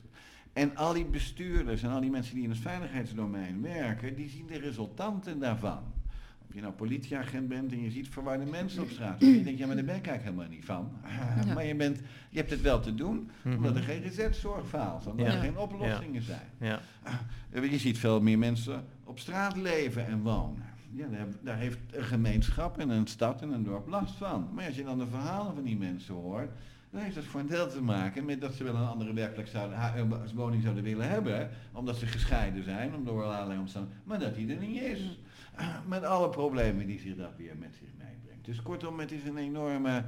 En 0.59 0.77
al 0.77 0.93
die 0.93 1.05
bestuurders 1.05 1.83
en 1.83 1.91
al 1.91 2.01
die 2.01 2.11
mensen 2.11 2.35
die 2.35 2.45
in 2.45 2.51
het 2.51 2.59
veiligheidsdomein 2.59 3.63
werken, 3.63 4.15
die 4.17 4.29
zien 4.29 4.47
de 4.47 4.59
resultanten 4.59 5.39
daarvan. 5.39 5.79
Of 6.49 6.55
je 6.55 6.61
nou 6.61 6.73
politieagent 6.73 7.49
bent 7.49 7.73
en 7.73 7.83
je 7.83 7.91
ziet 7.91 8.09
verwarde 8.09 8.45
mensen 8.45 8.83
op 8.83 8.89
straat. 8.91 9.23
En 9.23 9.29
je 9.29 9.43
denkt, 9.43 9.59
ja, 9.59 9.67
maar 9.67 9.77
daar 9.77 9.85
ben 9.85 9.97
ik 9.97 10.07
eigenlijk 10.07 10.37
helemaal 10.37 10.57
niet 10.57 10.65
van. 10.65 10.91
Ja. 11.47 11.55
Maar 11.55 11.65
je, 11.65 11.75
bent, 11.75 12.01
je 12.31 12.39
hebt 12.39 12.51
het 12.51 12.61
wel 12.61 12.81
te 12.81 12.95
doen, 12.95 13.31
omdat 13.45 13.75
er 13.75 13.81
Mhm. 13.83 13.91
geen 13.91 14.03
GZ-zorg 14.03 14.69
faalt. 14.69 15.07
Omdat 15.07 15.27
Ja. 15.27 15.33
er 15.33 15.41
geen 15.41 15.59
oplossingen 15.59 16.23
zijn. 16.23 16.47
Ja. 16.61 16.81
Eh, 17.51 17.71
Je 17.71 17.79
ziet 17.79 17.99
veel 17.99 18.21
meer 18.21 18.39
mensen 18.39 18.85
op 19.05 19.19
straat 19.19 19.57
leven 19.57 20.07
en 20.07 20.23
wonen. 20.23 20.65
Ja, 20.93 21.07
daar, 21.07 21.27
daar 21.43 21.57
heeft 21.59 21.79
een 21.91 22.05
gemeenschap 22.05 22.79
en 22.79 22.89
een 22.91 23.07
stad 23.07 23.43
en 23.43 23.53
een 23.53 23.63
dorp 23.65 23.89
last 23.89 24.15
van. 24.15 24.49
Maar 24.55 24.67
als 24.67 24.77
je 24.77 24.85
dan 24.85 24.99
de 24.99 25.07
verhalen 25.07 25.55
van 25.55 25.65
die 25.65 25.77
mensen 25.77 26.15
hoort, 26.15 26.51
dan 26.91 27.01
heeft 27.01 27.15
dat 27.15 27.25
voor 27.25 27.41
een 27.41 27.47
deel 27.47 27.69
te 27.69 27.83
maken 27.83 28.25
met 28.25 28.41
dat 28.41 28.55
ze 28.55 28.65
wel 28.65 28.75
een 28.75 28.87
andere 28.87 29.13
werkelijk 29.13 29.49
zouden, 29.49 29.79
eh, 29.79 30.03
woning 30.35 30.63
zouden 30.63 30.85
willen 30.85 31.09
hebben, 31.09 31.51
omdat 31.73 31.97
ze 31.97 32.07
gescheiden 32.07 32.65
zijn, 32.65 32.95
om 32.95 33.05
door 33.05 33.25
allerlei 33.25 33.59
omstandigheden, 33.59 34.09
maar 34.09 34.19
dat 34.19 34.35
die 34.35 34.55
er 34.55 34.61
niet 34.61 34.83
is. 34.83 35.19
Eh, 35.55 35.77
Met 35.87 36.05
alle 36.05 36.29
problemen 36.29 36.87
die 36.87 37.01
zich 37.01 37.17
dat 37.17 37.37
weer 37.37 37.57
met 37.57 37.75
zich 37.75 37.89
meebrengt. 37.99 38.45
Dus 38.45 38.63
kortom, 38.63 39.01
het 39.01 39.13
is 39.13 39.25
een 39.25 39.37
enorme 39.37 40.05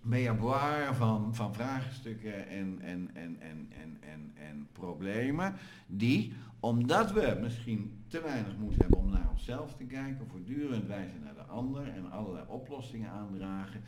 meaboire 0.00 0.94
van, 0.94 1.34
van 1.34 1.54
vraagstukken 1.54 2.48
en, 2.48 2.78
en, 2.80 3.10
en, 3.14 3.36
en, 3.40 3.68
en, 3.70 3.98
en, 4.00 4.32
en 4.34 4.68
problemen 4.72 5.54
die, 5.86 6.32
omdat 6.60 7.12
we 7.12 7.38
misschien 7.40 8.04
te 8.08 8.20
weinig 8.20 8.56
moed 8.56 8.76
hebben 8.76 8.98
om 8.98 9.10
naar 9.10 9.30
onszelf 9.30 9.74
te 9.74 9.84
kijken, 9.84 10.26
voortdurend 10.28 10.86
wijzen 10.86 11.22
naar 11.24 11.34
de 11.34 11.42
ander 11.52 11.88
en 11.88 12.10
allerlei 12.10 12.44
oplossingen 12.48 13.10
aandragen, 13.10 13.82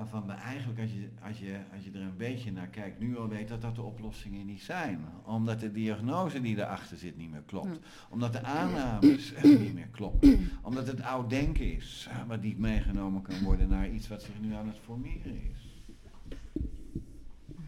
waarvan 0.00 0.26
we 0.26 0.32
eigenlijk, 0.32 0.80
als 0.80 0.90
je, 0.90 1.08
als, 1.22 1.38
je, 1.38 1.58
als 1.74 1.84
je 1.84 1.90
er 1.90 2.00
een 2.00 2.16
beetje 2.16 2.52
naar 2.52 2.66
kijkt, 2.68 2.98
nu 2.98 3.18
al 3.18 3.28
weet 3.28 3.48
dat 3.48 3.62
dat 3.62 3.74
de 3.74 3.82
oplossingen 3.82 4.46
niet 4.46 4.62
zijn. 4.62 5.04
Omdat 5.24 5.60
de 5.60 5.72
diagnose 5.72 6.40
die 6.40 6.56
erachter 6.56 6.96
zit 6.96 7.16
niet 7.16 7.30
meer 7.30 7.42
klopt. 7.46 7.78
Omdat 8.08 8.32
de 8.32 8.42
aannames 8.42 9.32
niet 9.42 9.74
meer 9.74 9.88
kloppen. 9.90 10.50
Omdat 10.62 10.86
het 10.86 11.02
oud 11.02 11.30
denken 11.30 11.76
is, 11.76 12.08
wat 12.26 12.42
niet 12.42 12.58
meegenomen 12.58 13.22
kan 13.22 13.42
worden 13.42 13.68
naar 13.68 13.90
iets 13.90 14.08
wat 14.08 14.22
zich 14.22 14.40
nu 14.40 14.54
aan 14.54 14.66
het 14.66 14.78
formeren 14.84 15.40
is. 15.50 15.84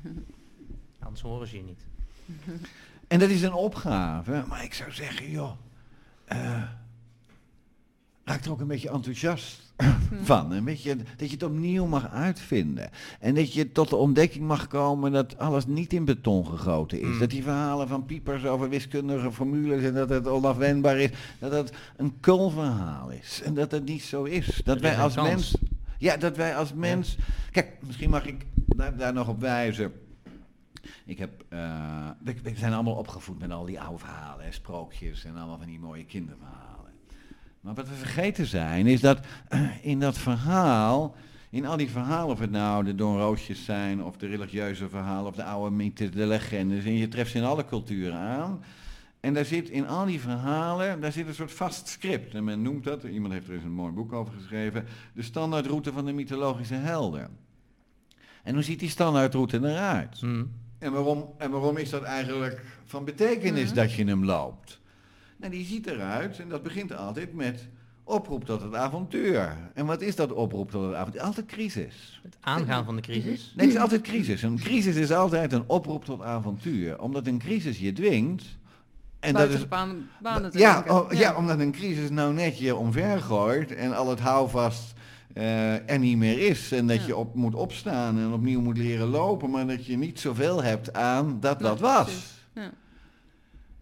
Anders 0.98 1.20
horen 1.20 1.48
ze 1.48 1.56
je 1.56 1.62
niet. 1.62 1.86
En 3.08 3.18
dat 3.18 3.30
is 3.30 3.42
een 3.42 3.52
opgave, 3.52 4.44
maar 4.48 4.64
ik 4.64 4.74
zou 4.74 4.92
zeggen, 4.92 5.30
joh, 5.30 5.52
eh, 6.24 6.62
raak 8.24 8.44
er 8.44 8.50
ook 8.50 8.60
een 8.60 8.66
beetje 8.66 8.90
enthousiast 8.90 9.72
van. 10.22 10.52
Een 10.52 10.64
beetje, 10.64 10.96
dat 10.96 11.28
je 11.28 11.34
het 11.34 11.42
opnieuw 11.42 11.86
mag 11.86 12.10
uitvinden. 12.10 12.90
En 13.20 13.34
dat 13.34 13.52
je 13.52 13.72
tot 13.72 13.88
de 13.88 13.96
ontdekking 13.96 14.46
mag 14.46 14.66
komen 14.66 15.12
dat 15.12 15.38
alles 15.38 15.66
niet 15.66 15.92
in 15.92 16.04
beton 16.04 16.46
gegoten 16.46 17.00
is. 17.00 17.06
Mm. 17.06 17.18
Dat 17.18 17.30
die 17.30 17.42
verhalen 17.42 17.88
van 17.88 18.04
piepers 18.04 18.44
over 18.44 18.68
wiskundige 18.68 19.32
formules 19.32 19.82
en 19.82 19.94
dat 19.94 20.08
het 20.08 20.26
onafwendbaar 20.26 20.98
is, 20.98 21.10
dat 21.38 21.52
het 21.52 21.72
een 21.96 22.20
kulverhaal 22.20 23.10
is. 23.10 23.42
En 23.44 23.54
dat 23.54 23.70
het 23.70 23.84
niet 23.84 24.02
zo 24.02 24.24
is. 24.24 24.60
Dat 24.64 24.80
wij 24.80 24.96
als 24.96 25.14
kans. 25.14 25.28
mens... 25.28 25.56
Ja, 25.98 26.16
dat 26.16 26.36
wij 26.36 26.56
als 26.56 26.72
mens... 26.72 27.16
Kijk, 27.50 27.76
misschien 27.86 28.10
mag 28.10 28.26
ik 28.26 28.46
daar, 28.66 28.96
daar 28.96 29.12
nog 29.12 29.28
op 29.28 29.40
wijzen. 29.40 29.92
Ik 31.04 31.18
heb, 31.18 31.44
eh, 31.48 32.08
we, 32.24 32.34
we 32.42 32.52
zijn 32.56 32.72
allemaal 32.72 32.94
opgevoed 32.94 33.38
met 33.38 33.50
al 33.50 33.64
die 33.64 33.80
oude 33.80 33.98
verhalen, 33.98 34.44
hè, 34.44 34.52
sprookjes 34.52 35.24
en 35.24 35.36
allemaal 35.36 35.58
van 35.58 35.66
die 35.66 35.78
mooie 35.78 36.04
kinderverhalen. 36.04 36.61
Maar 37.62 37.74
wat 37.74 37.88
we 37.88 37.94
vergeten 37.94 38.46
zijn, 38.46 38.86
is 38.86 39.00
dat 39.00 39.20
in 39.82 40.00
dat 40.00 40.18
verhaal, 40.18 41.16
in 41.50 41.66
al 41.66 41.76
die 41.76 41.90
verhalen, 41.90 42.32
of 42.32 42.38
het 42.38 42.50
nou 42.50 42.84
de 42.84 42.94
Don 42.94 43.18
Roosjes 43.18 43.64
zijn, 43.64 44.02
of 44.02 44.16
de 44.16 44.26
religieuze 44.26 44.88
verhalen, 44.88 45.26
of 45.26 45.34
de 45.34 45.44
oude 45.44 45.76
mythes, 45.76 46.10
de 46.10 46.26
legendes, 46.26 46.84
en 46.84 46.92
je 46.92 47.08
treft 47.08 47.30
ze 47.30 47.38
in 47.38 47.44
alle 47.44 47.64
culturen 47.64 48.18
aan. 48.18 48.64
En 49.20 49.34
daar 49.34 49.44
zit 49.44 49.68
in 49.68 49.88
al 49.88 50.06
die 50.06 50.20
verhalen, 50.20 51.00
daar 51.00 51.12
zit 51.12 51.26
een 51.26 51.34
soort 51.34 51.52
vast 51.52 51.88
script. 51.88 52.34
En 52.34 52.44
men 52.44 52.62
noemt 52.62 52.84
dat, 52.84 53.02
iemand 53.02 53.32
heeft 53.32 53.48
er 53.48 53.54
eens 53.54 53.64
een 53.64 53.72
mooi 53.72 53.92
boek 53.92 54.12
over 54.12 54.34
geschreven, 54.34 54.84
de 55.14 55.22
standaardroute 55.22 55.92
van 55.92 56.04
de 56.04 56.12
mythologische 56.12 56.74
helden. 56.74 57.36
En 58.42 58.54
hoe 58.54 58.62
ziet 58.62 58.80
die 58.80 58.88
standaardroute 58.88 59.58
eruit? 59.58 60.18
Hm. 60.20 60.44
En 60.78 60.92
waarom, 60.92 61.34
en 61.38 61.50
waarom 61.50 61.76
is 61.76 61.90
dat 61.90 62.02
eigenlijk 62.02 62.64
van 62.84 63.04
betekenis 63.04 63.72
dat 63.72 63.92
je 63.92 64.04
hem 64.04 64.24
loopt? 64.24 64.80
Nou, 65.42 65.54
die 65.54 65.64
ziet 65.66 65.86
eruit, 65.86 66.38
en 66.38 66.48
dat 66.48 66.62
begint 66.62 66.96
altijd 66.96 67.34
met 67.34 67.68
oproep 68.04 68.44
tot 68.44 68.62
het 68.62 68.74
avontuur. 68.74 69.56
En 69.74 69.86
wat 69.86 70.00
is 70.00 70.16
dat 70.16 70.32
oproep 70.32 70.70
tot 70.70 70.84
het 70.84 70.94
avontuur? 70.94 71.20
Altijd 71.22 71.46
crisis. 71.46 72.20
Het 72.22 72.36
aangaan 72.40 72.84
van 72.84 72.96
de 72.96 73.02
crisis. 73.02 73.52
Nee, 73.56 73.66
het 73.66 73.74
is 73.74 73.80
altijd 73.80 74.00
crisis. 74.00 74.42
Een 74.42 74.58
crisis 74.58 74.96
is 74.96 75.12
altijd 75.12 75.52
een 75.52 75.64
oproep 75.66 76.04
tot 76.04 76.22
avontuur. 76.22 77.00
Omdat 77.00 77.26
een 77.26 77.38
crisis 77.38 77.78
je 77.78 77.92
dwingt. 77.92 78.44
En 79.20 79.34
dat 79.34 79.48
is, 79.50 79.68
banen 79.68 80.50
te 80.50 80.58
ja, 80.58 80.84
oh, 80.88 81.12
ja. 81.12 81.34
omdat 81.36 81.58
een 81.58 81.72
crisis 81.72 82.10
nou 82.10 82.34
net 82.34 82.58
je 82.58 82.76
omver 82.76 83.20
gooit 83.20 83.74
en 83.74 83.96
al 83.96 84.08
het 84.10 84.20
houvast 84.20 84.94
eh, 85.34 85.90
er 85.90 85.98
niet 85.98 86.16
meer 86.16 86.38
is. 86.48 86.72
En 86.72 86.86
dat 86.86 87.00
Ja. 87.00 87.06
je 87.06 87.16
op 87.16 87.34
moet 87.34 87.54
opstaan 87.54 88.18
en 88.18 88.32
opnieuw 88.32 88.60
moet 88.60 88.78
leren 88.78 89.08
lopen, 89.08 89.50
maar 89.50 89.66
dat 89.66 89.86
je 89.86 89.96
niet 89.96 90.20
zoveel 90.20 90.62
hebt 90.62 90.92
aan 90.92 91.40
dat 91.40 91.60
wat 91.60 91.80
was. 91.80 92.32
Ja. 92.54 92.70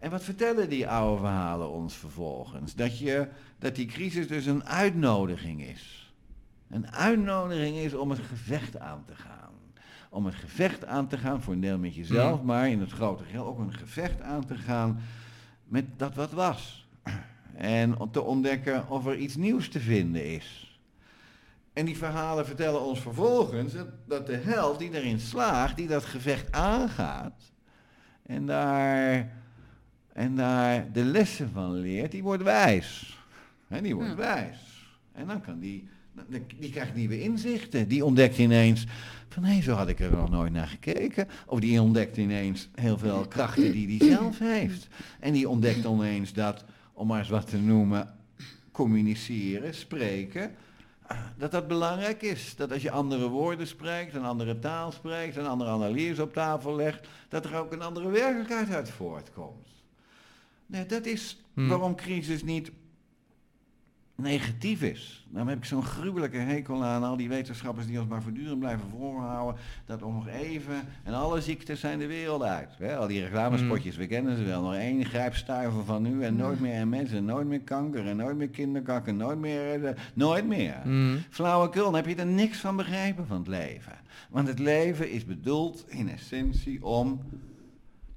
En 0.01 0.09
wat 0.11 0.23
vertellen 0.23 0.69
die 0.69 0.87
oude 0.87 1.19
verhalen 1.19 1.69
ons 1.71 1.95
vervolgens? 1.95 2.75
Dat, 2.75 2.97
je, 2.99 3.27
dat 3.59 3.75
die 3.75 3.85
crisis 3.85 4.27
dus 4.27 4.45
een 4.45 4.65
uitnodiging 4.65 5.61
is. 5.63 6.13
Een 6.69 6.91
uitnodiging 6.91 7.77
is 7.77 7.93
om 7.93 8.09
het 8.09 8.19
gevecht 8.19 8.79
aan 8.79 9.03
te 9.05 9.15
gaan. 9.15 9.49
Om 10.09 10.25
het 10.25 10.35
gevecht 10.35 10.85
aan 10.85 11.07
te 11.07 11.17
gaan, 11.17 11.41
voor 11.41 11.53
een 11.53 11.59
deel 11.61 11.77
met 11.77 11.95
jezelf, 11.95 12.37
Mhm. 12.37 12.45
maar 12.45 12.69
in 12.69 12.79
het 12.79 12.91
grote 12.91 13.23
geheel 13.23 13.45
ook 13.45 13.59
een 13.59 13.73
gevecht 13.73 14.21
aan 14.21 14.45
te 14.45 14.55
gaan 14.55 14.99
met 15.63 15.85
dat 15.97 16.15
wat 16.15 16.31
was. 16.31 16.87
En 17.53 17.99
om 17.99 18.11
te 18.11 18.21
ontdekken 18.21 18.89
of 18.89 19.05
er 19.05 19.17
iets 19.17 19.35
nieuws 19.35 19.69
te 19.69 19.79
vinden 19.79 20.25
is. 20.25 20.79
En 21.73 21.85
die 21.85 21.97
verhalen 21.97 22.45
vertellen 22.45 22.81
ons 22.81 22.99
vervolgens 22.99 23.73
dat, 23.73 23.87
dat 24.07 24.25
de 24.27 24.35
held 24.35 24.79
die 24.79 24.93
erin 24.93 25.19
slaagt, 25.19 25.77
die 25.77 25.87
dat 25.87 26.05
gevecht 26.05 26.51
aangaat, 26.51 27.51
en 28.25 28.45
daar, 28.45 29.29
en 30.13 30.35
daar 30.35 30.91
de 30.91 31.03
lessen 31.03 31.49
van 31.53 31.73
leert, 31.73 32.11
die 32.11 32.23
wordt 32.23 32.43
wijs. 32.43 33.19
Hè, 33.67 33.81
die 33.81 33.95
wordt 33.95 34.09
Ja. 34.09 34.15
wijs. 34.15 34.57
En 35.13 35.27
dan 35.27 35.41
kan 35.41 35.59
die, 35.59 35.87
die, 36.59 36.71
krijgt 36.71 36.95
nieuwe 36.95 37.21
inzichten. 37.21 37.87
Die 37.87 38.05
ontdekt 38.05 38.37
ineens 38.37 38.85
van 39.29 39.43
hé, 39.43 39.61
zo 39.61 39.73
had 39.73 39.87
ik 39.87 39.99
er 39.99 40.11
nog 40.11 40.29
nooit 40.29 40.53
naar 40.53 40.67
gekeken. 40.67 41.27
Of 41.45 41.59
die 41.59 41.81
ontdekt 41.81 42.17
ineens 42.17 42.69
heel 42.75 42.97
veel 42.97 43.27
krachten 43.27 43.71
die 43.71 43.97
hij 43.97 44.07
zelf 44.09 44.39
heeft. 44.39 44.87
En 45.19 45.33
die 45.33 45.49
ontdekt 45.49 45.85
ineens 45.85 46.33
dat, 46.33 46.63
om 46.93 47.07
maar 47.07 47.19
eens 47.19 47.29
wat 47.29 47.49
te 47.49 47.57
noemen, 47.57 48.13
communiceren, 48.71 49.73
spreken, 49.75 50.51
dat 51.37 51.51
dat 51.51 51.67
belangrijk 51.67 52.21
is. 52.21 52.55
Dat 52.55 52.71
als 52.71 52.81
je 52.81 52.91
andere 52.91 53.27
woorden 53.27 53.67
spreekt, 53.67 54.15
een 54.15 54.25
andere 54.25 54.59
taal 54.59 54.91
spreekt, 54.91 55.35
een 55.35 55.47
andere 55.47 55.69
analyse 55.69 56.21
op 56.21 56.33
tafel 56.33 56.75
legt, 56.75 57.07
dat 57.29 57.45
er 57.45 57.55
ook 57.55 57.71
een 57.71 57.81
andere 57.81 58.09
werkelijkheid 58.09 58.69
uit 58.69 58.89
voortkomt. 58.89 59.67
Nee, 60.71 60.85
dat 60.85 61.05
is 61.05 61.35
Hmm. 61.53 61.67
waarom 61.67 61.95
crisis 61.95 62.43
niet 62.43 62.71
negatief 64.15 64.81
is. 64.81 65.25
Daarom 65.29 65.49
heb 65.49 65.57
ik 65.57 65.65
zo'n 65.65 65.83
gruwelijke 65.83 66.37
hekel 66.37 66.83
aan 66.83 67.03
al 67.03 67.17
die 67.17 67.29
wetenschappers 67.29 67.87
die 67.87 67.99
ons 67.99 68.09
maar 68.09 68.21
voortdurend 68.21 68.59
blijven 68.59 68.89
voorhouden 68.89 69.61
dat 69.85 70.01
om 70.01 70.13
nog 70.13 70.27
even, 70.27 70.75
en 71.03 71.13
alle 71.13 71.41
ziektes 71.41 71.79
zijn 71.79 71.99
de 71.99 72.07
wereld 72.07 72.41
uit. 72.41 72.69
Hè? 72.77 72.97
Al 72.97 73.07
die 73.07 73.21
reclamespotjes, 73.23 73.95
we 73.95 74.07
kennen 74.07 74.37
ze 74.37 74.43
wel. 74.43 74.61
Nog 74.61 74.73
één 74.73 75.05
grijpstuiver 75.05 75.85
van 75.85 76.01
nu 76.01 76.23
en 76.23 76.35
nooit 76.35 76.59
meer 76.59 76.87
MS 76.87 77.11
en 77.11 77.25
nooit 77.25 77.47
meer 77.47 77.61
kanker 77.61 78.07
en 78.07 78.17
nooit 78.17 78.37
meer 78.37 78.49
kinderkakken, 78.49 79.17
nooit 79.17 79.39
meer, 79.39 79.85
eh, 79.85 79.95
nooit 80.13 80.47
meer. 80.47 80.81
Hm. 80.83 81.17
Flauwekul, 81.29 81.83
dan 81.83 81.95
heb 81.95 82.07
je 82.07 82.15
er 82.15 82.25
niks 82.25 82.57
van 82.57 82.75
begrepen 82.75 83.27
van 83.27 83.37
het 83.37 83.47
leven. 83.47 83.93
Want 84.29 84.47
het 84.47 84.59
leven 84.59 85.11
is 85.11 85.25
bedoeld 85.25 85.85
in 85.87 86.09
essentie 86.09 86.85
om 86.85 87.21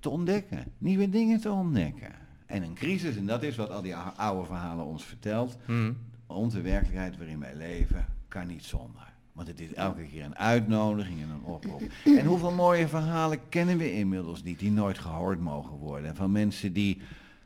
te 0.01 0.09
ontdekken, 0.09 0.65
nieuwe 0.79 1.09
dingen 1.09 1.41
te 1.41 1.51
ontdekken. 1.51 2.23
En 2.47 2.63
een 2.63 2.75
crisis, 2.75 3.17
en 3.17 3.27
dat 3.27 3.43
is 3.43 3.57
wat 3.57 3.71
al 3.71 3.83
die 3.83 3.97
ou- 3.97 4.17
oude 4.17 4.47
verhalen 4.47 4.85
ons 4.85 5.05
vertelt, 5.05 5.57
Hm. 5.65 5.93
onze 6.27 6.61
werkelijkheid 6.61 7.17
waarin 7.17 7.41
wij 7.41 7.55
leven, 7.55 8.07
kan 8.29 8.47
niet 8.47 8.65
zonder. 8.65 9.13
Want 9.33 9.49
het 9.49 9.61
is 9.61 9.73
elke 9.75 10.03
keer 10.03 10.25
een 10.25 10.37
uitnodiging 10.37 11.21
en 11.23 11.29
een 11.31 11.43
oproep. 11.45 11.83
En 12.19 12.27
hoeveel 12.27 12.53
mooie 12.53 12.89
verhalen 12.89 13.49
kennen 13.49 13.79
we 13.79 13.93
inmiddels 13.93 14.43
niet, 14.43 14.59
die 14.59 14.71
nooit 14.71 14.99
gehoord 14.99 15.41
mogen 15.41 15.77
worden. 15.77 16.17
Van 16.17 16.33
mensen 16.33 16.73
die 16.73 17.01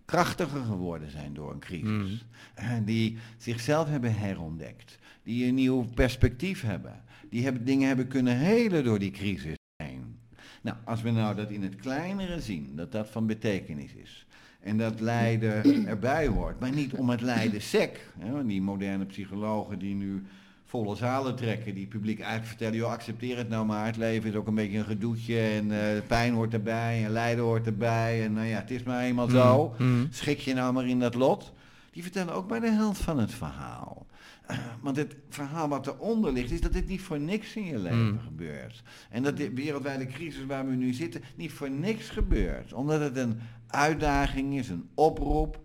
krachtiger 0.04 0.60
geworden 0.64 1.10
zijn 1.10 1.34
door 1.34 1.52
een 1.52 1.58
crisis. 1.58 2.24
En 2.54 2.84
die 2.84 3.16
zichzelf 3.36 3.88
hebben 3.88 4.14
herontdekt. 4.14 4.98
Die 5.22 5.46
een 5.46 5.54
nieuw 5.54 5.84
perspectief 5.94 6.62
hebben. 6.62 7.02
Die 7.30 7.44
hebben, 7.44 7.64
dingen 7.64 7.86
hebben 7.88 8.08
kunnen 8.08 8.36
helen 8.38 8.84
door 8.84 8.98
die 8.98 9.10
crisis 9.10 9.54
heen. 9.82 10.18
Nou, 10.62 10.76
als 10.84 11.02
we 11.02 11.10
nou 11.10 11.34
dat 11.36 11.50
in 11.50 11.62
het 11.62 11.76
kleinere 11.76 12.40
zien, 12.40 12.72
dat 12.76 12.92
dat 12.92 13.08
van 13.10 13.26
betekenis 13.26 13.92
is. 13.94 14.26
En 14.62 14.78
dat 14.78 15.00
lijden 15.00 15.86
erbij 15.86 16.26
hoort. 16.26 16.60
Maar 16.60 16.72
niet 16.72 16.92
om 16.92 17.10
het 17.10 17.20
lijden 17.20 17.62
sec. 17.62 18.10
Hè? 18.18 18.46
Die 18.46 18.62
moderne 18.62 19.04
psychologen 19.04 19.78
die 19.78 19.94
nu 19.94 20.26
volle 20.64 20.96
zalen 20.96 21.36
trekken, 21.36 21.74
die 21.74 21.86
publiek 21.86 22.18
eigenlijk 22.18 22.48
vertellen, 22.48 22.76
joh, 22.76 22.90
accepteer 22.90 23.36
het 23.36 23.48
nou 23.48 23.66
maar. 23.66 23.86
Het 23.86 23.96
leven 23.96 24.30
is 24.30 24.36
ook 24.36 24.46
een 24.46 24.54
beetje 24.54 24.78
een 24.78 24.84
gedoetje 24.84 25.40
en 25.40 25.70
uh, 25.70 25.78
pijn 26.06 26.32
hoort 26.34 26.52
erbij 26.52 27.04
en 27.04 27.10
lijden 27.10 27.44
hoort 27.44 27.66
erbij. 27.66 28.24
En 28.24 28.32
nou 28.32 28.46
ja, 28.46 28.58
het 28.58 28.70
is 28.70 28.82
maar 28.82 29.02
eenmaal 29.02 29.28
zo. 29.28 29.74
Mm. 29.78 30.06
Schik 30.10 30.38
je 30.38 30.54
nou 30.54 30.72
maar 30.72 30.86
in 30.88 31.00
dat 31.00 31.14
lot. 31.14 31.52
Die 31.92 32.02
vertellen 32.02 32.34
ook 32.34 32.48
bij 32.48 32.60
de 32.60 32.70
helft 32.70 33.00
van 33.00 33.18
het 33.18 33.34
verhaal. 33.34 34.06
Want 34.82 34.96
het 34.96 35.16
verhaal 35.28 35.68
wat 35.68 35.86
eronder 35.86 36.32
ligt, 36.32 36.50
is 36.50 36.60
dat 36.60 36.72
dit 36.72 36.88
niet 36.88 37.00
voor 37.00 37.20
niks 37.20 37.56
in 37.56 37.64
je 37.64 37.78
leven 37.78 37.98
Mm. 38.12 38.20
gebeurt. 38.24 38.82
En 39.10 39.22
dat 39.22 39.36
de 39.36 39.52
wereldwijde 39.54 40.06
crisis 40.06 40.46
waar 40.46 40.66
we 40.68 40.74
nu 40.74 40.92
zitten, 40.92 41.22
niet 41.36 41.52
voor 41.52 41.70
niks 41.70 42.08
gebeurt. 42.08 42.72
Omdat 42.72 43.00
het 43.00 43.16
een 43.16 43.40
uitdaging 43.68 44.58
is, 44.58 44.68
een 44.68 44.88
oproep 44.94 45.60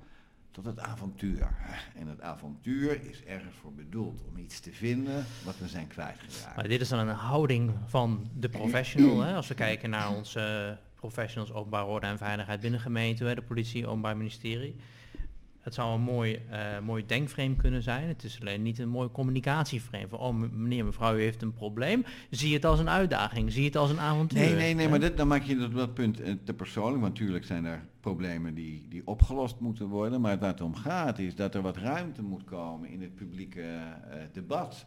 tot 0.51 0.65
het 0.65 0.79
avontuur. 0.79 1.47
En 1.95 2.07
het 2.07 2.21
avontuur 2.21 3.01
is 3.09 3.23
ergens 3.23 3.55
voor 3.55 3.73
bedoeld 3.73 4.21
om 4.31 4.37
iets 4.37 4.59
te 4.59 4.71
vinden 4.71 5.25
wat 5.45 5.57
we 5.57 5.67
zijn 5.67 5.87
kwijtgeraakt. 5.87 6.55
Maar 6.55 6.67
dit 6.67 6.81
is 6.81 6.89
dan 6.89 6.99
een 6.99 7.15
houding 7.15 7.71
van 7.85 8.29
de 8.39 8.49
professional. 8.49 9.21
Hè? 9.21 9.35
Als 9.35 9.47
we 9.47 9.53
kijken 9.53 9.89
naar 9.89 10.15
onze 10.15 10.77
professionals 10.95 11.51
openbare 11.51 11.85
orde 11.85 12.07
en 12.07 12.17
veiligheid 12.17 12.59
binnen 12.59 12.79
gemeente, 12.79 13.25
hè, 13.25 13.35
de 13.35 13.41
politie, 13.41 13.87
openbaar 13.87 14.17
ministerie. 14.17 14.75
Het 15.63 15.73
zou 15.73 15.93
een 15.93 16.01
mooi, 16.01 16.39
eh, 16.49 16.79
mooi 16.79 17.05
denkframe 17.05 17.55
kunnen 17.55 17.81
zijn. 17.81 18.07
Het 18.07 18.23
is 18.23 18.39
alleen 18.41 18.61
niet 18.61 18.79
een 18.79 18.89
mooi 18.89 19.09
communicatieframe. 19.11 20.07
Van, 20.07 20.19
oh 20.19 20.35
meneer, 20.51 20.85
mevrouw, 20.85 21.15
u 21.15 21.21
heeft 21.21 21.41
een 21.41 21.53
probleem. 21.53 22.03
Zie 22.29 22.53
het 22.53 22.65
als 22.65 22.79
een 22.79 22.89
uitdaging. 22.89 23.51
Zie 23.51 23.65
het 23.65 23.75
als 23.75 23.89
een 23.89 23.99
avontuur. 23.99 24.39
Nee, 24.39 24.53
nee, 24.53 24.73
nee, 24.73 24.89
maar 24.89 24.99
dit, 24.99 25.17
dan 25.17 25.27
maak 25.27 25.43
je 25.43 25.57
dat, 25.57 25.73
dat 25.73 25.93
punt 25.93 26.21
eh, 26.21 26.33
te 26.43 26.53
persoonlijk. 26.53 27.01
Want 27.01 27.13
natuurlijk 27.13 27.45
zijn 27.45 27.65
er 27.65 27.85
problemen 27.99 28.53
die, 28.53 28.85
die 28.89 29.01
opgelost 29.05 29.59
moeten 29.59 29.87
worden. 29.87 30.21
Maar 30.21 30.39
waar 30.39 30.49
het 30.49 30.61
om 30.61 30.75
gaat 30.75 31.19
is 31.19 31.35
dat 31.35 31.55
er 31.55 31.61
wat 31.61 31.77
ruimte 31.77 32.21
moet 32.21 32.43
komen 32.43 32.89
in 32.89 33.01
het 33.01 33.15
publieke 33.15 33.61
eh, 33.61 34.17
debat. 34.33 34.85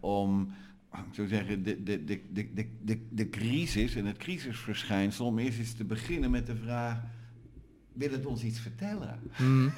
om, 0.00 0.52
ik 0.92 1.14
zou 1.14 1.28
zeggen, 1.28 1.62
de, 1.62 1.82
de, 1.82 2.04
de, 2.04 2.20
de, 2.32 2.48
de, 2.54 2.68
de, 2.82 3.06
de 3.10 3.28
crisis 3.28 3.94
en 3.94 4.06
het 4.06 4.16
crisisverschijnsel... 4.16 5.26
om 5.26 5.38
eerst 5.38 5.58
eens 5.58 5.74
te 5.74 5.84
beginnen 5.84 6.30
met 6.30 6.46
de 6.46 6.56
vraag... 6.56 7.02
Wil 8.00 8.10
het 8.10 8.26
ons 8.26 8.42
iets 8.42 8.58
vertellen? 8.60 9.18
Mm. 9.38 9.72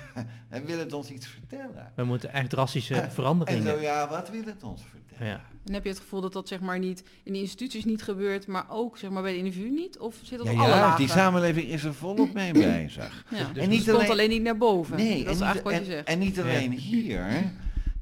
En 0.49 0.64
wil 0.64 0.79
het 0.79 0.93
ons 0.93 1.11
iets 1.11 1.27
vertellen? 1.27 1.93
We 1.95 2.05
moeten 2.05 2.33
echt 2.33 2.51
drastische 2.51 2.95
En 3.01 3.12
veranderingen. 3.12 3.62
zo 3.62 3.81
ja, 3.81 4.09
wat 4.09 4.31
wil 4.31 4.45
het 4.45 4.62
ons 4.62 4.83
vertellen? 4.91 5.27
Ja. 5.33 5.41
En 5.66 5.73
heb 5.73 5.83
je 5.83 5.89
het 5.89 5.99
gevoel 5.99 6.20
dat 6.20 6.33
dat 6.33 6.49
zeg 6.49 6.61
maar 6.61 6.79
niet 6.79 7.03
in 7.23 7.33
de 7.33 7.39
instituties 7.39 7.85
niet 7.85 8.03
gebeurt, 8.03 8.47
maar 8.47 8.64
ook 8.68 8.99
zeg 8.99 9.11
maar 9.11 9.23
bij 9.23 9.33
de 9.33 9.39
individu 9.39 9.70
niet? 9.70 9.99
Of 9.99 10.16
zit 10.23 10.39
dat 10.39 10.47
Ja, 10.47 10.53
op 10.53 10.59
alle 10.59 10.68
ja, 10.68 10.81
lagen? 10.81 10.99
die 10.99 11.09
samenleving 11.09 11.66
is 11.68 11.85
er 11.85 11.95
volop 11.95 12.33
mee 12.33 12.53
bezig. 12.53 13.25
Ja, 13.31 13.39
En 13.39 13.53
dus 13.55 13.66
niet 13.66 13.79
het 13.79 13.85
komt 13.87 13.97
alleen- 13.99 14.11
alleen 14.11 14.29
niet 14.29 14.43
naar 14.43 14.57
boven. 14.57 14.97
Nee, 14.97 15.16
dat 15.25 15.27
en 15.27 15.33
is 15.33 15.41
eigenlijk 15.41 15.64
wat 15.64 15.73
en, 15.73 15.79
je 15.81 15.85
zegt. 15.85 16.09
en 16.09 16.18
niet 16.18 16.41
alleen 16.41 16.73
Ja. 16.73 16.79
hier. 16.79 17.27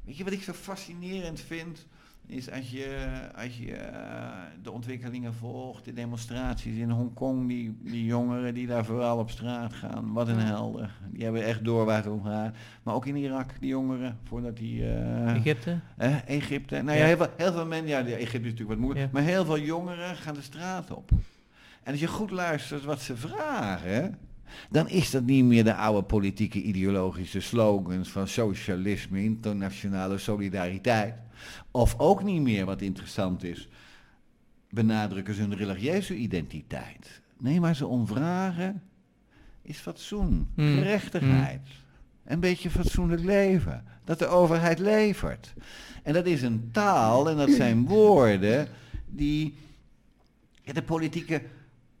Weet 0.05 0.17
je 0.17 0.23
wat 0.23 0.33
ik 0.33 0.41
zo 0.43 0.53
fascinerend 0.53 1.39
vind? 1.39 1.85
Is 2.31 2.51
als 2.51 2.69
je, 2.71 3.07
als 3.35 3.57
je 3.57 3.73
eh, 3.73 4.29
de 4.63 4.71
ontwikkelingen 4.71 5.33
volgt, 5.33 5.85
de 5.85 5.93
demonstraties 5.93 6.77
in 6.77 6.89
Hongkong, 6.89 7.47
die, 7.47 7.77
die 7.81 8.05
jongeren 8.05 8.53
die 8.53 8.67
daar 8.67 8.85
vooral 8.85 9.17
op 9.17 9.29
straat 9.29 9.73
gaan, 9.73 10.13
wat 10.13 10.27
een 10.27 10.37
Ja. 10.37 10.41
helden. 10.45 10.89
Die 11.09 11.23
hebben 11.23 11.43
echt 11.45 11.63
door 11.63 11.85
waar 11.85 11.97
het 11.97 12.07
om 12.07 12.23
gaat. 12.23 12.55
Maar 12.83 12.95
ook 12.95 13.05
in 13.05 13.15
Irak, 13.15 13.51
die 13.59 13.69
jongeren, 13.69 14.17
voordat 14.23 14.57
die... 14.57 14.83
eh, 14.89 15.35
Egypte? 15.35 15.79
Egypte. 16.25 16.81
Nou 16.81 16.97
ja, 16.97 17.03
Ja. 17.03 17.07
heel, 17.07 17.17
veel, 17.17 17.27
heel 17.37 17.51
veel 17.53 17.65
mensen, 17.65 17.87
ja, 17.87 18.01
de 18.03 18.13
Egypte 18.15 18.37
is 18.37 18.43
natuurlijk 18.51 18.69
wat 18.69 18.79
moeilijk, 18.79 19.05
Ja. 19.05 19.11
maar 19.13 19.23
heel 19.29 19.45
veel 19.45 19.59
jongeren 19.59 20.15
gaan 20.15 20.33
de 20.33 20.41
straat 20.41 20.91
op. 20.91 21.11
En 21.83 21.91
als 21.91 21.99
je 21.99 22.07
goed 22.07 22.31
luistert 22.31 22.83
wat 22.83 23.01
ze 23.01 23.15
vragen, 23.17 24.17
dan 24.69 24.89
is 24.89 25.11
dat 25.11 25.23
niet 25.23 25.43
meer 25.45 25.63
de 25.63 25.75
oude 25.75 26.01
politieke 26.07 26.61
ideologische 26.61 27.39
slogans 27.41 28.09
van 28.09 28.27
socialisme, 28.27 29.23
internationale 29.23 30.17
solidariteit. 30.17 31.13
Of 31.71 31.95
ook 31.97 32.23
niet 32.23 32.41
meer, 32.41 32.65
wat 32.65 32.81
interessant 32.81 33.43
is, 33.43 33.67
benadrukken 34.69 35.33
ze 35.33 35.41
hun 35.41 35.55
religieuze 35.55 36.15
identiteit. 36.15 37.21
Nee, 37.37 37.59
maar 37.59 37.75
ze 37.75 37.87
omvragen 37.87 38.81
is 39.61 39.77
fatsoen, 39.77 40.47
Hmm. 40.55 40.75
gerechtigheid. 40.77 41.61
Een 42.23 42.39
beetje 42.39 42.69
fatsoenlijk 42.69 43.23
leven. 43.23 43.83
Dat 44.03 44.19
de 44.19 44.25
overheid 44.27 44.79
levert. 44.79 45.53
En 46.03 46.13
dat 46.13 46.25
is 46.25 46.41
een 46.41 46.69
taal 46.71 47.29
en 47.29 47.37
dat 47.37 47.49
zijn 47.49 47.85
woorden 47.95 48.67
die 49.09 49.55
ja, 50.63 50.73
de 50.73 50.83
politieke, 50.83 51.41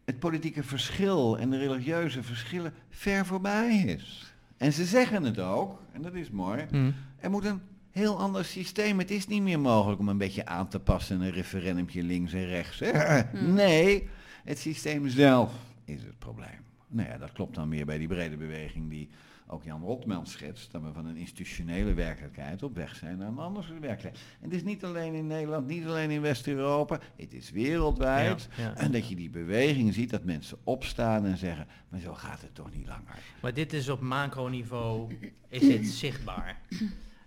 het 0.05 0.19
politieke 0.19 0.63
verschil 0.63 1.37
en 1.37 1.49
de 1.49 1.57
religieuze 1.57 2.23
verschillen 2.23 2.73
ver 2.89 3.25
voorbij 3.25 3.77
is. 3.77 4.33
En 4.57 4.73
ze 4.73 4.85
zeggen 4.85 5.23
het 5.23 5.39
ook, 5.39 5.79
en 5.91 6.01
dat 6.01 6.13
is 6.13 6.29
mooi. 6.29 6.65
Mm. 6.71 6.93
Er 7.19 7.29
moet 7.31 7.45
een 7.45 7.61
heel 7.91 8.17
ander 8.19 8.45
systeem. 8.45 8.99
Het 8.99 9.11
is 9.11 9.27
niet 9.27 9.41
meer 9.41 9.59
mogelijk 9.59 9.99
om 9.99 10.09
een 10.09 10.17
beetje 10.17 10.45
aan 10.45 10.67
te 10.67 10.79
passen 10.79 11.21
een 11.21 11.31
referendumje 11.31 12.03
links 12.03 12.33
en 12.33 12.45
rechts. 12.45 12.79
hè. 12.79 13.21
Hmm. 13.21 13.53
Nee, 13.53 14.09
het 14.43 14.57
systeem 14.57 15.07
zelf 15.07 15.53
is 15.85 16.03
het 16.03 16.19
probleem. 16.19 16.59
Nou 16.87 17.09
ja, 17.09 17.17
dat 17.17 17.31
klopt 17.31 17.55
dan 17.55 17.69
weer 17.69 17.85
bij 17.85 17.97
die 17.97 18.07
brede 18.07 18.37
beweging 18.37 18.89
die 18.89 19.09
ook 19.47 19.63
Jan 19.63 19.81
Rotman 19.81 20.27
schetst, 20.27 20.71
dat 20.71 20.81
we 20.81 20.93
van 20.93 21.05
een 21.05 21.15
institutionele 21.15 21.93
werkelijkheid 21.93 22.63
op 22.63 22.75
weg 22.75 22.95
zijn 22.95 23.17
naar 23.17 23.27
een 23.27 23.37
andere 23.37 23.79
werkelijkheid. 23.79 24.17
En 24.39 24.49
het 24.49 24.53
is 24.53 24.63
niet 24.63 24.83
alleen 24.83 25.13
in 25.13 25.27
Nederland, 25.27 25.67
niet 25.67 25.85
alleen 25.85 26.11
in 26.11 26.21
West-Europa, 26.21 26.99
het 27.15 27.33
is 27.33 27.51
wereldwijd. 27.51 28.47
Ja, 28.57 28.63
ja. 28.63 28.75
En 28.75 28.91
dat 28.91 29.07
je 29.07 29.15
die 29.15 29.29
beweging 29.29 29.93
ziet, 29.93 30.09
dat 30.09 30.23
mensen 30.23 30.57
opstaan 30.63 31.25
en 31.25 31.37
zeggen, 31.37 31.67
maar 31.89 31.99
zo 31.99 32.13
gaat 32.13 32.41
het 32.41 32.55
toch 32.55 32.71
niet 32.73 32.87
langer. 32.87 33.19
Maar 33.41 33.53
dit 33.53 33.73
is 33.73 33.89
op 33.89 33.99
macroniveau, 33.99 35.17
is 35.47 35.61
dit 35.61 35.87
zichtbaar. 35.87 36.59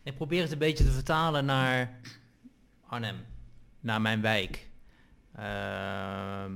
Ik 0.05 0.15
probeer 0.15 0.43
het 0.43 0.53
een 0.53 0.59
beetje 0.59 0.85
te 0.85 0.91
vertalen 0.91 1.45
naar 1.45 2.01
Arnhem, 2.87 3.25
naar 3.81 4.01
mijn 4.01 4.21
wijk. 4.21 4.71
Ehm, 5.35 6.53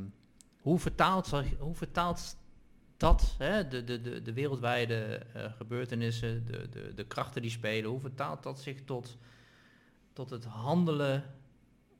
hoe, 0.60 0.78
vertaalt, 0.78 1.30
hoe 1.58 1.74
vertaalt 1.74 2.36
dat, 2.96 3.34
hè, 3.38 3.68
de, 3.68 3.84
de, 3.84 4.00
de, 4.00 4.22
de 4.22 4.32
wereldwijde 4.32 5.20
eh, 5.34 5.52
gebeurtenissen, 5.56 6.46
de, 6.46 6.68
de, 6.68 6.94
de 6.94 7.04
krachten 7.04 7.42
die 7.42 7.50
spelen, 7.50 7.90
hoe 7.90 8.00
vertaalt 8.00 8.42
dat 8.42 8.60
zich 8.60 8.84
tot, 8.84 9.16
tot 10.12 10.30
het 10.30 10.44
handelen 10.44 11.24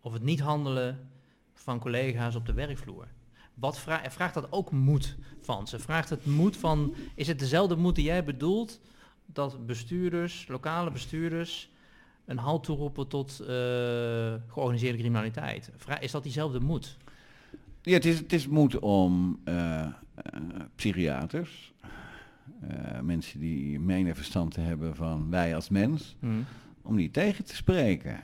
of 0.01 0.13
het 0.13 0.23
niet 0.23 0.41
handelen 0.41 1.11
van 1.55 1.81
collega's 1.81 2.35
op 2.35 2.47
de 2.47 2.53
werkvloer? 2.53 3.09
Wat 3.55 3.79
vra 3.79 4.11
vraagt 4.11 4.35
dat 4.35 4.53
ook 4.53 4.71
moed 4.71 5.17
van 5.41 5.67
ze? 5.67 5.79
Vraagt 5.79 6.11
het 6.11 6.27
moed 6.27 6.57
van, 6.57 6.95
is 7.15 7.27
het 7.27 7.39
dezelfde 7.39 7.77
moed 7.77 7.95
die 7.95 8.05
jij 8.05 8.25
bedoelt, 8.25 8.81
dat 9.33 9.67
bestuurders, 9.67 10.49
lokale 10.49 10.91
bestuurders, 10.91 11.71
een 12.25 12.39
halt 12.39 12.63
toeroepen 12.65 13.09
tot 13.09 13.41
eh, 13.41 13.47
georganiseerde 14.49 14.99
criminaliteit? 14.99 15.71
Vra- 15.77 16.01
is 16.01 16.11
dat 16.11 16.23
diezelfde 16.23 16.61
moed? 16.61 16.97
Ja, 17.83 17.93
het 17.95 18.05
is, 18.05 18.19
het 18.19 18.33
is 18.33 18.47
moed 18.49 18.79
om 18.79 19.41
eh, 19.45 19.81
eh, 19.81 19.91
psychiaters, 20.75 21.73
mensen 23.03 23.41
die 23.41 23.81
menen 23.81 24.17
verstand 24.17 24.53
te 24.55 24.61
hebben 24.61 24.97
van 24.97 25.31
wij 25.31 25.55
als 25.55 25.69
mens, 25.69 26.17
om 26.83 26.97
die 26.97 27.11
tegen 27.11 27.45
te 27.45 27.57
spreken. 27.57 28.21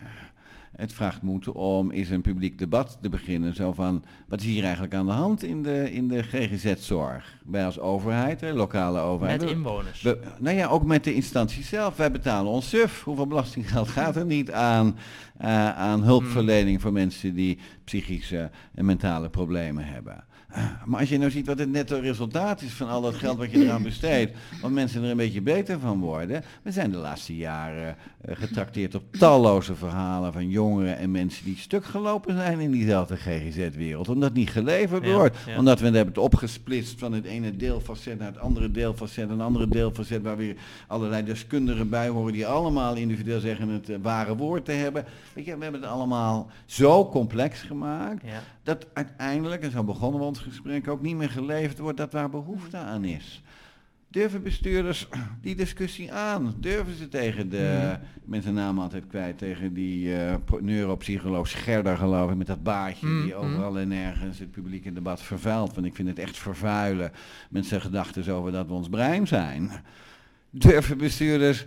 Het 0.76 0.92
vraagt 0.92 1.22
moed 1.22 1.48
om 1.48 1.90
eens 1.90 2.08
een 2.08 2.20
publiek 2.20 2.58
debat 2.58 2.98
te 3.00 3.08
beginnen. 3.08 3.54
Zo 3.54 3.72
van, 3.72 4.04
wat 4.28 4.40
is 4.40 4.46
hier 4.46 4.62
eigenlijk 4.62 4.94
aan 4.94 5.06
de 5.06 5.12
hand 5.12 5.42
in 5.42 5.62
de, 5.62 5.92
in 5.92 6.08
de 6.08 6.22
GGZ-zorg? 6.22 7.38
Wij 7.44 7.64
als 7.64 7.78
overheid, 7.78 8.40
hè, 8.40 8.52
lokale 8.52 9.00
overheid. 9.00 9.40
Met 9.40 9.50
inwoners. 9.50 10.02
we, 10.02 10.18
nou 10.38 10.56
ja, 10.56 10.66
ook 10.66 10.84
met 10.84 11.04
de 11.04 11.14
instanties 11.14 11.68
zelf. 11.68 11.96
Wij 11.96 12.10
betalen 12.10 12.52
ons 12.52 12.68
suf. 12.68 13.02
Hoeveel 13.04 13.26
belastinggeld 13.26 13.88
gaat 13.98 14.16
er 14.16 14.26
niet 14.26 14.52
aan, 14.52 14.96
eh, 15.36 15.76
aan 15.76 16.02
hulpverlening 16.02 16.80
voor 16.80 16.92
mensen 16.92 17.34
die 17.34 17.58
psychische 17.84 18.50
en 18.74 18.84
mentale 18.84 19.30
problemen 19.30 19.84
hebben? 19.86 20.24
Eh, 20.48 20.64
Maar 20.84 21.00
als 21.00 21.08
je 21.08 21.18
nou 21.18 21.30
ziet 21.30 21.46
wat 21.46 21.58
het 21.58 21.70
netto 21.70 21.98
resultaat 21.98 22.62
is 22.62 22.72
van 22.72 22.88
al 22.88 23.00
dat 23.00 23.14
geld 23.14 23.38
wat 23.38 23.50
je 23.50 23.64
eraan 23.64 23.82
besteedt, 23.92 24.36
wat 24.60 24.70
mensen 24.70 25.02
er 25.02 25.10
een 25.10 25.16
beetje 25.16 25.42
beter 25.42 25.78
van 25.78 26.00
worden. 26.00 26.42
We 26.62 26.72
zijn 26.72 26.90
de 26.90 26.96
laatste 26.96 27.36
jaren 27.36 27.96
eh, 28.20 28.36
getrakteerd 28.36 28.94
op 28.94 29.02
talloze 29.12 29.74
verhalen 29.74 30.32
van 30.32 30.48
jongeren 30.48 30.62
en 30.72 31.10
mensen 31.10 31.44
die 31.44 31.56
stuk 31.56 31.84
gelopen 31.84 32.36
zijn 32.36 32.60
in 32.60 32.70
diezelfde 32.70 33.16
GGZ-wereld. 33.16 34.08
Omdat 34.08 34.32
niet 34.32 34.50
geleverd 34.50 35.06
wordt. 35.12 35.36
ja. 35.46 35.58
Omdat 35.58 35.78
we 35.80 35.84
het 35.86 35.94
hebben 35.94 36.14
het 36.14 36.22
opgesplitst 36.22 36.98
van 36.98 37.12
het 37.12 37.24
ene 37.24 37.56
deelfacet 37.56 38.18
naar 38.18 38.28
het 38.28 38.38
andere 38.38 38.70
deelfacet. 38.70 39.30
Een 39.30 39.40
andere 39.40 39.68
deelfacet 39.68 40.22
waar 40.22 40.36
weer 40.36 40.56
allerlei 40.86 41.24
deskundigen 41.24 41.88
bij 41.88 42.08
horen 42.08 42.32
die 42.32 42.46
allemaal 42.46 42.94
individueel 42.96 43.40
zeggen 43.40 43.68
het 43.68 43.88
eh, 43.88 43.96
ware 44.02 44.36
woord 44.36 44.64
te 44.64 44.72
hebben. 44.72 45.04
Weet 45.32 45.44
je, 45.44 45.56
we 45.56 45.62
hebben 45.62 45.80
het 45.80 45.90
allemaal 45.90 46.50
zo 46.66 47.08
complex 47.08 47.60
gemaakt 47.62 48.22
Ja. 48.26 48.42
dat 48.62 48.86
uiteindelijk, 48.92 49.62
en 49.62 49.70
zo 49.70 49.82
begonnen 49.84 50.20
we 50.20 50.26
ons 50.26 50.38
gesprek, 50.38 50.88
ook 50.88 51.02
niet 51.02 51.16
meer 51.16 51.30
geleverd 51.30 51.78
wordt 51.78 51.98
dat 51.98 52.12
waar 52.12 52.30
behoefte 52.30 52.76
aan 52.76 53.04
is. 53.04 53.42
Durven 54.14 54.42
bestuurders 54.42 55.08
die 55.40 55.54
discussie 55.54 56.12
aan? 56.12 56.54
Durven 56.60 56.94
ze 56.96 57.08
tegen 57.08 57.48
de, 57.50 57.78
Mhm. 57.82 57.98
met 58.24 58.42
zijn 58.42 58.54
naam 58.54 58.78
altijd 58.78 59.06
kwijt, 59.06 59.38
tegen 59.38 59.72
die 59.74 60.14
eh, 60.16 60.34
neuropsycholoog 60.60 61.48
Scherder 61.48 61.96
geloof 61.96 62.30
ik, 62.30 62.36
met 62.36 62.46
dat 62.46 62.62
baardje 62.62 63.06
Mhm. 63.06 63.22
die 63.24 63.34
overal 63.34 63.78
en 63.78 63.88
nergens 63.88 64.38
het 64.38 64.50
publieke 64.50 64.92
debat 64.92 65.22
vervuilt. 65.22 65.74
Want 65.74 65.86
ik 65.86 65.94
vind 65.94 66.08
het 66.08 66.18
echt 66.18 66.38
vervuilen 66.38 67.12
met 67.50 67.66
zijn 67.66 67.80
gedachten 67.80 68.34
over 68.34 68.52
dat 68.52 68.66
we 68.66 68.72
ons 68.72 68.88
brein 68.88 69.26
zijn. 69.26 69.70
Durven 70.50 70.98
bestuurders 70.98 71.66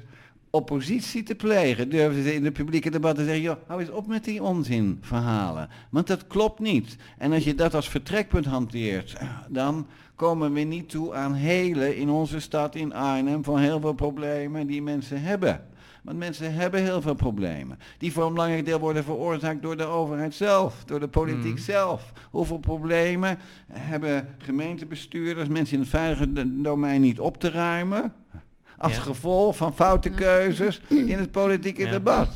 oppositie 0.50 1.24
te 1.24 1.36
plegen? 1.36 1.90
Durven 1.90 2.24
ze 2.24 2.34
in 2.36 2.44
de 2.44 2.52
publieke 2.52 2.90
debatten 2.90 3.24
te 3.24 3.30
zeggen, 3.30 3.44
joh, 3.44 3.58
hou 3.68 3.80
eens 3.82 3.90
op 3.90 4.08
met 4.08 4.24
die 4.24 4.44
onzinverhalen. 4.44 5.70
Want 5.90 6.08
dat 6.08 6.28
klopt 6.28 6.60
niet. 6.60 6.98
En 7.18 7.32
als 7.32 7.44
je 7.44 7.56
dat 7.56 7.74
als 7.74 7.90
vertrekpunt 7.90 8.46
hanteert, 8.46 9.16
dan 9.50 9.88
komen 10.18 10.54
we 10.54 10.60
niet 10.60 10.90
toe 10.90 11.14
aan 11.16 11.34
hele 11.34 11.98
in 11.98 12.10
onze 12.10 12.40
stad 12.40 12.76
in 12.76 12.94
Arnhem 12.94 13.44
van 13.44 13.60
heel 13.60 13.80
veel 13.80 13.94
problemen 13.94 14.68
die 14.68 14.82
mensen 14.82 15.22
hebben. 15.22 15.66
Want 16.04 16.18
mensen 16.20 16.54
hebben 16.54 16.84
heel 16.84 17.02
veel 17.02 17.14
problemen. 17.16 17.80
Die 17.98 18.12
voor 18.14 18.26
een 18.26 18.34
belangrijk 18.34 18.66
deel 18.66 18.80
worden 18.80 19.04
veroorzaakt 19.04 19.62
door 19.62 19.78
de 19.78 19.84
overheid 19.86 20.34
zelf, 20.34 20.84
door 20.86 21.00
de 21.00 21.08
politiek 21.08 21.54
Mhm. 21.54 21.62
zelf. 21.62 22.12
Hoeveel 22.32 22.58
problemen 22.60 23.38
hebben 23.72 24.28
gemeentebestuurders, 24.38 25.48
mensen 25.50 25.74
in 25.76 25.80
het 25.82 25.90
veilige 25.90 26.62
domein 26.62 27.02
niet 27.02 27.20
op 27.20 27.38
te 27.40 27.50
ruimen? 27.50 28.14
Als 28.78 28.96
Ja. 28.96 29.02
gevolg 29.02 29.58
van 29.58 29.74
foute 29.74 30.10
keuzes 30.10 30.82
in 30.90 31.18
het 31.18 31.32
politieke 31.32 31.84
Ja. 31.86 31.92
debat. 31.92 32.30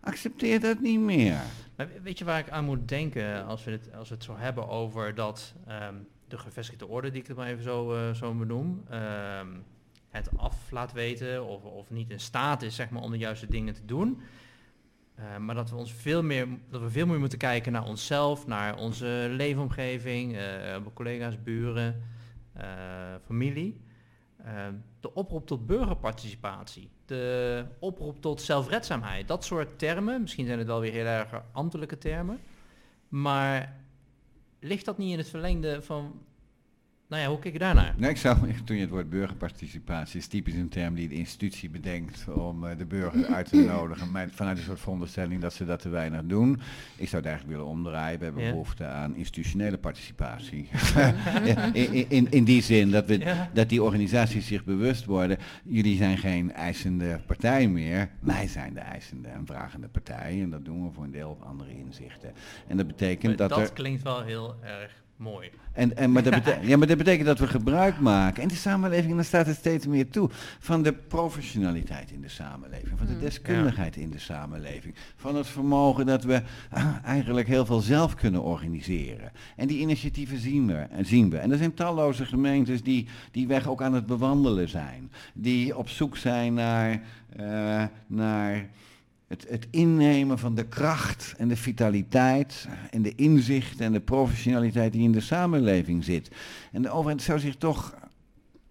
Accepteer 0.00 0.60
dat 0.60 0.80
niet 0.80 1.00
meer. 1.00 1.40
Maar 1.76 1.86
we- 1.86 2.00
weet 2.02 2.18
je 2.18 2.24
waar 2.24 2.38
ik 2.38 2.50
aan 2.50 2.64
moet 2.64 2.88
denken 2.88 3.46
als 3.46 3.64
we 3.64 3.70
het, 3.70 3.88
als 3.98 4.08
we 4.08 4.14
het 4.14 4.24
zo 4.24 4.34
hebben 4.38 4.68
over 4.68 5.14
dat 5.14 5.54
ehm, 5.66 5.94
de 6.28 6.38
gevestigde 6.38 6.86
orde, 6.86 7.10
die 7.10 7.20
ik 7.20 7.26
het 7.26 7.36
maar 7.36 7.46
even 7.46 7.62
zo, 7.62 7.94
eh, 7.94 8.14
zo 8.14 8.34
benoem, 8.34 8.84
ehm, 8.88 9.48
het 10.08 10.28
af 10.36 10.70
laat 10.70 10.92
weten 10.92 11.46
of, 11.46 11.64
of 11.64 11.90
niet 11.90 12.10
in 12.10 12.20
staat 12.20 12.62
is 12.62 12.74
zeg 12.74 12.90
maar, 12.90 13.02
om 13.02 13.10
de 13.10 13.18
juiste 13.18 13.46
dingen 13.46 13.74
te 13.74 13.84
doen. 13.84 14.20
Eh, 15.14 15.36
maar 15.36 15.54
dat 15.54 15.70
we, 15.70 15.76
ons 15.76 15.92
veel 15.92 16.22
meer, 16.22 16.48
dat 16.70 16.80
we 16.80 16.90
veel 16.90 17.06
meer 17.06 17.18
moeten 17.18 17.38
kijken 17.38 17.72
naar 17.72 17.84
onszelf, 17.84 18.46
naar 18.46 18.76
onze 18.76 19.26
leefomgeving, 19.30 20.36
eh, 20.36 20.76
collega's, 20.94 21.42
buren, 21.42 22.02
familie. 23.24 23.80
Eh, 24.44 24.66
de 25.00 25.14
oproep 25.14 25.46
tot 25.46 25.66
burgerparticipatie, 25.66 26.90
de 27.04 27.64
oproep 27.78 28.20
tot 28.20 28.42
zelfredzaamheid, 28.42 29.28
dat 29.28 29.44
soort 29.44 29.78
termen, 29.78 30.20
misschien 30.20 30.46
zijn 30.46 30.58
het 30.58 30.66
wel 30.66 30.80
weer 30.80 30.92
heel 30.92 31.04
erg 31.04 31.42
ambtelijke 31.52 31.98
termen, 31.98 32.38
maar 33.08 33.76
ligt 34.64 34.84
dat 34.84 34.98
niet 34.98 35.12
in 35.12 35.18
het 35.18 35.28
verlengde 35.28 35.82
van, 35.82 36.20
nou 37.14 37.26
ja, 37.26 37.32
hoe 37.32 37.38
kijk 37.42 37.52
je 37.52 37.58
daarnaar? 37.60 37.94
Nee, 37.96 38.10
ik 38.10 38.16
zou, 38.16 38.36
toen 38.64 38.76
je 38.76 38.82
het 38.82 38.90
woord 38.90 39.10
burgerparticipatie 39.10 40.18
is 40.18 40.26
typisch 40.26 40.54
een 40.54 40.68
term 40.68 40.94
die 40.94 41.08
de 41.08 41.14
institutie 41.14 41.70
bedenkt 41.70 42.24
om 42.28 42.66
eh, 42.66 42.78
de 42.78 42.84
burger 42.84 43.26
uit 43.26 43.48
te 43.48 43.56
nodigen, 43.74 44.10
maar 44.10 44.28
vanuit 44.30 44.58
een 44.58 44.64
soort 44.64 44.80
veronderstelling 44.80 45.40
dat 45.40 45.52
ze 45.52 45.64
dat 45.64 45.80
te 45.80 45.88
weinig 45.88 46.20
doen. 46.24 46.52
Ik 46.96 47.08
zou 47.08 47.22
het 47.22 47.30
eigenlijk 47.30 47.46
willen 47.58 47.66
omdraaien. 47.72 48.18
We 48.18 48.24
hebben 48.24 48.42
Ja. 48.42 48.50
behoefte 48.50 48.84
aan 48.86 49.16
institutionele 49.16 49.78
participatie. 49.78 50.68
in, 51.72 51.74
in- 51.92 52.08
in, 52.10 52.30
in 52.30 52.44
die 52.44 52.62
zin 52.62 52.90
dat, 52.90 53.06
we, 53.06 53.18
Ja. 53.18 53.50
dat 53.52 53.68
die 53.68 53.82
organisaties 53.82 54.46
zich 54.46 54.64
bewust 54.64 55.04
worden, 55.04 55.38
jullie 55.64 55.96
zijn 55.96 56.18
geen 56.18 56.52
eisende 56.52 57.20
partij 57.26 57.68
meer, 57.68 58.08
wij 58.20 58.46
zijn 58.48 58.74
de 58.74 58.80
eisende 58.80 59.28
en 59.28 59.46
vragende 59.46 59.88
partij 59.88 60.40
en 60.42 60.50
dat 60.50 60.64
doen 60.64 60.86
we 60.86 60.92
voor 60.92 61.04
een 61.04 61.10
deel 61.10 61.30
op 61.30 61.42
andere 61.42 61.70
inzichten. 61.76 62.32
En 62.66 62.76
dat 62.76 62.86
betekent 62.86 63.22
Maar 63.38 63.48
dat 63.48 63.58
dat 63.58 63.68
er... 63.68 63.72
klinkt 63.72 64.02
wel 64.02 64.22
heel 64.22 64.54
erg 64.62 65.02
mooi. 65.16 65.50
En, 65.72 65.96
en, 65.96 66.12
maar, 66.12 66.22
dat 66.22 66.34
betekent, 66.34 66.66
ja, 66.70 66.76
maar 66.76 66.86
dat 66.86 66.98
betekent 66.98 67.26
dat 67.26 67.38
we 67.38 67.46
gebruik 67.46 68.00
maken, 68.00 68.42
in 68.42 68.48
de 68.48 68.54
samenleving, 68.54 69.10
en 69.10 69.16
daar 69.16 69.24
staat 69.24 69.46
het 69.46 69.56
steeds 69.56 69.86
meer 69.86 70.08
toe, 70.08 70.30
van 70.58 70.82
de 70.82 70.92
professionaliteit 70.92 72.10
in 72.10 72.20
de 72.20 72.28
samenleving, 72.28 72.98
van 72.98 73.06
de 73.06 73.12
Mm. 73.12 73.20
deskundigheid 73.20 73.96
in 73.96 74.10
de 74.10 74.18
samenleving, 74.18 74.94
van 75.16 75.36
het 75.36 75.46
vermogen 75.46 76.06
dat 76.06 76.24
we 76.24 76.42
ah, 76.70 76.94
eigenlijk 77.04 77.46
heel 77.46 77.66
veel 77.66 77.80
zelf 77.80 78.14
kunnen 78.14 78.42
organiseren. 78.42 79.32
En 79.56 79.66
die 79.66 79.78
initiatieven 79.78 80.38
zien 80.38 80.66
we. 80.66 80.74
En, 80.74 81.06
zien 81.06 81.30
we. 81.30 81.38
en 81.38 81.50
er 81.50 81.58
zijn 81.58 81.74
talloze 81.74 82.24
gemeentes 82.24 82.82
die 82.82 83.06
die 83.30 83.46
weg 83.46 83.68
ook 83.68 83.82
aan 83.82 83.94
het 83.94 84.06
bewandelen 84.06 84.68
zijn, 84.68 85.10
die 85.32 85.76
op 85.76 85.88
zoek 85.88 86.16
zijn 86.16 86.54
naar, 86.54 87.02
eh, 87.36 87.84
naar 88.06 88.68
het, 89.26 89.46
het 89.48 89.66
innemen 89.70 90.38
van 90.38 90.54
de 90.54 90.66
kracht 90.66 91.34
en 91.38 91.48
de 91.48 91.56
vitaliteit 91.56 92.68
en 92.90 93.02
de 93.02 93.14
inzicht 93.14 93.80
en 93.80 93.92
de 93.92 94.00
professionaliteit 94.00 94.92
die 94.92 95.02
in 95.02 95.12
de 95.12 95.20
samenleving 95.20 96.04
zit. 96.04 96.30
En 96.72 96.82
de 96.82 96.90
overheid 96.90 97.22
zou 97.22 97.38
zich 97.38 97.56
toch 97.56 97.94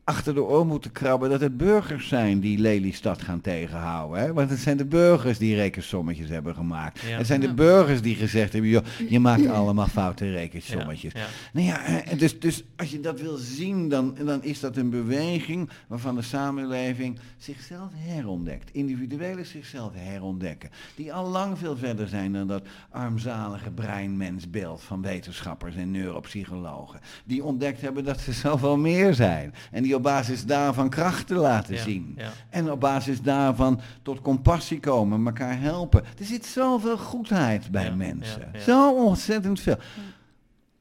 achter 0.04 0.34
de 0.34 0.44
oor 0.44 0.66
moeten 0.66 0.92
krabben 0.92 1.30
dat 1.30 1.42
het 1.42 1.58
burgers 1.58 2.08
zijn 2.08 2.40
die 2.40 2.58
Lelystad 2.58 3.22
gaan 3.22 3.42
tegenhouden. 3.42 4.22
Hè? 4.22 4.34
Want 4.34 4.50
het 4.50 4.60
zijn 4.60 4.78
de 4.78 4.86
burgers 4.86 5.38
die 5.38 5.56
rekensommetjes 5.56 6.30
hebben 6.30 6.56
gemaakt. 6.56 7.00
Ja. 7.00 7.18
Het 7.18 7.28
zijn 7.28 7.40
de 7.40 7.54
burgers 7.54 8.02
die 8.02 8.16
gezegd 8.16 8.54
hebben, 8.54 8.72
joh, 8.72 8.86
je 9.10 9.20
maakt 9.20 9.48
allemaal 9.60 9.88
foute 9.88 10.32
rekensommetjes. 10.32 11.14
Ja, 11.14 11.20
ja. 11.20 11.28
Nou 11.54 11.68
ja, 11.68 11.86
eh, 11.86 12.20
dus, 12.20 12.40
dus 12.40 12.64
als 12.76 12.92
je 12.92 13.00
dat 13.00 13.20
wil 13.20 13.38
zien, 13.38 13.90
dan, 13.90 14.16
dan 14.26 14.44
is 14.44 14.60
dat 14.60 14.78
een 14.78 14.90
beweging 14.90 15.70
waarvan 15.88 16.16
de 16.16 16.22
samenleving 16.22 17.20
zichzelf 17.38 17.92
herontdekt. 17.96 18.70
Individuele 18.72 19.44
zichzelf 19.44 19.92
herontdekken. 19.96 20.70
Die 20.96 21.14
al 21.14 21.30
lang 21.30 21.58
veel 21.58 21.78
verder 21.78 22.08
zijn 22.08 22.34
dan 22.34 22.48
dat 22.48 22.64
armzalige 22.90 23.72
breinmensbeeld 23.72 24.82
van 24.82 25.02
wetenschappers 25.02 25.76
en 25.76 25.92
neuropsychologen. 25.92 27.00
Die 27.26 27.44
ontdekt 27.44 27.82
hebben 27.82 28.04
dat 28.04 28.20
ze 28.20 28.34
zoveel 28.48 28.78
meer 28.78 29.14
zijn. 29.14 29.54
En 29.72 29.84
die 29.84 29.93
op 29.96 30.04
basis 30.04 30.46
daarvan 30.46 30.90
krachten 30.90 31.38
laten 31.38 31.76
Ja, 31.76 31.82
zien. 31.82 32.14
ja. 32.18 32.30
En 32.50 32.72
op 32.72 32.80
basis 32.80 33.22
daarvan 33.22 33.80
tot 34.02 34.22
compassie 34.22 34.80
komen, 34.80 35.26
elkaar 35.26 35.60
helpen. 35.60 36.04
Er 36.20 36.26
zit 36.26 36.46
zoveel 36.46 36.98
goedheid 36.98 37.72
bij 37.72 37.86
Ja, 37.86 37.96
mensen. 37.96 38.52
Zo 38.60 38.94
ontzettend 39.06 39.60
veel. 39.60 39.78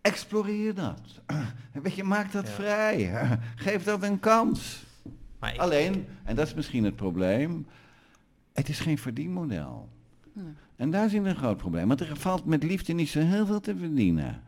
Exploreer 0.01 0.75
dat. 0.75 1.01
Weet 1.83 1.95
je, 1.95 2.05
maak 2.05 2.33
dat 2.33 2.49
vrij. 2.51 3.11
Geef 3.57 3.85
dat 3.85 4.03
een 4.03 4.21
kans. 4.21 4.85
Maar 5.39 5.55
Alleen, 5.59 6.07
en 6.25 6.37
dat 6.37 6.47
is 6.47 6.55
misschien 6.55 6.85
het 6.85 6.97
probleem, 6.97 7.67
het 8.53 8.69
is 8.69 8.81
geen 8.81 8.99
verdienmodel. 8.99 9.89
Nee. 10.33 10.45
En 10.77 10.91
daar 10.91 11.09
zit 11.09 11.25
een 11.25 11.37
groot 11.37 11.57
probleem, 11.57 11.89
want 11.89 12.01
er 12.01 12.17
valt 12.17 12.45
met 12.45 12.63
liefde 12.63 12.93
niet 12.93 13.09
zo 13.09 13.21
heel 13.21 13.47
veel 13.47 13.61
te 13.61 13.77
verdienen. 13.77 14.41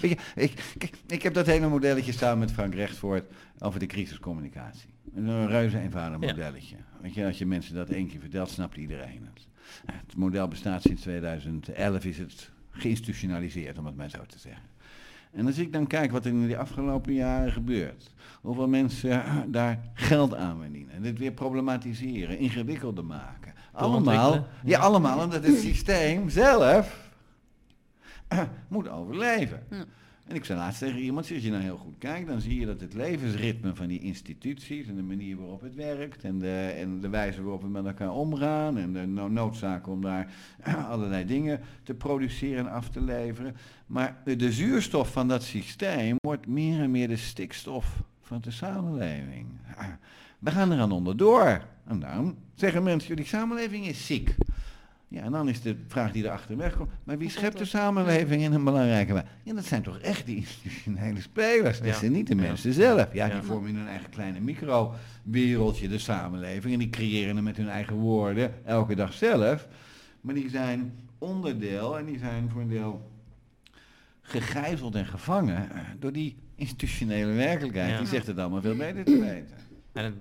Weet 0.00 0.10
je, 0.10 0.16
ik, 0.34 0.74
kijk, 0.78 0.96
ik 1.06 1.22
heb 1.22 1.34
dat 1.34 1.46
hele 1.46 1.68
modelletje 1.68 2.12
samen 2.12 2.38
met 2.38 2.52
Frank 2.52 2.74
Rechtvoort 2.74 3.24
over 3.58 3.80
de 3.80 3.86
crisiscommunicatie. 3.86 4.88
Een 5.14 5.46
reuze 5.46 5.78
eenvoudig 5.80 6.20
Ja. 6.20 6.26
modelletje. 6.26 6.76
Weet 7.00 7.14
je, 7.14 7.26
als 7.26 7.38
je 7.38 7.46
mensen 7.46 7.74
dat 7.74 7.88
één 7.88 8.08
keer 8.08 8.20
vertelt, 8.20 8.50
snapt 8.50 8.76
iedereen 8.76 9.28
het. 9.34 9.46
Nou, 9.86 9.98
Het 10.06 10.16
model 10.16 10.48
bestaat 10.48 10.82
sinds 10.82 11.02
2011, 11.02 12.04
is 12.04 12.18
het 12.18 12.50
geïnstitutionaliseerd, 12.70 13.78
om 13.78 13.86
het 13.86 13.96
maar 13.96 14.10
zo 14.10 14.26
te 14.26 14.38
zeggen. 14.38 14.62
En 15.32 15.46
als 15.46 15.58
ik 15.58 15.72
dan 15.72 15.86
kijk 15.86 16.10
wat 16.10 16.24
er 16.24 16.30
in 16.30 16.46
de 16.48 16.56
afgelopen 16.56 17.12
jaren 17.14 17.52
gebeurt, 17.52 18.14
hoeveel 18.40 18.68
mensen 18.68 19.22
daar 19.52 19.78
geld 19.94 20.34
aan 20.34 20.58
verdienen, 20.60 20.94
en 20.94 21.02
dit 21.02 21.18
weer 21.18 21.32
problematiseren, 21.32 22.38
ingewikkelder 22.38 23.04
maken. 23.04 23.41
Allemaal, 23.72 24.46
ja, 24.64 24.78
allemaal 24.78 25.24
omdat 25.24 25.44
het 25.44 25.58
systeem 25.58 26.28
zelf 26.28 27.10
moet 28.68 28.88
overleven. 28.88 29.62
Ja. 29.70 29.84
En 30.26 30.38
ik 30.38 30.44
zei 30.44 30.58
laatst 30.58 30.78
tegen 30.78 31.00
iemand, 31.00 31.30
als 31.32 31.42
je 31.42 31.50
nou 31.50 31.62
heel 31.62 31.76
goed 31.76 31.98
kijkt, 31.98 32.26
dan 32.28 32.40
zie 32.40 32.60
je 32.60 32.66
dat 32.66 32.80
het 32.80 32.94
levensritme 32.94 33.74
van 33.74 33.86
die 33.86 34.00
instituties 34.00 34.86
en 34.86 34.96
de 34.96 35.02
manier 35.02 35.36
waarop 35.36 35.60
het 35.60 35.74
werkt 35.74 36.24
en 36.24 36.38
de, 36.38 36.74
en 36.76 37.00
de 37.00 37.08
wijze 37.08 37.42
waarop 37.42 37.62
we 37.62 37.68
met 37.68 37.86
elkaar 37.86 38.12
omgaan 38.12 38.78
en 38.78 38.92
de 38.92 39.06
no- 39.06 39.28
noodzaak 39.28 39.86
om 39.86 40.02
daar 40.02 40.32
allerlei 40.90 41.24
dingen 41.24 41.60
te 41.82 41.94
produceren 41.94 42.66
en 42.66 42.72
af 42.72 42.88
te 42.88 43.00
leveren. 43.00 43.56
Maar 43.86 44.22
de 44.24 44.52
zuurstof 44.52 45.12
van 45.12 45.28
dat 45.28 45.42
systeem 45.42 46.16
wordt 46.20 46.46
meer 46.46 46.80
en 46.80 46.90
meer 46.90 47.08
de 47.08 47.16
stikstof 47.16 48.02
van 48.20 48.40
de 48.40 48.50
samenleving. 48.50 49.46
We 50.42 50.50
gaan 50.50 50.72
eraan 50.72 50.92
onderdoor. 50.92 51.62
En 51.86 52.00
daarom 52.00 52.36
zeggen 52.54 52.82
mensen, 52.82 53.08
jullie 53.08 53.24
samenleving 53.24 53.86
is 53.86 54.06
ziek. 54.06 54.34
Ja, 55.08 55.22
en 55.22 55.32
dan 55.32 55.48
is 55.48 55.60
de 55.62 55.76
vraag 55.88 56.12
die 56.12 56.24
erachter 56.24 56.56
wegkomt, 56.56 56.90
maar 57.04 57.18
wie 57.18 57.30
schept 57.30 57.58
de 57.58 57.64
samenleving 57.64 58.42
in 58.42 58.52
een 58.52 58.64
belangrijke 58.64 59.12
wijze? 59.12 59.28
Ja, 59.42 59.54
dat 59.54 59.64
zijn 59.64 59.82
toch 59.82 59.98
echt 59.98 60.26
die 60.26 60.36
institutionele 60.36 61.20
spelers, 61.20 61.78
dat 61.78 61.86
Ja. 61.86 61.94
zijn 61.94 62.12
niet 62.12 62.26
de 62.26 62.34
Ja. 62.34 62.40
mensen 62.40 62.72
zelf. 62.72 63.12
Ja, 63.12 63.26
die 63.26 63.34
Ja. 63.36 63.42
vormen 63.42 63.68
in 63.70 63.76
hun 63.76 63.88
eigen 63.88 64.10
kleine 64.10 64.40
microwereldje 64.40 65.88
de 65.88 65.98
samenleving 65.98 66.72
en 66.72 66.78
die 66.78 66.90
creëren 66.90 67.34
hem 67.34 67.44
met 67.44 67.56
hun 67.56 67.68
eigen 67.68 67.96
woorden 67.96 68.52
elke 68.66 68.94
dag 68.94 69.12
zelf. 69.12 69.68
Maar 70.20 70.34
die 70.34 70.50
zijn 70.50 70.92
onderdeel 71.18 71.98
en 71.98 72.04
die 72.04 72.18
zijn 72.18 72.48
voor 72.52 72.60
een 72.60 72.68
deel 72.68 73.10
gegijzeld 74.20 74.94
en 74.94 75.06
gevangen 75.06 75.70
eh, 75.70 75.80
door 75.98 76.12
die 76.12 76.36
institutionele 76.54 77.32
werkelijkheid. 77.32 77.90
Ja. 77.90 77.98
Die 77.98 78.06
zegt 78.06 78.26
het 78.26 78.38
allemaal 78.38 78.60
veel 78.60 78.76
beter 78.76 79.04
te 79.04 79.20
weten. 79.20 79.56
En 79.92 80.04
het 80.04 80.14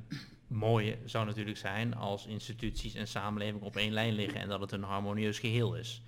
mooie 0.48 0.98
zou 1.06 1.26
natuurlijk 1.26 1.58
zijn 1.58 1.96
als 1.96 2.26
instituties 2.26 2.94
en 2.94 3.08
samenleving 3.08 3.62
op 3.62 3.76
één 3.76 3.92
lijn 3.92 4.14
liggen 4.14 4.40
en 4.40 4.48
dat 4.48 4.60
het 4.60 4.72
een 4.72 4.84
harmonieus 4.84 5.40
geheel 5.40 5.76
is. 5.76 6.02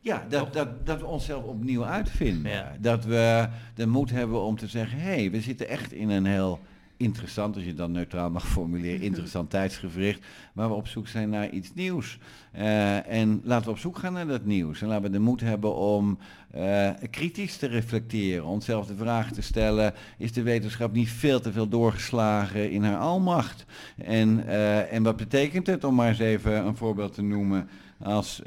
Ja, 0.00 0.26
dat, 0.28 0.52
dat, 0.52 0.86
dat 0.86 1.00
we 1.00 1.06
onszelf 1.06 1.44
opnieuw 1.44 1.84
uitvinden. 1.84 2.52
Ja. 2.52 2.76
Dat 2.80 3.04
we 3.04 3.48
de 3.74 3.86
moed 3.86 4.10
hebben 4.10 4.40
om 4.42 4.56
te 4.56 4.66
zeggen, 4.66 4.98
hé, 4.98 5.14
hey, 5.14 5.30
we 5.30 5.40
zitten 5.40 5.68
echt 5.68 5.92
in 5.92 6.08
een 6.08 6.26
heel 6.26 6.60
interessant, 7.00 7.54
als 7.54 7.64
je 7.64 7.74
dan 7.74 7.92
neutraal 7.92 8.30
mag 8.30 8.48
formuleren, 8.48 9.00
interessant 9.00 9.50
tijdsgevricht, 9.60 10.26
waar 10.52 10.68
we 10.68 10.74
op 10.74 10.86
zoek 10.86 11.08
zijn 11.08 11.30
naar 11.30 11.50
iets 11.50 11.74
nieuws. 11.74 12.18
Eh, 12.52 13.10
en 13.10 13.40
laten 13.44 13.64
we 13.64 13.70
op 13.70 13.78
zoek 13.78 13.98
gaan 13.98 14.12
naar 14.12 14.26
dat 14.26 14.44
nieuws. 14.44 14.82
En 14.82 14.88
laten 14.88 15.02
we 15.02 15.10
de 15.10 15.18
moed 15.18 15.40
hebben 15.40 15.74
om 15.74 16.18
eh, 16.50 16.90
kritisch 17.10 17.56
te 17.56 17.66
reflecteren, 17.66 18.44
onszelf 18.44 18.86
de 18.86 18.96
vraag 18.96 19.32
te 19.32 19.42
stellen, 19.42 19.94
is 20.18 20.32
de 20.32 20.42
wetenschap 20.42 20.92
niet 20.92 21.10
veel 21.10 21.40
te 21.40 21.52
veel 21.52 21.68
doorgeslagen 21.68 22.70
in 22.70 22.82
haar 22.82 22.98
almacht? 22.98 23.64
En, 23.96 24.46
eh, 24.46 24.92
en 24.92 25.02
wat 25.02 25.16
betekent 25.16 25.66
het, 25.66 25.84
om 25.84 25.94
maar 25.94 26.08
eens 26.08 26.18
even 26.18 26.66
een 26.66 26.76
voorbeeld 26.76 27.14
te 27.14 27.22
noemen, 27.22 27.68
als 28.02 28.40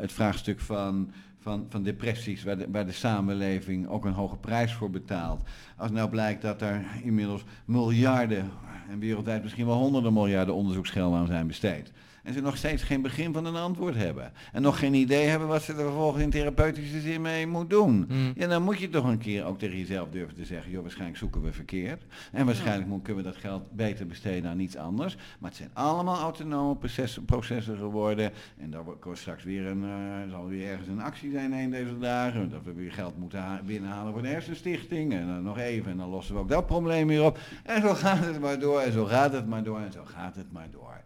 het 0.00 0.12
vraagstuk 0.12 0.60
van 0.60 1.10
van, 1.42 1.66
van 1.68 1.82
depressies, 1.82 2.42
waar 2.44 2.58
de, 2.58 2.66
waar 2.70 2.86
de 2.86 2.92
samenleving 2.92 3.88
ook 3.88 4.04
een 4.04 4.12
hoge 4.12 4.36
prijs 4.36 4.72
voor 4.72 4.90
betaalt. 4.90 5.42
Als 5.76 5.90
nou 5.90 6.08
blijkt 6.08 6.42
dat 6.42 6.62
er 6.62 6.84
inmiddels 7.02 7.44
miljarden, 7.64 8.50
en 8.90 8.98
wereldwijd 8.98 9.42
misschien 9.42 9.66
wel 9.66 9.76
honderden 9.76 10.12
miljarden 10.12 10.54
onderzoeksgelden 10.54 11.18
aan 11.18 11.26
zijn 11.26 11.46
besteed 11.46 11.92
en 12.22 12.32
ze 12.32 12.40
nog 12.40 12.56
steeds 12.56 12.82
geen 12.82 13.02
begin 13.02 13.32
van 13.32 13.44
een 13.44 13.56
antwoord 13.56 13.94
hebben. 13.94 14.32
En 14.52 14.62
nog 14.62 14.78
geen 14.78 14.94
idee 14.94 15.26
hebben 15.26 15.48
wat 15.48 15.62
ze 15.62 15.72
er 15.72 15.78
vervolgens 15.78 16.22
in 16.22 16.30
therapeutische 16.30 17.00
zin 17.00 17.20
mee 17.20 17.46
moet 17.46 17.70
doen. 17.70 18.04
Hmm. 18.08 18.32
Ja, 18.34 18.46
dan 18.46 18.62
moet 18.62 18.78
je 18.78 18.88
toch 18.88 19.04
een 19.04 19.18
keer 19.18 19.44
ook 19.44 19.58
tegen 19.58 19.78
jezelf 19.78 20.08
durven 20.10 20.34
te 20.34 20.44
zeggen, 20.44 20.70
joh, 20.70 20.82
waarschijnlijk 20.82 21.18
zoeken 21.18 21.42
we 21.42 21.52
verkeerd. 21.52 22.02
En 22.32 22.46
waarschijnlijk 22.46 23.02
kunnen 23.02 23.24
we 23.24 23.30
dat 23.30 23.40
geld 23.40 23.72
beter 23.72 24.06
besteden 24.06 24.50
aan 24.50 24.60
iets 24.60 24.76
anders. 24.76 25.16
Maar 25.38 25.50
het 25.50 25.58
zijn 25.58 25.70
allemaal 25.72 26.20
autonome 26.20 26.76
processen, 26.76 27.24
processen 27.24 27.76
geworden. 27.76 28.32
En 28.58 28.70
daar 28.70 28.84
wordt 28.84 29.18
straks 29.18 29.44
weer 29.44 29.66
een, 29.66 29.82
uh, 29.82 30.30
zal 30.30 30.46
weer 30.46 30.68
ergens 30.68 30.88
een 30.88 31.00
actie 31.00 31.30
zijn 31.30 31.52
een 31.52 31.70
deze 31.70 31.98
dagen. 31.98 32.50
Dat 32.50 32.64
we 32.64 32.72
weer 32.72 32.92
geld 32.92 33.18
moeten 33.18 33.60
binnenhalen 33.66 34.12
voor 34.12 34.22
de 34.22 34.28
hersenstichting. 34.28 35.12
En 35.12 35.26
dan 35.26 35.42
nog 35.42 35.58
even, 35.58 35.90
en 35.90 35.96
dan 35.96 36.08
lossen 36.08 36.34
we 36.34 36.40
ook 36.40 36.48
dat 36.48 36.66
probleem 36.66 37.06
weer 37.06 37.22
op. 37.22 37.38
En 37.62 37.82
zo 37.82 37.94
gaat 37.94 38.24
het 38.24 38.40
maar 38.40 38.58
door, 38.58 38.80
en 38.80 38.92
zo 38.92 39.04
gaat 39.04 39.32
het 39.32 39.46
maar 39.46 39.62
door, 39.62 39.80
en 39.80 39.92
zo 39.92 40.04
gaat 40.04 40.36
het 40.36 40.52
maar 40.52 40.68
door. 40.70 41.00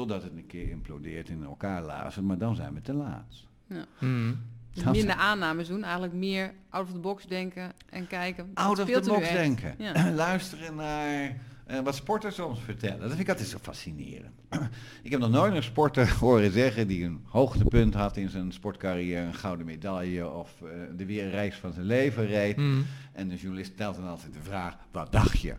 Totdat 0.00 0.22
het 0.22 0.32
een 0.36 0.46
keer 0.46 0.70
implodeert 0.70 1.28
in 1.28 1.44
elkaar 1.44 1.82
lazen, 1.82 2.26
maar 2.26 2.38
dan 2.38 2.56
zijn 2.56 2.74
we 2.74 2.80
te 2.80 2.92
laat. 2.92 3.44
Ja. 3.66 3.84
Hmm. 3.98 4.38
Dus 4.72 4.84
minder 4.84 5.14
aannames 5.14 5.68
doen, 5.68 5.82
eigenlijk 5.82 6.12
meer 6.12 6.52
out 6.68 6.86
of 6.86 6.92
the 6.92 6.98
box 6.98 7.26
denken 7.26 7.72
en 7.90 8.06
kijken. 8.06 8.50
Out 8.54 8.78
of 8.78 8.90
the 8.90 9.02
box 9.06 9.30
denken. 9.30 9.74
Ja. 9.78 10.10
Luisteren 10.26 10.74
naar 10.74 11.36
uh, 11.70 11.80
wat 11.80 11.94
sporters 11.94 12.34
soms 12.34 12.60
vertellen. 12.60 12.98
Dat 12.98 13.08
vind 13.08 13.20
ik 13.20 13.28
altijd 13.28 13.48
zo 13.48 13.58
fascinerend. 13.62 14.40
ik 15.02 15.10
heb 15.10 15.20
nog 15.20 15.30
nooit 15.30 15.54
een 15.54 15.62
sporter 15.62 16.16
horen 16.20 16.52
zeggen 16.52 16.86
die 16.86 17.04
een 17.04 17.20
hoogtepunt 17.24 17.94
had 17.94 18.16
in 18.16 18.28
zijn 18.28 18.52
sportcarrière, 18.52 19.26
een 19.26 19.34
gouden 19.34 19.66
medaille 19.66 20.30
of 20.30 20.50
uh, 20.62 20.70
de 20.96 21.06
weerreis 21.06 21.56
van 21.56 21.72
zijn 21.72 21.86
leven 21.86 22.26
reed. 22.26 22.56
Hmm. 22.56 22.86
En 23.12 23.28
de 23.28 23.36
journalist 23.36 23.72
stelt 23.72 23.96
dan 23.96 24.08
altijd 24.08 24.32
de 24.32 24.42
vraag, 24.42 24.76
wat 24.90 25.12
dacht 25.12 25.40
je? 25.40 25.54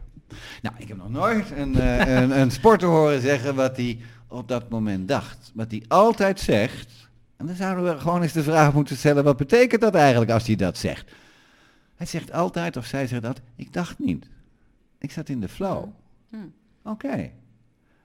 Nou, 0.61 0.75
ik 0.77 0.87
heb 0.87 0.97
nog 0.97 1.09
nooit 1.09 1.51
een, 1.51 1.75
uh, 1.75 2.21
een, 2.21 2.39
een 2.39 2.51
sporter 2.51 2.87
horen 2.87 3.21
zeggen 3.21 3.55
wat 3.55 3.77
hij 3.77 3.99
op 4.32 4.47
dat 4.47 4.69
moment 4.69 5.07
dacht. 5.07 5.51
Wat 5.53 5.71
hij 5.71 5.84
altijd 5.88 6.39
zegt, 6.39 7.09
en 7.38 7.45
dan 7.45 7.55
zouden 7.55 7.84
we 7.84 7.99
gewoon 7.99 8.21
eens 8.21 8.34
de 8.34 8.43
vraag 8.43 8.73
moeten 8.73 8.95
stellen, 8.97 9.23
wat 9.23 9.38
betekent 9.38 9.82
dat 9.82 9.95
eigenlijk 9.95 10.32
als 10.32 10.47
hij 10.47 10.55
dat 10.55 10.77
zegt? 10.77 11.11
Hij 11.95 12.07
zegt 12.07 12.32
altijd, 12.32 12.77
of 12.77 12.86
zij 12.86 13.07
zegt 13.07 13.21
dat, 13.21 13.41
ik 13.55 13.73
dacht 13.73 13.99
niet. 13.99 14.25
Ik 14.97 15.11
zat 15.11 15.29
in 15.29 15.39
de 15.39 15.49
flow. 15.49 15.86
Hmm. 16.29 16.53
Oké. 16.84 17.32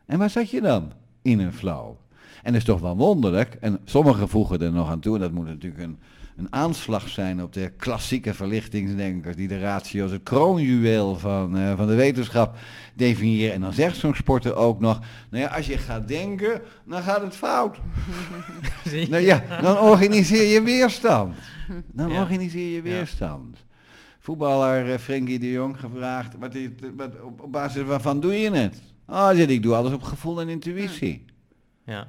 En 0.06 0.18
waar 0.18 0.30
zat 0.30 0.50
je 0.50 0.60
dan? 0.60 0.92
In 1.22 1.38
een 1.38 1.52
flow. 1.52 1.94
En 2.42 2.52
dat 2.52 2.60
is 2.60 2.64
toch 2.64 2.80
wel 2.80 2.96
wonderlijk, 2.96 3.54
en 3.54 3.78
sommigen 3.84 4.28
voegen 4.28 4.60
er 4.60 4.72
nog 4.72 4.90
aan 4.90 5.00
toe, 5.00 5.14
en 5.14 5.20
dat 5.20 5.32
moet 5.32 5.46
natuurlijk 5.46 5.82
een 5.82 5.98
een 6.36 6.52
aanslag 6.52 7.08
zijn 7.08 7.42
op 7.42 7.52
de 7.52 7.72
klassieke 7.76 8.34
verlichtingsdenkers 8.34 9.36
die 9.36 9.48
de 9.48 9.58
ratio 9.58 10.02
als 10.02 10.12
het 10.12 10.22
kroonjuweel 10.22 11.18
van, 11.18 11.56
uh, 11.56 11.76
van 11.76 11.86
de 11.86 11.94
wetenschap 11.94 12.56
definiëren. 12.94 13.54
En 13.54 13.60
dan 13.60 13.72
zegt 13.72 13.96
zo'n 13.96 14.14
sporter 14.14 14.54
ook 14.54 14.80
nog, 14.80 15.00
nou 15.30 15.42
ja, 15.42 15.48
als 15.48 15.66
je 15.66 15.78
gaat 15.78 16.08
denken, 16.08 16.60
dan 16.84 17.02
gaat 17.02 17.22
het 17.22 17.36
fout. 17.36 17.76
nou 19.10 19.22
ja, 19.22 19.42
dan 19.60 19.78
organiseer 19.78 20.52
je 20.52 20.62
weerstand. 20.62 21.34
Dan 21.92 22.12
organiseer 22.12 22.74
je 22.74 22.82
weerstand. 22.82 23.56
Voetballer 24.18 24.92
uh, 24.92 24.98
Frenkie 24.98 25.38
de 25.38 25.50
Jong 25.50 25.80
gevraagd, 25.80 26.34
wat, 26.38 26.54
is, 26.54 26.68
wat, 26.96 27.20
op, 27.22 27.40
op, 27.40 27.52
basis 27.52 27.82
waarvan 27.82 28.20
doe 28.20 28.40
je 28.40 28.50
het? 28.50 28.82
Oh, 29.06 29.30
zit 29.30 29.50
ik 29.50 29.62
doe 29.62 29.74
alles 29.74 29.92
op 29.92 30.02
gevoel 30.02 30.40
en 30.40 30.48
intuïtie. 30.48 31.24
Ja. 31.84 32.08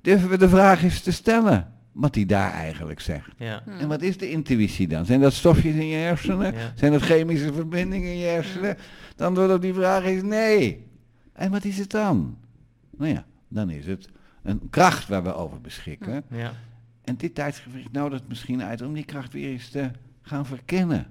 Durven 0.00 0.28
we 0.28 0.38
de 0.38 0.48
vraag 0.48 0.82
eens 0.82 1.00
te 1.00 1.12
stellen? 1.12 1.77
Wat 1.98 2.14
hij 2.14 2.26
daar 2.26 2.52
eigenlijk 2.52 3.00
zegt. 3.00 3.30
Ja. 3.36 3.62
En 3.66 3.88
wat 3.88 4.02
is 4.02 4.18
de 4.18 4.30
intuïtie 4.30 4.88
dan? 4.88 5.06
Zijn 5.06 5.20
dat 5.20 5.32
stofjes 5.32 5.74
in 5.74 5.86
je 5.86 5.96
hersenen? 5.96 6.54
Zijn 6.74 6.92
dat 6.92 7.02
chemische 7.02 7.52
verbindingen 7.52 8.10
in 8.10 8.18
je 8.18 8.26
hersenen? 8.26 8.76
Dan 9.16 9.26
antwoord 9.26 9.50
op 9.50 9.62
die 9.62 9.74
vraag 9.74 10.04
is 10.04 10.22
nee. 10.22 10.86
En 11.32 11.50
wat 11.50 11.64
is 11.64 11.78
het 11.78 11.90
dan? 11.90 12.38
Nou 12.96 13.12
ja, 13.12 13.26
dan 13.48 13.70
is 13.70 13.86
het 13.86 14.08
een 14.42 14.70
kracht 14.70 15.08
waar 15.08 15.22
we 15.22 15.34
over 15.34 15.60
beschikken. 15.60 16.24
Ja. 16.30 16.52
En 17.04 17.16
dit 17.16 17.34
tijdsgevricht 17.34 17.92
nodigt 17.92 18.28
misschien 18.28 18.62
uit 18.62 18.82
om 18.82 18.94
die 18.94 19.04
kracht 19.04 19.32
weer 19.32 19.48
eens 19.48 19.68
te 19.68 19.90
gaan 20.22 20.46
verkennen. 20.46 21.06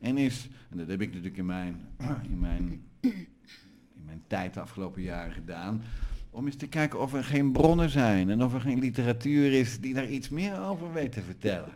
En 0.00 0.18
is, 0.18 0.48
en 0.70 0.76
dat 0.78 0.88
heb 0.88 1.00
ik 1.00 1.08
natuurlijk 1.08 1.36
in 1.36 1.46
mijn, 1.46 1.80
in 2.32 2.40
mijn, 2.40 2.82
in 3.00 4.04
mijn 4.04 4.22
tijd 4.26 4.54
de 4.54 4.60
afgelopen 4.60 5.02
jaren 5.02 5.32
gedaan, 5.32 5.82
om 6.34 6.46
eens 6.46 6.56
te 6.56 6.66
kijken 6.66 7.00
of 7.00 7.14
er 7.14 7.24
geen 7.24 7.52
bronnen 7.52 7.90
zijn 7.90 8.30
en 8.30 8.42
of 8.42 8.54
er 8.54 8.60
geen 8.60 8.78
literatuur 8.78 9.52
is 9.52 9.80
die 9.80 9.94
daar 9.94 10.08
iets 10.08 10.28
meer 10.28 10.60
over 10.60 10.92
weet 10.92 11.12
te 11.12 11.22
vertellen. 11.22 11.72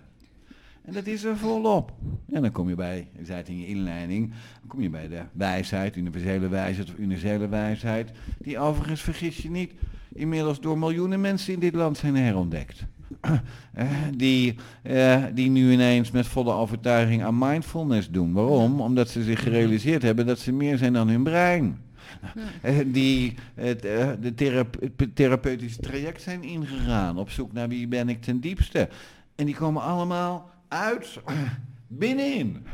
En 0.84 0.94
dat 0.94 1.06
is 1.06 1.24
er 1.24 1.36
volop. 1.36 1.92
En 2.30 2.42
dan 2.42 2.50
kom 2.50 2.68
je 2.68 2.74
bij, 2.74 3.08
ik 3.18 3.26
zei 3.26 3.38
het 3.38 3.48
in 3.48 3.60
je 3.60 3.66
inleiding, 3.66 4.28
dan 4.30 4.68
kom 4.68 4.80
je 4.80 4.90
bij 4.90 5.08
de 5.08 5.22
wijsheid, 5.32 5.96
universele 5.96 6.48
wijsheid 6.48 6.88
of 6.88 6.98
universele 6.98 7.48
wijsheid, 7.48 8.10
die 8.38 8.58
overigens, 8.58 9.00
vergis 9.00 9.36
je 9.36 9.50
niet, 9.50 9.72
inmiddels 10.12 10.60
door 10.60 10.78
miljoenen 10.78 11.20
mensen 11.20 11.52
in 11.52 11.60
dit 11.60 11.74
land 11.74 11.96
zijn 11.96 12.16
herontdekt. 12.16 12.84
Eh, 13.74 13.86
die, 14.16 14.54
uh, 14.82 15.24
die 15.34 15.50
nu 15.50 15.72
ineens 15.72 16.10
met 16.10 16.26
volle 16.26 16.52
overtuiging 16.52 17.22
aan 17.22 17.38
mindfulness 17.38 18.10
doen. 18.10 18.32
Waarom? 18.32 18.80
Omdat 18.80 19.08
ze 19.08 19.22
zich 19.22 19.42
gerealiseerd 19.42 20.02
hebben 20.02 20.26
dat 20.26 20.38
ze 20.38 20.52
meer 20.52 20.78
zijn 20.78 20.92
dan 20.92 21.08
hun 21.08 21.22
brein. 21.22 21.78
Eh, 22.62 22.78
die 22.86 23.34
het 23.54 23.84
uh, 23.84 24.10
de 24.20 25.12
therapeutische 25.14 25.80
traject 25.80 26.22
zijn 26.22 26.42
ingegaan. 26.42 27.18
Op 27.18 27.30
zoek 27.30 27.52
naar 27.52 27.68
wie 27.68 27.88
ben 27.88 28.08
ik 28.08 28.22
ten 28.22 28.40
diepste. 28.40 28.88
En 29.34 29.46
die 29.46 29.54
komen 29.54 29.82
allemaal 29.82 30.50
uit 30.68 31.20
binnenin. 31.86 32.66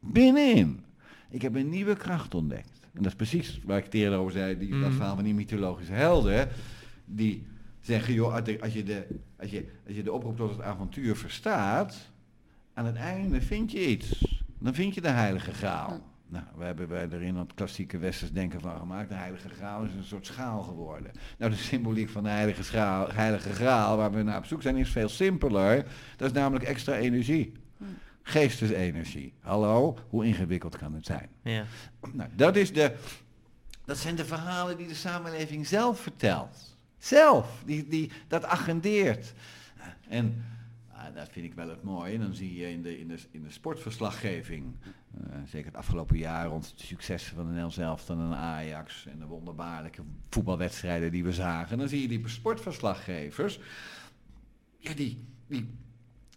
Binnenin. 0.00 0.80
Ik 1.30 1.42
heb 1.42 1.54
een 1.54 1.68
nieuwe 1.68 1.96
kracht 1.96 2.34
ontdekt. 2.34 2.70
En 2.92 3.02
dat 3.02 3.06
is 3.06 3.14
precies 3.14 3.60
waar 3.64 3.78
ik 3.78 3.84
het 3.84 3.94
eerder 3.94 4.18
over 4.18 4.32
zei, 4.32 4.58
die, 4.58 4.70
dat 4.70 4.90
mm. 4.90 4.92
verhaal 4.92 5.14
van 5.14 5.24
die 5.24 5.34
mythologische 5.34 5.92
helden. 5.92 6.48
Die 7.04 7.46
zeggen, 7.80 8.14
joh, 8.14 8.34
als 8.60 8.72
je, 8.72 8.82
de, 8.82 9.06
als, 9.38 9.50
je, 9.50 9.64
als 9.86 9.96
je 9.96 10.02
de 10.02 10.12
oproep 10.12 10.36
tot 10.36 10.50
het 10.50 10.62
avontuur 10.62 11.16
verstaat, 11.16 12.10
aan 12.74 12.86
het 12.86 12.96
einde 12.96 13.40
vind 13.40 13.72
je 13.72 13.86
iets. 13.86 14.38
Dan 14.58 14.74
vind 14.74 14.94
je 14.94 15.00
de 15.00 15.08
heilige 15.08 15.52
graal. 15.52 16.00
Nou, 16.28 16.44
we 16.56 16.64
hebben 16.64 16.88
wij 16.88 17.08
er 17.10 17.22
in 17.22 17.36
het 17.36 17.54
klassieke 17.54 17.98
westers 17.98 18.32
denken 18.32 18.60
van 18.60 18.78
gemaakt. 18.78 19.08
De 19.08 19.14
heilige 19.14 19.48
graal 19.48 19.84
is 19.84 19.94
een 19.94 20.04
soort 20.04 20.26
schaal 20.26 20.62
geworden. 20.62 21.10
Nou, 21.38 21.50
de 21.50 21.56
symboliek 21.56 22.08
van 22.08 22.22
de 22.22 22.28
heilige, 22.28 22.62
schaal, 22.62 23.12
heilige 23.12 23.52
graal, 23.52 23.96
waar 23.96 24.12
we 24.12 24.22
naar 24.22 24.38
op 24.38 24.44
zoek 24.44 24.62
zijn, 24.62 24.76
is 24.76 24.90
veel 24.90 25.08
simpeler. 25.08 25.86
Dat 26.16 26.28
is 26.28 26.34
namelijk 26.34 26.64
extra 26.64 26.94
energie. 26.96 27.52
Hm. 27.76 27.84
Geestesenergie. 28.22 29.32
Hallo, 29.40 29.98
hoe 30.08 30.24
ingewikkeld 30.24 30.76
kan 30.76 30.94
het 30.94 31.06
zijn? 31.06 31.28
Ja. 31.42 31.64
Nou, 32.12 32.30
dat, 32.34 32.56
is 32.56 32.72
de, 32.72 32.94
dat 33.84 33.98
zijn 33.98 34.14
de 34.14 34.24
verhalen 34.24 34.76
die 34.76 34.88
de 34.88 34.94
samenleving 34.94 35.66
zelf 35.66 36.00
vertelt. 36.00 36.76
Zelf, 36.98 37.62
die, 37.64 37.88
die 37.88 38.10
dat 38.28 38.44
agendeert. 38.44 39.32
En 40.08 40.44
dat 41.14 41.28
vind 41.30 41.46
ik 41.46 41.54
wel 41.54 41.68
het 41.68 41.82
mooie. 41.82 42.18
Dan 42.18 42.34
zie 42.34 42.54
je 42.54 42.70
in 42.70 42.82
de, 42.82 42.98
in 42.98 43.08
de, 43.08 43.18
in 43.30 43.42
de 43.42 43.50
sportverslaggeving, 43.50 44.64
uh, 45.20 45.36
zeker 45.46 45.66
het 45.66 45.76
afgelopen 45.76 46.18
jaar 46.18 46.46
rond 46.46 46.74
de 46.76 46.86
successen 46.86 47.36
van 47.36 47.46
de 47.46 47.60
NL 47.60 47.70
zelf 47.70 48.08
en 48.08 48.34
Ajax 48.34 49.06
en 49.06 49.18
de 49.18 49.26
wonderbaarlijke 49.26 50.02
voetbalwedstrijden 50.30 51.10
die 51.10 51.24
we 51.24 51.32
zagen. 51.32 51.78
Dan 51.78 51.88
zie 51.88 52.02
je 52.02 52.08
die 52.08 52.28
sportverslaggevers, 52.28 53.60
ja, 54.78 54.94
die, 54.94 55.24
die 55.46 55.68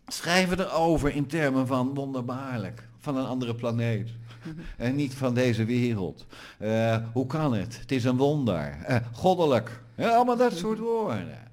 schrijven 0.07 0.59
erover 0.59 1.15
in 1.15 1.25
termen 1.25 1.67
van 1.67 1.93
wonderbaarlijk, 1.93 2.87
van 2.97 3.17
een 3.17 3.25
andere 3.25 3.55
planeet. 3.55 4.09
en 4.77 4.95
niet 4.95 5.13
van 5.13 5.33
deze 5.33 5.65
wereld. 5.65 6.25
Uh, 6.59 6.97
hoe 7.13 7.25
kan 7.25 7.53
het? 7.53 7.79
Het 7.79 7.91
is 7.91 8.03
een 8.03 8.17
wonder. 8.17 8.77
Uh, 8.89 8.95
goddelijk. 9.11 9.83
Ja, 9.95 10.09
allemaal 10.09 10.37
dat 10.37 10.57
soort 10.57 10.79
woorden. 10.79 11.47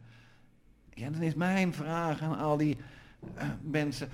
Ja, 0.94 1.10
dan 1.10 1.22
is 1.22 1.34
mijn 1.34 1.74
vraag 1.74 2.20
aan 2.20 2.38
al 2.38 2.56
die 2.56 2.76
uh, 3.36 3.42
mensen, 3.62 4.08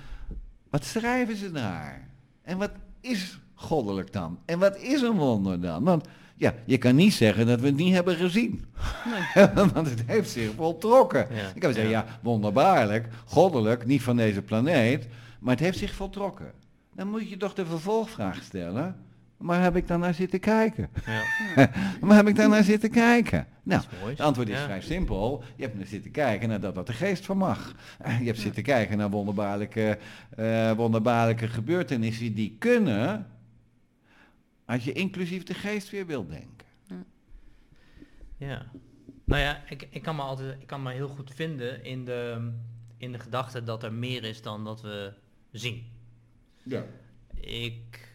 wat 0.70 0.84
schrijven 0.84 1.36
ze 1.36 1.50
daar? 1.50 2.08
En 2.42 2.58
wat 2.58 2.70
is 3.00 3.38
goddelijk 3.54 4.12
dan? 4.12 4.38
En 4.44 4.58
wat 4.58 4.76
is 4.78 5.02
een 5.02 5.16
wonder 5.16 5.60
dan? 5.60 5.84
Want 5.84 6.06
ja, 6.36 6.54
je 6.64 6.78
kan 6.78 6.94
niet 6.94 7.12
zeggen 7.12 7.46
dat 7.46 7.60
we 7.60 7.66
het 7.66 7.76
niet 7.76 7.94
hebben 7.94 8.16
gezien. 8.16 8.64
Nee. 9.34 9.48
Want 9.74 9.90
het 9.90 10.02
heeft 10.06 10.30
zich 10.30 10.50
voltrokken. 10.54 11.26
Ik 11.54 11.60
kan 11.60 11.72
zeggen, 11.72 11.90
ja, 11.90 12.06
wonderbaarlijk, 12.22 13.08
goddelijk, 13.24 13.86
niet 13.86 14.02
van 14.02 14.16
deze 14.16 14.42
planeet, 14.42 15.08
maar 15.40 15.54
het 15.54 15.64
heeft 15.64 15.78
zich 15.78 15.94
voltrokken. 15.94 16.52
Dan 16.94 17.08
moet 17.08 17.28
je 17.28 17.36
toch 17.36 17.54
de 17.54 17.66
vervolgvraag 17.66 18.42
stellen, 18.42 18.96
waar 19.42 19.62
heb 19.62 19.76
ik 19.76 19.86
dan 19.88 20.00
naar 20.00 20.14
zitten 20.14 20.40
kijken? 20.40 20.88
Ja, 21.06 21.22
waar 22.00 22.16
heb 22.16 22.28
ik 22.28 22.36
dan 22.36 22.50
naar 22.50 22.64
zitten 22.64 22.90
kijken? 22.90 23.46
Nou, 23.62 23.82
het 24.04 24.20
antwoord 24.20 24.48
is 24.48 24.56
Ja. 24.58 24.64
vrij 24.64 24.80
simpel. 24.80 25.44
Je 25.56 25.62
hebt 25.62 25.76
naar 25.76 25.86
zitten 25.86 26.10
kijken 26.10 26.48
naar 26.48 26.60
dat 26.60 26.74
wat 26.74 26.86
de 26.86 26.92
geest 26.92 27.24
vermag. 27.24 27.74
Eh, 27.98 28.18
Je 28.18 28.26
hebt 28.26 28.38
zitten 28.38 28.62
kijken 28.62 28.98
naar 28.98 29.10
wonderbaarlijke, 29.10 29.98
eh, 30.36 30.72
wonderbaarlijke 30.72 31.48
gebeurtenissen 31.48 32.34
die 32.34 32.56
kunnen, 32.58 33.26
als 34.64 34.84
je 34.84 34.92
inclusief 34.92 35.42
de 35.42 35.54
geest 35.54 35.90
weer 35.90 36.06
wilt 36.06 36.28
denken. 36.30 36.66
Ja. 38.36 38.66
Nou 39.24 39.40
ja, 39.42 39.62
ik, 39.68 39.86
ik, 39.90 40.02
kan 40.02 40.16
me 40.16 40.22
altijd, 40.22 40.60
ik 40.60 40.66
kan 40.66 40.82
me 40.82 40.92
heel 40.92 41.08
goed 41.08 41.30
vinden 41.34 41.84
in 41.84 42.04
de, 42.04 42.50
in 42.96 43.12
de 43.12 43.18
gedachte 43.18 43.64
dat 43.64 43.82
er 43.82 43.92
meer 43.92 44.24
is 44.24 44.42
dan 44.42 44.64
dat 44.64 44.80
we 44.80 45.12
zien. 45.52 45.86
Ja. 46.62 46.84
Ik 47.40 48.11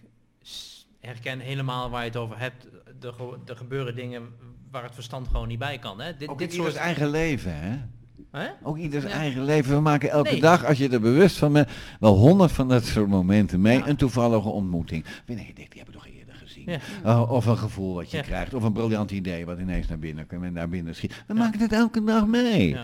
herken 1.08 1.40
helemaal 1.40 1.90
waar 1.90 2.02
je 2.02 2.08
het 2.08 2.18
over 2.18 2.40
hebt. 2.40 2.68
Er, 3.02 3.14
ge- 3.14 3.38
er 3.46 3.56
gebeuren 3.56 3.96
dingen 3.96 4.22
waar 4.72 4.84
het 4.84 4.94
verstand 4.94 5.28
gewoon 5.28 5.48
niet 5.48 5.60
bij 5.60 5.78
kan. 5.80 6.00
Hè? 6.02 6.18
Dit, 6.18 6.28
Ook 6.30 6.38
dit 6.40 6.54
soort... 6.54 6.76
eigen 6.76 7.10
leven, 7.10 7.56
hè? 7.60 7.78
Hè? 8.32 8.48
Ook 8.64 8.78
ieders 8.78 9.04
Ja. 9.04 9.10
eigen 9.10 9.44
leven. 9.44 9.76
We 9.76 9.82
maken 9.82 10.10
elke 10.10 10.32
Nee. 10.32 10.40
dag, 10.42 10.66
als 10.66 10.78
je 10.78 10.90
er 10.90 11.02
bewust 11.02 11.38
van 11.38 11.54
bent, 11.54 11.70
wel 12.00 12.16
honderd 12.16 12.52
van 12.52 12.68
dat 12.68 12.84
soort 12.86 13.08
momenten 13.08 13.62
mee. 13.62 13.78
Ja. 13.78 13.88
Een 13.88 13.96
toevallige 13.96 14.50
ontmoeting. 14.50 15.06
Wanneer 15.26 15.46
je 15.48 15.54
denkt, 15.54 15.72
die 15.72 15.82
hebben 15.82 16.02
we 16.02 16.08
toch 16.08 16.16
eerder 16.18 16.36
gezien. 16.36 16.66
Ja. 16.66 16.80
Uh, 17.06 17.32
of 17.32 17.46
een 17.46 17.58
gevoel 17.58 17.94
wat 17.96 18.12
je 18.12 18.22
krijgt. 18.22 18.54
Of 18.54 18.64
een 18.64 18.74
briljant 18.74 19.12
idee 19.12 19.46
wat 19.46 19.60
ineens 19.60 19.88
naar 19.88 20.00
binnen 20.00 20.28
komt 20.28 20.44
en 20.44 20.54
naar 20.54 20.70
binnen 20.70 20.96
schiet. 20.96 21.24
We 21.28 21.34
maken 21.34 21.60
het 21.60 21.74
elke 21.74 22.04
dag 22.04 22.26
mee. 22.28 22.78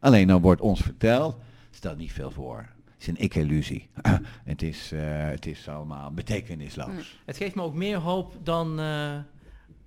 Alleen 0.00 0.26
dan 0.26 0.40
wordt 0.40 0.60
ons 0.60 0.80
verteld, 0.80 1.36
stelt 1.70 1.98
niet 1.98 2.12
veel 2.12 2.30
voor. 2.30 2.68
Is 2.98 3.06
een 3.06 3.16
ik-illusie. 3.16 3.88
het, 4.44 4.62
is, 4.62 4.92
eh, 4.92 5.00
het 5.28 5.46
is 5.46 5.68
allemaal 5.68 6.12
betekenisloos. 6.12 7.20
Het 7.24 7.36
geeft 7.36 7.54
me 7.54 7.62
ook 7.62 7.74
meer 7.74 7.96
hoop 7.96 8.34
dan, 8.42 8.80
eh, 8.80 9.18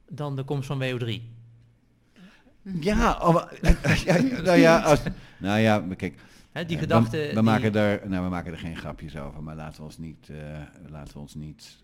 dan 0.09 0.36
de 0.36 0.43
komst 0.43 0.68
van 0.68 0.80
WO3. 0.80 1.22
Ja, 2.80 3.18
of- 3.18 3.53
ja, 4.05 4.22
nou 4.22 4.57
ja, 4.57 4.80
als, 4.80 5.01
nou 5.38 5.59
ja, 5.59 5.80
kijk, 5.97 6.16
die 6.53 6.64
Eh, 6.76 6.78
gedachte... 6.80 7.18
We, 7.18 7.28
we 7.28 7.34
die- 7.34 7.41
maken 7.41 7.76
er, 7.76 8.09
nou, 8.09 8.24
we 8.24 8.30
maken 8.30 8.51
er 8.51 8.57
geen 8.59 8.76
grapjes 8.78 9.18
over, 9.18 9.43
maar 9.43 9.55
laten 9.55 9.78
we 9.78 9.84
ons 9.84 9.97
niet, 9.97 10.30
laten 10.89 11.14
we 11.14 11.20
ons 11.20 11.36
niet 11.36 11.84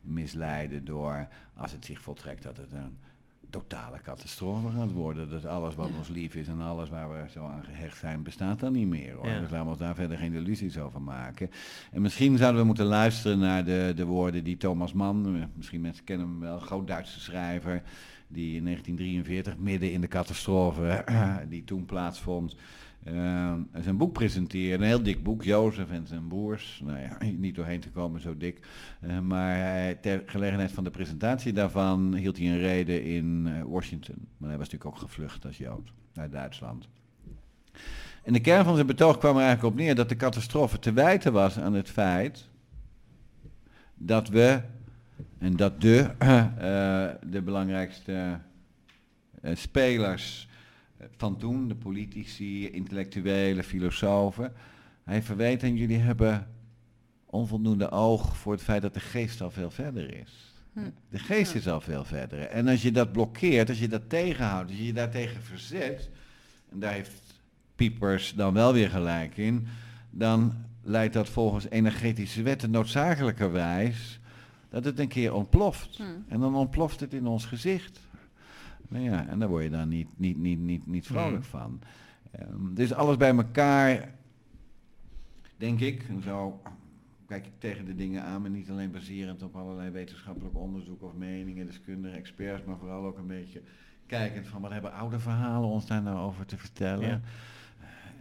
misleiden 0.00 0.84
door 0.84 1.28
als 1.56 1.72
het 1.72 1.84
zich 1.84 2.00
voltrekt 2.00 2.42
dat 2.42 2.56
het 2.56 2.72
een 2.72 2.98
totale 3.52 3.98
catastrofe 4.02 4.68
gaat 4.76 4.92
worden. 4.92 5.30
Dat 5.30 5.46
alles 5.46 5.74
wat 5.74 5.88
Ja. 5.88 5.96
ons 5.98 6.08
lief 6.08 6.34
is 6.34 6.48
en 6.48 6.60
alles 6.60 6.88
waar 6.88 7.10
we 7.10 7.30
zo 7.30 7.46
aan 7.46 7.64
gehecht 7.64 7.98
zijn, 7.98 8.22
bestaat 8.22 8.60
dan 8.60 8.72
niet 8.72 8.86
meer. 8.86 9.14
Hoor. 9.14 9.26
Ja. 9.28 9.40
Dus 9.40 9.50
laten 9.50 9.64
we 9.64 9.70
ons 9.70 9.78
daar 9.78 9.94
verder 9.94 10.18
geen 10.18 10.34
illusies 10.34 10.78
over 10.78 11.02
maken. 11.02 11.50
En 11.92 12.02
misschien 12.02 12.36
zouden 12.36 12.60
we 12.60 12.66
moeten 12.66 12.84
luisteren 12.86 13.38
naar 13.38 13.64
de, 13.64 13.92
de 13.96 14.04
woorden 14.04 14.44
die 14.44 14.56
Thomas 14.56 14.92
Mann, 14.92 15.36
eh, 15.36 15.42
misschien 15.54 15.80
mensen 15.80 16.04
kennen 16.04 16.26
hem 16.26 16.40
wel, 16.40 16.58
groot 16.58 16.86
Duitse 16.86 17.20
schrijver, 17.20 17.82
die 18.28 18.56
in 18.56 18.64
1943 18.64 19.56
midden 19.58 19.92
in 19.92 20.00
de 20.00 20.08
catastrofe 20.08 21.04
die 21.48 21.64
toen 21.64 21.84
plaatsvond, 21.86 22.56
eh, 23.04 23.54
zijn 23.80 23.96
boek 23.96 24.12
presenteerde. 24.12 24.84
Een 24.84 24.88
heel 24.88 25.02
dik 25.02 25.22
boek, 25.22 25.42
Jozef 25.42 25.90
en 25.90 26.06
zijn 26.06 26.26
broers. 26.26 26.80
Nou 26.84 26.98
ja, 26.98 27.18
niet 27.36 27.54
doorheen 27.54 27.80
te 27.80 27.90
komen, 27.90 28.20
zo 28.20 28.36
dik. 28.36 28.66
Eh, 29.00 29.18
maar 29.18 30.00
ter 30.00 30.22
gelegenheid 30.26 30.72
van 30.72 30.84
de 30.84 30.90
presentatie 30.90 31.52
daarvan 31.52 32.14
hield 32.14 32.38
hij 32.38 32.46
een 32.46 32.58
reden 32.58 33.04
in 33.04 33.46
eh, 33.46 33.62
Washington. 33.66 34.14
Maar 34.36 34.48
hij 34.48 34.58
was 34.58 34.68
natuurlijk 34.70 34.94
ook 34.94 35.08
gevlucht 35.08 35.46
als 35.46 35.58
Jood 35.58 35.92
uit 36.14 36.32
Duitsland. 36.32 36.88
En 38.22 38.32
de 38.32 38.40
kern 38.40 38.64
van 38.64 38.74
zijn 38.74 38.86
betoog 38.86 39.18
kwam 39.18 39.36
er 39.36 39.42
eigenlijk 39.42 39.74
op 39.74 39.80
neer 39.80 39.94
dat 39.94 40.08
de 40.08 40.16
catastrofe 40.16 40.78
te 40.78 40.92
wijten 40.92 41.32
was 41.32 41.58
aan 41.58 41.74
het 41.74 41.90
feit 41.90 42.48
dat 43.94 44.28
we, 44.28 44.60
en 45.38 45.56
dat 45.56 45.80
de, 45.80 45.98
eh, 46.18 47.08
de 47.26 47.42
belangrijkste 47.42 48.38
spelers 49.54 50.48
van 51.16 51.36
toen, 51.36 51.68
de 51.68 51.74
politici, 51.74 52.70
intellectuelen, 52.70 53.64
filosofen, 53.64 54.52
hij 55.04 55.22
verweet 55.22 55.62
en 55.62 55.76
jullie 55.76 55.98
hebben 55.98 56.48
onvoldoende 57.26 57.90
oog 57.90 58.36
voor 58.36 58.52
het 58.52 58.62
feit 58.62 58.82
dat 58.82 58.94
de 58.94 59.00
geest 59.00 59.40
al 59.40 59.50
veel 59.50 59.70
verder 59.70 60.14
is. 60.14 60.54
Hm. 60.72 60.80
De 61.08 61.18
geest 61.18 61.54
is 61.54 61.68
al 61.68 61.80
veel 61.80 62.04
verder. 62.04 62.40
En 62.40 62.68
als 62.68 62.82
je 62.82 62.92
dat 62.92 63.12
blokkeert, 63.12 63.68
als 63.68 63.78
je 63.78 63.88
dat 63.88 64.08
tegenhoudt, 64.08 64.68
als 64.68 64.78
je 64.78 64.86
je 64.86 64.92
daartegen 64.92 65.42
verzet, 65.42 66.10
en 66.72 66.80
daar 66.80 66.92
heeft 66.92 67.40
Piepers 67.74 68.34
dan 68.34 68.54
wel 68.54 68.72
weer 68.72 68.90
gelijk 68.90 69.36
in, 69.36 69.66
dan 70.10 70.54
leidt 70.82 71.14
dat 71.14 71.28
volgens 71.28 71.68
energetische 71.68 72.42
wetten 72.42 72.70
noodzakelijkerwijs 72.70 74.20
dat 74.68 74.84
het 74.84 74.98
een 74.98 75.08
keer 75.08 75.34
ontploft. 75.34 75.96
Hm. 75.96 76.02
En 76.28 76.40
dan 76.40 76.54
ontploft 76.54 77.00
het 77.00 77.12
in 77.14 77.26
ons 77.26 77.44
gezicht. 77.44 78.00
Nou 78.92 79.04
ja, 79.04 79.28
en 79.28 79.38
daar 79.38 79.48
word 79.48 79.62
je 79.62 79.70
dan 79.70 79.88
niet, 79.88 80.08
niet, 80.16 80.38
niet, 80.38 80.58
niet, 80.58 80.86
niet 80.86 81.06
vrolijk 81.06 81.34
Hmm. 81.34 81.60
van. 81.60 81.80
Ehm, 82.30 82.74
dus 82.74 82.92
alles 82.92 83.16
bij 83.16 83.36
elkaar, 83.36 84.14
denk 85.56 85.80
ik, 85.80 86.02
en 86.08 86.22
zo 86.22 86.62
kijk 87.26 87.46
ik 87.46 87.52
tegen 87.58 87.84
de 87.84 87.94
dingen 87.94 88.22
aan, 88.22 88.40
maar 88.40 88.50
niet 88.50 88.70
alleen 88.70 88.90
baserend 88.90 89.42
op 89.42 89.56
allerlei 89.56 89.90
wetenschappelijk 89.90 90.56
onderzoek 90.56 91.02
of 91.02 91.14
meningen, 91.14 91.66
deskundigen, 91.66 92.18
experts, 92.18 92.64
maar 92.64 92.78
vooral 92.78 93.04
ook 93.04 93.18
een 93.18 93.26
beetje 93.26 93.62
kijkend 94.06 94.46
van 94.46 94.60
wat 94.60 94.72
hebben 94.72 94.92
oude 94.92 95.18
verhalen 95.18 95.68
ons 95.68 95.86
daar 95.86 96.02
nou 96.02 96.18
over 96.18 96.46
te 96.46 96.56
vertellen. 96.56 97.08
Ja. 97.08 97.20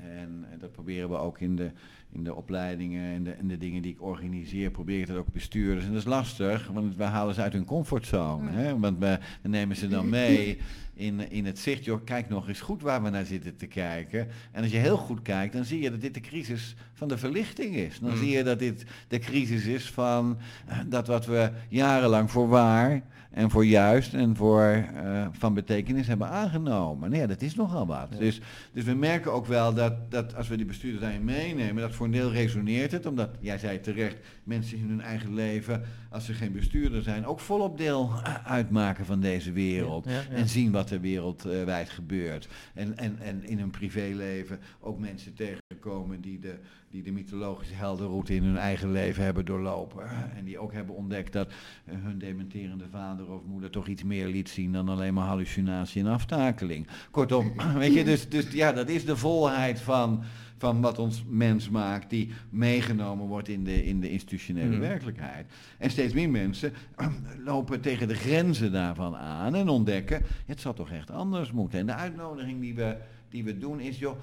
En, 0.01 0.45
dat 0.59 0.71
proberen 0.71 1.09
we 1.09 1.15
ook 1.15 1.39
in 1.39 1.55
de, 1.55 1.71
in 2.13 2.23
de 2.23 2.35
opleidingen 2.35 3.13
en 3.13 3.23
de, 3.23 3.31
en 3.31 3.47
de 3.47 3.57
dingen 3.57 3.81
die 3.81 3.91
ik 3.91 4.01
organiseer, 4.01 4.71
probeer 4.71 4.99
ik 4.99 5.07
dat 5.07 5.17
ook 5.17 5.33
bestuurders. 5.33 5.85
En 5.85 5.91
dat 5.91 6.01
is 6.01 6.07
lastig, 6.07 6.69
want 6.73 6.95
we 6.95 7.03
halen 7.03 7.35
ze 7.35 7.41
uit 7.41 7.53
hun 7.53 7.65
comfortzone. 7.65 8.51
Hè? 8.51 8.79
Want 8.79 8.99
we, 8.99 9.19
we 9.41 9.49
nemen 9.49 9.75
ze 9.75 9.87
dan 9.87 10.09
mee 10.09 10.57
in, 10.93 11.31
in 11.31 11.45
het 11.45 11.59
zicht, 11.59 11.85
joh, 11.85 12.03
kijk 12.05 12.29
nog 12.29 12.47
eens 12.47 12.61
goed 12.61 12.81
waar 12.81 13.03
we 13.03 13.09
naar 13.09 13.25
zitten 13.25 13.55
te 13.55 13.67
kijken. 13.67 14.27
En 14.51 14.61
als 14.63 14.71
je 14.71 14.77
heel 14.77 14.97
goed 14.97 15.21
kijkt, 15.21 15.53
dan 15.53 15.65
zie 15.65 15.81
je 15.81 15.91
dat 15.91 16.01
dit 16.01 16.13
de 16.13 16.19
crisis 16.19 16.75
van 16.93 17.07
de 17.07 17.17
verlichting 17.17 17.75
is. 17.75 17.99
Dan 17.99 18.09
Mm. 18.11 18.17
zie 18.17 18.29
je 18.29 18.43
dat 18.43 18.59
dit 18.59 18.85
de 19.07 19.19
crisis 19.19 19.65
is 19.65 19.91
van 19.91 20.37
eh, 20.67 20.77
dat 20.87 21.07
wat 21.07 21.25
we 21.25 21.51
jarenlang 21.69 22.31
voor 22.31 22.47
waar 22.47 23.01
en 23.31 23.49
voor 23.49 23.65
juist 23.65 24.13
en 24.13 24.35
voor 24.35 24.61
eh, 24.61 25.27
van 25.31 25.53
betekenis 25.53 26.07
hebben 26.07 26.29
aangenomen. 26.29 27.09
Nou 27.09 27.21
ja, 27.21 27.27
dat 27.27 27.41
is 27.41 27.55
nogal 27.55 27.87
wat. 27.87 28.07
Ja. 28.11 28.17
Dus, 28.17 28.41
dus 28.73 28.83
we 28.83 28.93
merken 28.93 29.33
ook 29.33 29.45
wel 29.45 29.73
dat, 29.73 30.11
dat 30.11 30.35
als 30.35 30.47
we 30.47 30.55
die 30.55 30.65
bestuurders 30.65 31.03
daarin 31.03 31.23
meenemen, 31.23 31.81
dat 31.81 31.95
deel 32.09 32.31
resoneert 32.31 32.91
het. 32.91 33.05
Omdat, 33.05 33.29
jij 33.39 33.57
zei 33.57 33.79
terecht, 33.79 34.17
mensen 34.43 34.77
in 34.77 34.89
hun 34.89 35.01
eigen 35.01 35.33
leven, 35.33 35.83
als 36.09 36.25
ze 36.25 36.33
geen 36.33 36.51
bestuurder 36.51 37.01
zijn, 37.01 37.25
ook 37.25 37.39
volop 37.39 37.77
deel 37.77 38.11
uitmaken 38.43 39.05
van 39.05 39.19
deze 39.19 39.51
wereld. 39.51 40.05
Ja, 40.05 40.11
ja. 40.11 40.29
En 40.29 40.49
zien 40.49 40.71
wat 40.71 40.89
er 40.89 41.01
wereldwijd 41.01 41.89
gebeurt. 41.89 42.47
En, 42.73 42.97
en, 42.97 43.19
en 43.19 43.43
in 43.43 43.59
hun 43.59 43.69
privéleven 43.69 44.59
ook 44.79 44.99
mensen 44.99 45.33
tegenkomen 45.33 46.21
die 46.21 46.39
de, 46.39 46.55
die 46.91 47.03
de 47.03 47.11
mythologische 47.11 47.73
heldenroute 47.73 48.35
in 48.35 48.43
hun 48.43 48.57
eigen 48.57 48.91
leven 48.91 49.23
hebben 49.23 49.45
doorlopen. 49.45 50.09
En 50.35 50.45
die 50.45 50.59
ook 50.59 50.73
hebben 50.73 50.95
ontdekt 50.95 51.33
dat 51.33 51.47
eh, 51.85 51.95
hun 52.03 52.17
dementerende 52.17 52.85
vader 52.91 53.31
of 53.31 53.41
moeder 53.45 53.69
toch 53.69 53.87
iets 53.87 54.03
meer 54.03 54.27
liet 54.27 54.49
zien 54.49 54.71
dan 54.71 54.89
alleen 54.89 55.13
maar 55.13 55.27
hallucinatie 55.27 56.03
en 56.03 56.11
aftakeling. 56.11 56.87
Kortom, 57.11 57.53
weet 57.77 57.93
je, 57.93 58.03
dus, 58.03 58.29
dus 58.29 58.51
ja, 58.51 58.71
dat 58.71 58.89
is 58.89 59.05
de 59.05 59.17
volheid 59.17 59.79
van, 59.79 60.23
van 60.61 60.81
wat 60.81 60.99
ons 60.99 61.23
mens 61.27 61.69
maakt, 61.69 62.09
die 62.09 62.31
meegenomen 62.49 63.27
wordt 63.27 63.47
in 63.47 63.63
de, 63.63 63.85
in 63.85 63.99
de 63.99 64.09
institutionele 64.11 64.69
Hmm. 64.71 64.79
werkelijkheid. 64.79 65.45
En 65.77 65.89
steeds 65.91 66.13
meer 66.13 66.29
mensen 66.29 66.73
lopen 67.45 67.81
tegen 67.81 68.07
de 68.07 68.15
grenzen 68.15 68.71
daarvan 68.71 69.15
aan 69.15 69.55
en 69.55 69.69
ontdekken, 69.69 70.21
het 70.45 70.59
zal 70.61 70.73
toch 70.73 70.89
echt 70.91 71.11
anders 71.11 71.51
moeten. 71.51 71.79
En 71.79 71.85
de 71.85 71.93
uitnodiging 71.93 72.59
die 72.61 72.73
we, 72.75 72.97
die 73.29 73.43
we 73.43 73.57
doen 73.57 73.79
is, 73.79 73.99
joh, 73.99 74.17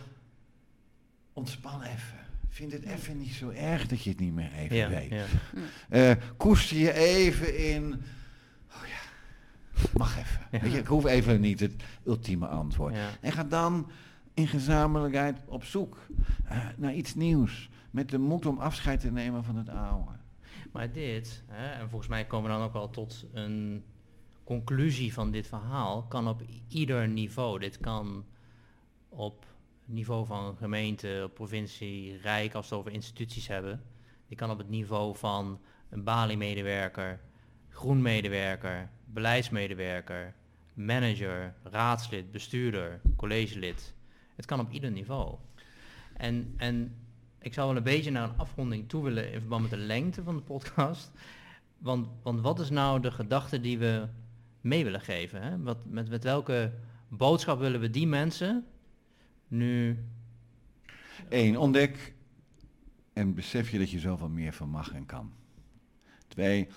ontspan 1.32 1.82
even. 1.82 2.18
Vind 2.48 2.72
het 2.72 2.84
even 2.84 3.18
niet 3.18 3.32
zo 3.32 3.50
erg 3.50 3.86
dat 3.86 4.02
je 4.02 4.10
het 4.10 4.20
niet 4.20 4.34
meer 4.34 4.50
even 4.58 4.76
Ja, 4.76 4.88
weet. 4.88 5.10
ja. 5.10 5.24
Eh, 5.88 6.16
koester 6.36 6.76
je 6.76 6.92
even 6.94 7.58
in. 7.72 7.92
Oh 8.70 8.82
ja, 8.88 9.88
mag 9.96 10.18
even. 10.18 10.40
Ja. 10.50 10.60
Weet 10.60 10.72
je, 10.72 10.78
ik 10.78 10.86
hoef 10.86 11.04
even 11.06 11.40
niet 11.40 11.60
het 11.60 11.72
ultieme 12.06 12.46
antwoord. 12.46 12.94
En 13.20 13.32
ga 13.32 13.44
dan 13.44 13.90
in 14.38 14.46
gezamenlijkheid 14.46 15.40
op 15.46 15.64
zoek 15.64 15.98
eh, 16.44 16.66
naar 16.76 16.94
iets 16.94 17.14
nieuws. 17.14 17.70
Met 17.90 18.10
de 18.10 18.18
moed 18.18 18.46
om 18.46 18.58
afscheid 18.58 19.00
te 19.00 19.10
nemen 19.10 19.44
van 19.44 19.56
het 19.56 19.68
oude. 19.68 20.10
Maar 20.72 20.92
dit, 20.92 21.42
hè, 21.46 21.70
en 21.70 21.88
volgens 21.88 22.10
mij 22.10 22.26
komen 22.26 22.50
we 22.50 22.56
dan 22.56 22.66
ook 22.66 22.72
wel 22.72 22.90
tot 22.90 23.26
een 23.32 23.84
conclusie 24.44 25.12
van 25.12 25.30
dit 25.30 25.46
verhaal, 25.46 26.02
kan 26.02 26.28
op 26.28 26.42
ieder 26.68 27.08
niveau. 27.08 27.58
Dit 27.58 27.80
kan 27.80 28.24
op 29.08 29.44
niveau 29.84 30.26
van 30.26 30.56
gemeente, 30.56 31.30
provincie, 31.34 32.16
rijk, 32.16 32.54
als 32.54 32.68
we 32.68 32.74
het 32.74 32.84
over 32.84 32.96
instituties 32.96 33.48
hebben. 33.48 33.82
Dit 34.28 34.38
kan 34.38 34.50
op 34.50 34.58
het 34.58 34.68
niveau 34.68 35.16
van 35.16 35.60
een 35.90 36.04
Bali-medewerker, 36.04 37.20
groenmedewerker, 37.68 38.90
beleidsmedewerker, 39.04 40.34
manager, 40.74 41.54
raadslid, 41.62 42.30
bestuurder, 42.30 43.00
collegelid. 43.16 43.96
Het 44.38 44.46
kan 44.46 44.60
op 44.60 44.70
ieder 44.70 44.90
niveau. 44.90 45.34
En, 46.16 46.54
en 46.56 46.94
ik 47.38 47.54
zou 47.54 47.68
wel 47.68 47.76
een 47.76 47.82
beetje 47.82 48.10
naar 48.10 48.28
een 48.28 48.38
afronding 48.38 48.88
toe 48.88 49.04
willen 49.04 49.32
in 49.32 49.40
verband 49.40 49.62
met 49.62 49.70
de 49.70 49.76
lengte 49.76 50.22
van 50.22 50.36
de 50.36 50.42
podcast. 50.42 51.10
want, 51.78 52.08
want 52.22 52.40
wat 52.40 52.60
is 52.60 52.70
nou 52.70 53.00
de 53.00 53.10
gedachte 53.10 53.60
die 53.60 53.78
we 53.78 54.08
mee 54.60 54.84
willen 54.84 55.00
geven? 55.00 55.42
Hè? 55.42 55.62
Wat, 55.62 55.78
met, 55.86 56.08
met 56.08 56.24
welke 56.24 56.72
boodschap 57.08 57.58
willen 57.58 57.80
we 57.80 57.90
die 57.90 58.06
mensen 58.06 58.66
nu... 59.48 60.04
Eén, 61.28 61.58
ontdek 61.58 62.14
en 63.12 63.34
besef 63.34 63.70
je 63.70 63.78
dat 63.78 63.90
je 63.90 63.98
zoveel 63.98 64.28
meer 64.28 64.52
van 64.52 64.68
mag 64.68 64.92
en 64.92 65.06
kan. 65.06 65.32
Twee, 66.28 66.68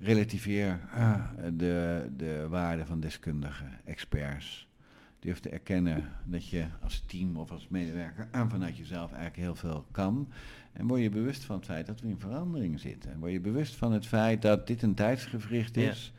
relativeer 0.00 0.80
uh, 0.94 1.24
de, 1.52 2.06
de 2.16 2.46
waarde 2.48 2.86
van 2.86 3.00
deskundigen, 3.00 3.80
experts. 3.84 4.67
Durf 5.18 5.40
te 5.40 5.48
erkennen 5.48 6.04
dat 6.24 6.48
je 6.48 6.64
als 6.82 7.02
team 7.06 7.36
of 7.36 7.50
als 7.50 7.68
medewerker 7.68 8.28
aan 8.30 8.50
vanuit 8.50 8.76
jezelf 8.76 9.12
eigenlijk 9.12 9.36
heel 9.36 9.54
veel 9.54 9.86
kan. 9.90 10.28
En 10.72 10.86
word 10.86 11.00
je 11.00 11.10
bewust 11.10 11.44
van 11.44 11.56
het 11.56 11.64
feit 11.64 11.86
dat 11.86 12.00
we 12.00 12.08
in 12.08 12.20
verandering 12.20 12.80
zitten. 12.80 13.12
En 13.12 13.18
word 13.18 13.32
je 13.32 13.40
bewust 13.40 13.74
van 13.74 13.92
het 13.92 14.06
feit 14.06 14.42
dat 14.42 14.66
dit 14.66 14.82
een 14.82 14.94
tijdsgevricht 14.94 15.76
is 15.76 16.12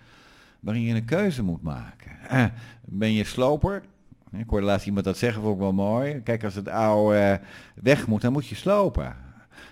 waarin 0.60 0.84
je 0.84 0.96
een 0.96 1.06
keuze 1.06 1.44
moet 1.44 1.62
maken. 1.62 2.12
Uh, 2.32 2.46
ben 2.86 3.14
je 3.14 3.24
sloper? 3.24 3.84
Ik 4.32 4.50
hoorde 4.50 4.66
laatst 4.66 4.88
iemand 4.88 5.06
dat 5.06 5.18
zeggen, 5.18 5.42
vond 5.42 5.54
ik 5.54 5.62
wel 5.62 5.74
mooi. 5.74 6.22
Kijk, 6.22 6.44
als 6.44 6.56
het 6.56 6.68
oude 6.68 7.42
weg 7.76 8.08
moet, 8.08 8.22
dan 8.22 8.34
moet 8.34 8.48
je 8.48 8.56
slopen. 8.56 9.16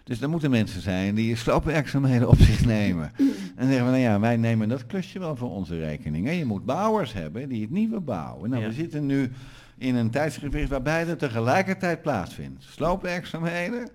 Dus 0.07 0.21
er 0.21 0.29
moeten 0.29 0.49
mensen 0.51 0.81
zijn 0.81 1.15
die 1.15 1.35
sloopwerkzaamheden 1.35 2.27
op 2.29 2.37
zich 2.37 2.65
nemen. 2.65 3.11
En 3.55 3.67
zeggen 3.67 3.85
we, 3.85 3.91
nou 3.91 3.97
ja, 4.03 4.19
wij 4.19 4.37
nemen 4.37 4.69
dat 4.69 4.85
klusje 4.85 5.19
wel 5.19 5.35
voor 5.35 5.51
onze 5.51 5.79
rekening. 5.79 6.27
En 6.27 6.35
je 6.35 6.45
moet 6.45 6.65
bouwers 6.65 7.13
hebben 7.13 7.49
die 7.49 7.61
het 7.61 7.69
nieuwe 7.69 7.99
bouwen. 7.99 8.49
Nou, 8.49 8.61
Ja. 8.61 8.67
we 8.67 8.73
zitten 8.73 9.05
nu 9.05 9.31
in 9.77 9.95
een 9.95 10.09
tijdsgewicht 10.09 10.69
waarbij 10.69 11.05
dat 11.05 11.19
tegelijkertijd 11.19 12.01
plaatsvindt. 12.01 12.63
Sloopwerkzaamheden, 12.69 13.89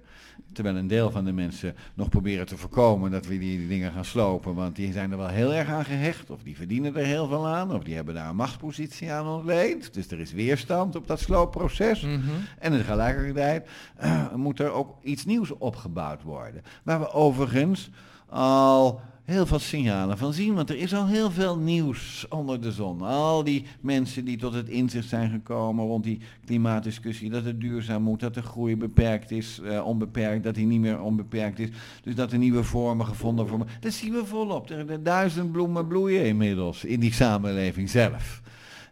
terwijl 0.52 0.76
een 0.76 0.86
deel 0.86 1.10
van 1.10 1.24
de 1.24 1.32
mensen 1.32 1.74
nog 1.94 2.08
proberen 2.08 2.46
te 2.46 2.56
voorkomen 2.56 3.10
dat 3.10 3.26
we 3.26 3.38
die 3.38 3.68
dingen 3.68 3.92
gaan 3.92 4.04
slopen, 4.04 4.54
want 4.54 4.76
die 4.76 4.92
zijn 4.92 5.10
er 5.10 5.18
wel 5.18 5.28
heel 5.28 5.54
erg 5.54 5.68
aan 5.68 5.84
gehecht, 5.84 6.30
of 6.30 6.42
die 6.42 6.56
verdienen 6.56 6.96
er 6.96 7.04
heel 7.04 7.28
veel 7.28 7.46
aan, 7.46 7.74
of 7.74 7.82
die 7.82 7.94
hebben 7.94 8.14
daar 8.14 8.28
een 8.28 8.36
machtspositie 8.36 9.12
aan 9.12 9.26
ontleend. 9.26 9.94
Dus 9.94 10.10
er 10.10 10.20
is 10.20 10.32
weerstand 10.32 10.96
op 10.96 11.06
dat 11.06 11.20
sloopproces. 11.20 12.00
Mhm. 12.00 12.18
En 12.58 12.72
tegelijkertijd 12.72 13.68
eh, 13.96 14.34
moet 14.34 14.60
er 14.60 14.70
ook 14.70 14.96
iets 15.02 15.24
nieuws 15.24 15.50
opgebouwd 15.50 16.22
worden. 16.22 16.62
Waar 16.82 17.00
we 17.00 17.12
overigens 17.12 17.90
al 18.28 19.00
heel 19.24 19.46
veel 19.46 19.58
signalen 19.58 20.18
van 20.18 20.32
zien. 20.32 20.54
Want 20.54 20.70
er 20.70 20.76
is 20.76 20.94
al 20.94 21.06
heel 21.06 21.30
veel 21.30 21.58
nieuws 21.58 22.26
onder 22.28 22.60
de 22.60 22.72
zon. 22.72 23.02
Al 23.02 23.44
die 23.44 23.64
mensen 23.80 24.24
die 24.24 24.36
tot 24.36 24.54
het 24.54 24.68
inzicht 24.68 25.08
zijn 25.08 25.30
gekomen 25.30 25.84
rond 25.84 26.04
die 26.04 26.20
klimaatdiscussie. 26.44 27.30
Dat 27.30 27.44
het 27.44 27.60
duurzaam 27.60 28.02
moet, 28.02 28.20
dat 28.20 28.34
de 28.34 28.42
groei 28.42 28.76
beperkt 28.76 29.30
is, 29.30 29.60
eh, 29.60 29.86
onbeperkt, 29.86 30.44
dat 30.44 30.54
die 30.54 30.66
niet 30.66 30.80
meer 30.80 31.00
onbeperkt 31.00 31.58
is. 31.58 31.68
Dus 32.02 32.14
dat 32.14 32.32
er 32.32 32.38
nieuwe 32.38 32.64
vormen 32.64 33.06
gevonden 33.06 33.46
worden. 33.46 33.66
Dat 33.80 33.92
zien 33.92 34.12
we 34.12 34.24
volop. 34.24 34.70
Er 34.70 34.84
zijn 34.86 35.02
duizend 35.02 35.52
bloemen 35.52 35.86
bloeien 35.86 36.24
inmiddels 36.24 36.84
in 36.84 37.00
die 37.00 37.12
samenleving 37.12 37.90
zelf. 37.90 38.40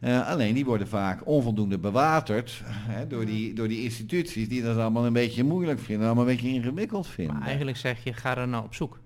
Eh, 0.00 0.28
alleen 0.28 0.54
die 0.54 0.64
worden 0.64 0.88
vaak 0.88 1.26
onvoldoende 1.26 1.78
bewaterd 1.78 2.62
hè, 2.66 3.06
door, 3.06 3.26
die, 3.26 3.54
door 3.54 3.68
die 3.68 3.82
instituties 3.82 4.48
die 4.48 4.62
dat 4.62 4.76
allemaal 4.76 5.06
een 5.06 5.12
beetje 5.12 5.44
moeilijk 5.44 5.80
vinden, 5.80 6.06
allemaal 6.06 6.28
een 6.28 6.36
beetje 6.36 6.48
ingewikkeld 6.48 7.06
vinden. 7.06 7.34
Maar 7.34 7.46
eigenlijk 7.46 7.76
zeg 7.76 8.04
je, 8.04 8.12
ga 8.12 8.36
er 8.36 8.48
nou 8.48 8.64
op 8.64 8.74
zoek. 8.74 8.98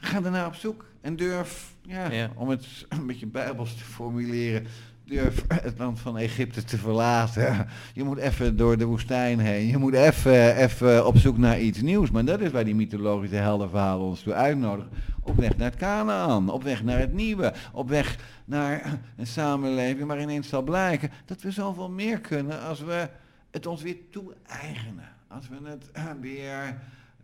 Ga 0.00 0.18
nou 0.18 0.46
op 0.46 0.54
zoek 0.54 0.84
en 1.00 1.16
durf, 1.16 1.74
ja, 1.82 2.10
Ja. 2.10 2.30
om 2.34 2.48
het 2.48 2.66
een 2.88 3.06
beetje 3.06 3.26
bijbels 3.26 3.74
te 3.76 3.84
formuleren, 3.84 4.66
durf 5.04 5.44
het 5.48 5.78
land 5.78 6.00
van 6.00 6.18
Egypte 6.18 6.64
te 6.64 6.78
verlaten. 6.78 7.66
Je 7.94 8.04
moet 8.04 8.18
even 8.18 8.56
door 8.56 8.78
de 8.78 8.84
woestijn 8.84 9.38
heen. 9.38 9.66
Je 9.66 9.78
moet 9.78 9.94
even, 9.94 10.56
even 10.56 11.06
op 11.06 11.16
zoek 11.16 11.38
naar 11.38 11.60
iets 11.60 11.80
nieuws. 11.80 12.10
Maar 12.10 12.24
dat 12.24 12.40
is 12.40 12.50
waar 12.50 12.64
die 12.64 12.74
mythologische 12.74 13.36
heldenverhalen 13.36 14.06
ons 14.06 14.22
toe 14.22 14.32
uitnodigen. 14.32 14.90
Op 15.22 15.36
weg 15.36 15.56
naar 15.56 15.70
het 15.70 15.78
Canaan, 15.78 16.48
op 16.48 16.62
weg 16.62 16.82
naar 16.82 16.98
het 16.98 17.12
nieuwe, 17.12 17.52
op 17.72 17.88
weg 17.88 18.16
naar 18.44 18.98
een 19.16 19.26
samenleving 19.26 20.06
waar 20.08 20.20
ineens 20.20 20.48
zal 20.48 20.62
blijken 20.62 21.10
dat 21.24 21.42
we 21.42 21.50
zoveel 21.50 21.90
meer 21.90 22.20
kunnen 22.20 22.60
als 22.62 22.80
we 22.80 23.08
het 23.50 23.66
ons 23.66 23.82
weer 23.82 23.96
toe-eigenen. 24.10 25.08
Als 25.28 25.48
we 25.48 25.68
het 25.68 25.90
eh, 25.92 26.04
weer, 26.20 26.78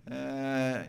eh, 0.08 0.16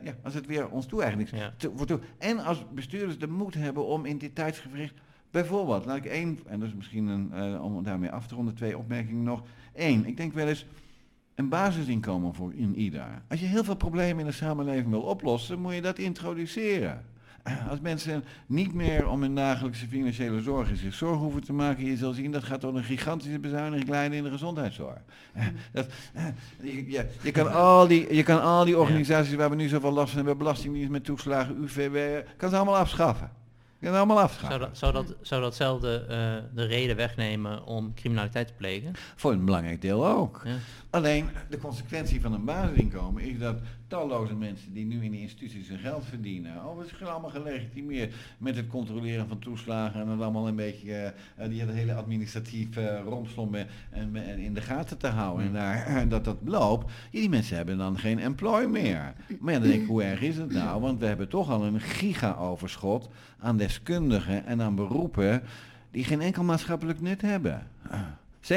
ja, 0.04 0.14
als 0.24 0.34
het 0.34 0.46
weer 0.46 0.70
ons 0.70 0.86
toe-eigenen 0.86 1.26
is. 1.26 1.32
Ja. 1.40 1.54
Te- 1.58 1.72
toe- 1.86 2.00
En 2.18 2.40
als 2.40 2.64
bestuurders 2.74 3.18
de 3.20 3.28
moed 3.28 3.54
hebben 3.54 3.86
om 3.86 4.06
in 4.06 4.18
dit 4.18 4.36
tijdsgevricht, 4.36 4.94
bijvoorbeeld, 5.32 5.86
laat 5.86 5.98
ik 5.98 6.06
één, 6.06 6.40
en 6.48 6.60
dat 6.60 6.68
is 6.70 6.76
misschien 6.76 7.08
een, 7.08 7.34
eh, 7.34 7.64
om 7.64 7.84
daarmee 7.84 8.12
af 8.12 8.28
te 8.28 8.36
ronden, 8.36 8.56
twee 8.56 8.78
opmerkingen 8.78 9.24
nog. 9.24 9.44
Eén, 9.76 10.06
ik 10.06 10.18
denk 10.18 10.34
wel 10.34 10.48
eens 10.48 10.66
een 11.36 11.50
basisinkomen 11.50 12.34
voor 12.34 12.54
in 12.54 12.76
ieder. 12.76 13.22
Als 13.28 13.40
je 13.40 13.46
heel 13.46 13.64
veel 13.64 13.76
problemen 13.76 14.20
in 14.20 14.26
de 14.26 14.32
samenleving 14.32 14.90
wil 14.90 15.02
oplossen, 15.02 15.60
moet 15.62 15.74
je 15.74 15.82
dat 15.82 15.98
introduceren. 16.00 17.06
Als 17.70 17.80
mensen 17.80 18.24
niet 18.46 18.74
meer 18.74 19.08
om 19.08 19.22
hun 19.22 19.36
dagelijkse 19.36 19.88
financiële 19.88 20.42
zorgen 20.42 20.78
zich 20.78 20.94
zorgen 20.94 21.22
hoeven 21.22 21.44
te 21.44 21.54
maken, 21.54 21.86
je 21.86 21.98
zal 21.98 22.14
zien 22.14 22.32
dat 22.32 22.44
gaat 22.44 22.60
tot 22.60 22.76
een 22.76 22.84
gigantische 22.84 23.40
bezuiniging 23.40 23.90
leiden 23.90 24.18
in 24.18 24.24
de 24.24 24.30
gezondheidszorg. 24.30 25.00
Dat, 25.72 25.88
je, 26.62 26.92
je, 26.92 27.06
je, 27.22 27.32
kan 27.32 27.54
al 27.54 27.88
die, 27.88 28.16
je 28.16 28.24
kan 28.24 28.42
al 28.42 28.66
die 28.66 28.78
organisaties 28.78 29.36
waar 29.36 29.50
we 29.50 29.56
nu 29.56 29.68
zoveel 29.68 29.92
last 29.92 30.08
van 30.08 30.18
hebben, 30.18 30.38
Belastingdienst 30.38 30.92
met 30.92 31.04
toeslagen, 31.04 31.64
UVW, 31.64 31.98
kan 32.38 32.50
ze 32.50 32.56
allemaal 32.56 32.78
afschaffen. 32.78 33.32
Kan 33.82 33.92
ze 33.92 33.98
allemaal 33.98 34.22
afschaffen. 34.22 34.50
Zou 34.50 34.60
dat, 34.60 34.78
zou 34.78 34.94
dat, 34.94 35.16
zou 35.22 35.42
datzelfde 35.42 36.06
eh, 36.10 36.56
de 36.56 36.66
reden 36.66 36.96
wegnemen 36.96 37.66
om 37.66 37.94
criminaliteit 37.94 38.48
te 38.48 38.54
plegen? 38.54 38.94
Voor 39.16 39.32
een 39.32 39.46
belangrijk 39.46 39.82
deel 39.82 40.08
ook. 40.08 40.42
Ja. 40.46 40.56
Alleen 40.90 41.30
de 41.50 41.58
consequentie 41.58 42.22
van 42.22 42.34
een 42.34 42.46
basisinkomen 42.46 43.24
is 43.24 43.40
dat 43.40 43.56
talloze 43.88 44.36
mensen 44.36 44.74
die 44.74 44.86
nu 44.86 45.04
in 45.04 45.12
die 45.12 45.22
instituties 45.22 45.68
hun 45.68 45.78
geld 45.78 46.06
verdienen, 46.06 46.62
overigens 46.62 47.10
allemaal 47.10 47.30
gelegitimeerd 47.30 48.14
met 48.38 48.56
het 48.56 48.68
controleren 48.68 49.28
van 49.28 49.40
toeslagen 49.40 50.02
en 50.02 50.08
het 50.08 50.22
allemaal 50.22 50.48
een 50.48 50.56
beetje 50.56 51.14
eh, 51.36 51.50
die 51.50 51.62
het 51.62 51.72
hele 51.72 51.94
administratieve 51.94 53.00
romslomp 53.00 53.56
en, 53.90 54.16
in 54.16 54.54
de 54.54 54.62
gaten 54.62 54.98
te 54.98 55.08
houden 55.08 55.46
en 55.46 55.54
daar, 55.54 56.08
dat 56.10 56.26
dat 56.26 56.38
loopt, 56.44 56.92
ja, 57.12 57.20
die 57.20 57.30
mensen 57.30 57.56
hebben 57.56 57.78
dan 57.78 57.98
geen 57.98 58.20
employ 58.20 58.66
meer. 58.66 59.14
Maar 59.40 59.54
ja, 59.54 59.60
dan 59.60 59.70
denk 59.70 59.82
ik, 59.82 59.88
hoe 59.88 60.04
erg 60.04 60.22
is 60.22 60.38
het 60.38 60.52
nou? 60.52 60.82
Want 60.82 61.00
we 61.00 61.06
hebben 61.06 61.30
toch 61.30 61.50
al 61.50 61.64
een 61.64 61.80
giga-overschot 61.80 63.10
aan 63.40 63.58
deskundigen 63.58 64.46
en 64.46 64.62
aan 64.62 64.76
beroepen 64.76 65.44
die 65.92 66.04
geen 66.04 66.22
enkel 66.22 66.44
maatschappelijk 66.44 67.02
nut 67.02 67.22
hebben. 67.22 67.68
70% 68.42 68.52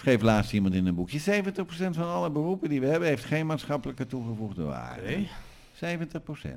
schreef 0.00 0.22
laatst 0.22 0.52
iemand 0.52 0.74
in 0.74 0.86
een 0.86 0.94
boekje. 0.94 1.42
70% 1.42 1.54
van 1.90 2.08
alle 2.08 2.30
beroepen 2.30 2.68
die 2.68 2.80
we 2.80 2.86
hebben 2.86 3.08
heeft 3.08 3.24
geen 3.24 3.46
maatschappelijke 3.46 4.06
toegevoegde 4.06 4.62
waarde. 4.62 5.02
Oké. 5.02 5.26
70%. 6.46 6.50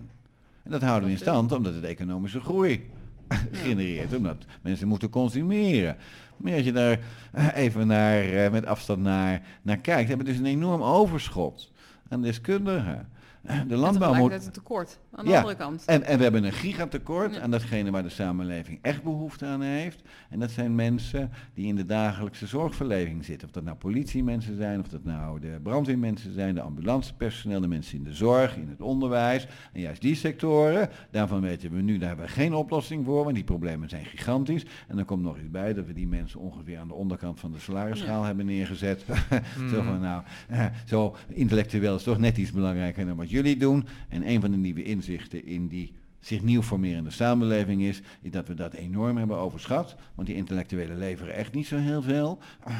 En 0.63 0.71
dat 0.71 0.81
houden 0.81 1.05
we 1.05 1.11
in 1.11 1.21
stand 1.21 1.51
omdat 1.51 1.73
het 1.73 1.83
economische 1.83 2.39
groei 2.39 2.89
genereert. 3.63 4.15
Omdat 4.15 4.45
mensen 4.61 4.87
moeten 4.87 5.09
consumeren. 5.09 5.97
Maar 6.37 6.53
als 6.53 6.63
je 6.63 6.71
daar 6.71 6.99
eh, 7.31 7.47
even 7.55 7.87
naar, 7.87 8.23
eh, 8.23 8.51
met 8.51 8.65
afstand 8.65 9.01
naar, 9.01 9.41
naar 9.61 9.77
kijkt, 9.77 10.07
hebben 10.07 10.25
we 10.25 10.31
dus 10.31 10.41
een 10.41 10.47
enorm 10.47 10.81
overschot 10.81 11.71
aan 12.09 12.21
deskundigen. 12.21 13.09
Eh, 13.41 13.59
De 13.67 13.75
landbouw 13.75 14.13
moet... 14.13 14.53
tekort 14.53 14.99
aan 15.15 15.25
de 15.25 15.31
Ja. 15.31 15.37
andere 15.39 15.55
kant. 15.55 15.85
En, 15.85 16.03
en 16.03 16.17
we 16.17 16.23
hebben 16.23 16.43
een 16.43 16.51
gigatekort 16.53 17.33
Ja. 17.35 17.41
aan 17.41 17.51
datgene 17.51 17.91
waar 17.91 18.03
de 18.03 18.09
samenleving 18.09 18.79
echt 18.81 19.03
behoefte 19.03 19.45
aan 19.45 19.61
heeft. 19.61 20.01
En 20.29 20.39
dat 20.39 20.51
zijn 20.51 20.75
mensen 20.75 21.31
die 21.53 21.65
in 21.67 21.75
de 21.75 21.85
dagelijkse 21.85 22.47
zorgverlening 22.47 23.25
zitten. 23.25 23.47
Of 23.47 23.53
dat 23.53 23.63
nou 23.63 23.77
politiemensen 23.77 24.55
zijn, 24.57 24.79
of 24.79 24.87
dat 24.87 25.03
nou 25.03 25.39
de 25.39 25.59
brandweermensen 25.63 26.33
zijn, 26.33 26.55
de 26.55 26.61
ambulancepersoneel, 26.61 27.61
de 27.61 27.67
mensen 27.67 27.97
in 27.97 28.03
de 28.03 28.13
zorg, 28.13 28.55
in 28.57 28.67
het 28.69 28.81
onderwijs. 28.81 29.47
En 29.73 29.81
juist 29.81 30.01
die 30.01 30.15
sectoren, 30.15 30.89
daarvan 31.11 31.41
weten 31.41 31.71
we 31.71 31.81
nu, 31.81 31.97
daar 31.97 32.07
hebben 32.07 32.25
we 32.25 32.31
geen 32.31 32.53
oplossing 32.53 33.05
voor, 33.05 33.23
want 33.23 33.35
die 33.35 33.43
problemen 33.43 33.89
zijn 33.89 34.05
gigantisch. 34.05 34.65
En 34.87 34.95
dan 34.95 35.05
komt 35.05 35.23
nog 35.23 35.37
iets 35.37 35.51
bij 35.51 35.73
dat 35.73 35.85
we 35.85 35.93
die 35.93 36.07
mensen 36.07 36.39
ongeveer 36.39 36.77
aan 36.79 36.87
de 36.87 36.93
onderkant 36.93 37.39
van 37.39 37.51
de 37.51 37.59
salarisschaal 37.59 38.23
hebben 38.23 38.45
neergezet. 38.45 39.05
zo 39.71 39.81
van, 39.83 39.99
nou, 39.99 40.23
zo 40.85 41.15
intellectueel 41.27 41.95
is 41.95 42.03
toch 42.03 42.17
net 42.19 42.37
iets 42.37 42.51
belangrijker 42.51 43.05
dan 43.05 43.15
wat 43.17 43.29
jullie 43.29 43.57
doen. 43.57 43.85
En 44.09 44.29
een 44.29 44.41
van 44.41 44.51
de 44.51 44.57
nieuwe 44.57 44.79
inzichten 44.83 45.01
in 45.43 45.67
die 45.67 45.93
zich 46.19 46.41
nieuw 46.41 46.61
formerende 46.61 47.09
samenleving 47.09 47.81
is, 47.81 48.01
is 48.21 48.31
dat 48.31 48.47
we 48.47 48.53
dat 48.53 48.73
enorm 48.73 49.17
hebben 49.17 49.37
overschat. 49.37 49.95
Want 50.15 50.27
die 50.27 50.37
intellectuelen 50.37 50.97
leveren 50.97 51.35
echt 51.35 51.53
niet 51.53 51.67
zo 51.67 51.77
heel 51.77 52.01
veel 52.01 52.39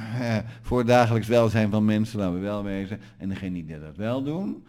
voor 0.62 0.78
het 0.78 0.88
dagelijks 0.88 1.28
welzijn 1.28 1.72
van 1.72 1.86
mensen, 1.86 2.20
laten 2.20 2.34
we 2.34 2.40
wel 2.40 2.64
wezen. 2.64 3.00
En 3.18 3.30
degenen 3.30 3.66
die 3.66 3.80
dat 3.80 3.96
wel 3.96 4.24
doen, 4.24 4.64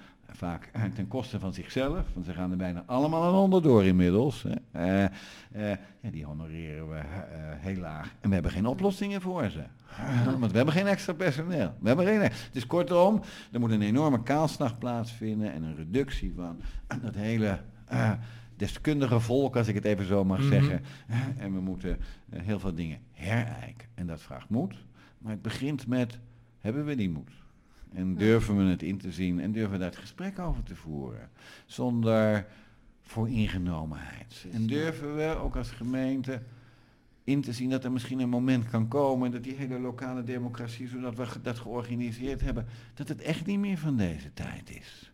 vaak 0.44 0.70
ten 0.96 1.08
koste 1.08 1.40
van 1.40 1.52
zichzelf, 1.54 2.06
want 2.14 2.26
ze 2.26 2.32
gaan 2.32 2.50
er 2.50 2.56
bijna 2.56 2.82
allemaal 2.86 3.22
aan 3.22 3.34
onderdoor 3.34 3.84
inmiddels. 3.84 4.42
Hè. 4.42 4.54
Eh, 4.72 5.04
eh, 5.04 5.78
ja, 6.00 6.10
die 6.10 6.24
honoreren 6.24 6.88
we 6.88 6.96
eh, 6.96 7.04
heel 7.58 7.76
laag. 7.76 8.14
En 8.20 8.28
we 8.28 8.34
hebben 8.34 8.52
geen 8.52 8.66
oplossingen 8.66 9.20
voor 9.20 9.50
ze. 9.50 9.62
Want 10.40 10.50
we 10.50 10.56
hebben 10.56 10.74
geen 10.74 10.86
extra 10.86 11.12
personeel. 11.12 11.74
We 11.80 11.88
hebben 11.88 12.06
geen, 12.06 12.30
dus 12.52 12.66
kortom, 12.66 13.20
er 13.52 13.60
moet 13.60 13.70
een 13.70 13.82
enorme 13.82 14.22
kaalslag 14.22 14.78
plaatsvinden 14.78 15.52
en 15.52 15.62
een 15.62 15.76
reductie 15.76 16.32
van 16.36 16.60
dat 17.04 17.14
hele 17.14 17.58
deskundige 18.56 19.20
volk, 19.20 19.56
als 19.56 19.68
ik 19.68 19.74
het 19.74 19.84
even 19.84 20.06
zo 20.06 20.24
mag 20.24 20.38
Mhm. 20.38 20.48
zeggen. 20.48 20.80
En 21.38 21.52
we 21.54 21.60
moeten 21.60 21.98
heel 22.30 22.58
veel 22.60 22.74
dingen 22.74 22.98
herijken. 23.12 23.88
En 23.94 24.06
dat 24.06 24.20
vraagt 24.22 24.48
moed. 24.48 24.74
Maar 25.18 25.32
het 25.32 25.42
begint 25.42 25.86
met, 25.86 26.18
hebben 26.58 26.84
we 26.84 26.94
die 26.94 27.10
moed? 27.10 27.30
En 27.94 28.14
durven 28.14 28.56
we 28.56 28.62
het 28.62 28.82
in 28.82 28.98
te 28.98 29.12
zien 29.12 29.40
en 29.40 29.52
durven 29.52 29.72
we 29.72 29.78
daar 29.78 29.90
het 29.90 29.98
gesprek 29.98 30.38
over 30.38 30.62
te 30.62 30.76
voeren? 30.76 31.30
Zonder 31.66 32.46
voor 33.02 33.28
ingenomenheid. 33.28 34.46
En 34.52 34.66
durven 34.66 35.16
we 35.16 35.36
ook 35.36 35.56
als 35.56 35.70
gemeente 35.70 36.42
in 37.24 37.40
te 37.40 37.52
zien 37.52 37.70
dat 37.70 37.84
er 37.84 37.92
misschien 37.92 38.18
een 38.20 38.28
moment 38.28 38.70
kan 38.70 38.88
komen 38.88 39.30
dat 39.30 39.42
die 39.42 39.54
hele 39.54 39.78
lokale 39.78 40.22
democratie, 40.24 40.88
zodat 40.88 41.14
we 41.16 41.26
dat 41.42 41.58
georganiseerd 41.58 42.40
hebben, 42.40 42.66
dat 42.94 43.08
het 43.08 43.20
echt 43.20 43.46
niet 43.46 43.58
meer 43.58 43.78
van 43.78 43.96
deze 43.96 44.32
tijd 44.34 44.70
is. 44.70 45.12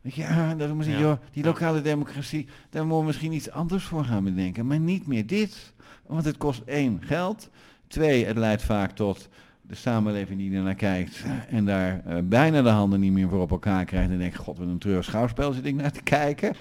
Weet 0.00 0.14
je, 0.14 0.26
ah, 0.26 0.58
dat 0.58 0.76
we 0.76 0.90
Ja. 0.90 1.20
die 1.32 1.44
lokale 1.44 1.80
democratie, 1.80 2.46
daar 2.70 2.82
moeten 2.82 3.00
we 3.00 3.06
misschien 3.06 3.32
iets 3.32 3.50
anders 3.50 3.84
voor 3.84 4.04
gaan 4.04 4.24
bedenken, 4.24 4.66
maar 4.66 4.80
niet 4.80 5.06
meer 5.06 5.26
dit. 5.26 5.72
Want 6.06 6.24
het 6.24 6.36
kost 6.36 6.62
één, 6.64 7.02
geld. 7.02 7.50
Twee, 7.86 8.24
het 8.26 8.36
leidt 8.36 8.62
vaak 8.62 8.90
tot 8.90 9.28
de 9.70 9.76
samenleving 9.76 10.38
die 10.38 10.56
er 10.56 10.62
naar 10.62 10.74
kijkt 10.74 11.24
en 11.48 11.64
daar 11.64 12.04
eh, 12.04 12.18
bijna 12.24 12.62
de 12.62 12.68
handen 12.68 13.00
niet 13.00 13.12
meer 13.12 13.28
voor 13.28 13.40
op 13.40 13.50
elkaar 13.50 13.84
krijgt 13.84 14.10
en 14.10 14.18
denkt, 14.18 14.36
god, 14.36 14.58
wat 14.58 14.66
een 14.66 14.78
treurig 14.78 15.04
schouwspel 15.04 15.52
zit 15.52 15.64
ik 15.64 15.74
naar 15.74 15.92
te 15.92 16.02
kijken. 16.02 16.54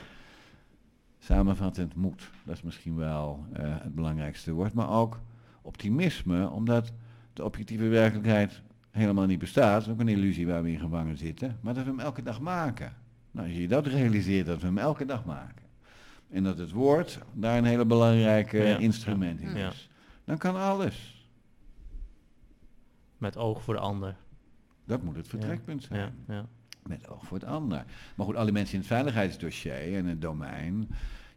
Samenvattend 1.20 1.96
moed, 1.96 2.30
dat 2.46 2.56
is 2.56 2.62
misschien 2.62 2.96
wel 2.96 3.46
eh, 3.54 3.64
het 3.64 3.96
belangrijkste 3.96 4.52
woord, 4.52 4.74
maar 4.74 4.90
ook 4.90 5.20
optimisme, 5.62 6.50
omdat 6.50 6.92
de 7.34 7.44
objectieve 7.44 7.88
werkelijkheid 7.88 8.62
helemaal 8.92 9.26
niet 9.26 9.40
bestaat. 9.40 9.82
Is 9.82 9.90
ook 9.90 10.00
een 10.00 10.08
illusie 10.08 10.48
waar 10.48 10.64
we 10.64 10.72
in 10.72 10.80
gevangen 10.80 11.18
zitten, 11.18 11.58
maar 11.62 11.74
dat 11.74 11.84
we 11.84 11.90
hem 11.90 12.00
elke 12.00 12.24
dag 12.24 12.40
maken. 12.42 12.94
Nou, 13.32 13.48
als 13.48 13.58
je 13.58 13.68
dat 13.68 13.88
realiseert, 13.88 14.46
dat 14.46 14.60
we 14.60 14.66
hem 14.66 14.78
elke 14.78 15.06
dag 15.06 15.26
maken. 15.26 15.64
En 16.32 16.44
dat 16.44 16.58
het 16.58 16.72
woord 16.72 17.20
daar 17.34 17.58
een 17.58 17.64
hele 17.64 17.86
belangrijke 17.86 18.58
Ja, 18.58 18.78
instrument 18.78 19.42
in 19.42 19.56
ja. 19.56 19.70
is. 19.70 19.90
Dan 20.26 20.38
kan 20.38 20.56
alles. 20.56 21.19
Met 23.20 23.38
oog 23.38 23.64
voor 23.64 23.74
de 23.74 23.80
ander. 23.80 24.16
Dat 24.86 25.04
moet 25.04 25.16
het 25.16 25.28
vertrekpunt 25.28 25.84
zijn. 25.84 26.14
Ja, 26.28 26.34
ja. 26.34 26.46
Met 26.88 27.10
oog 27.10 27.26
voor 27.26 27.38
het 27.38 27.48
ander. 27.48 27.86
Maar 28.16 28.26
goed, 28.26 28.36
alle 28.36 28.52
mensen 28.52 28.74
in 28.74 28.80
het 28.80 28.88
veiligheidsdossier 28.88 29.96
en 29.96 30.06
het 30.06 30.22
domein, 30.22 30.88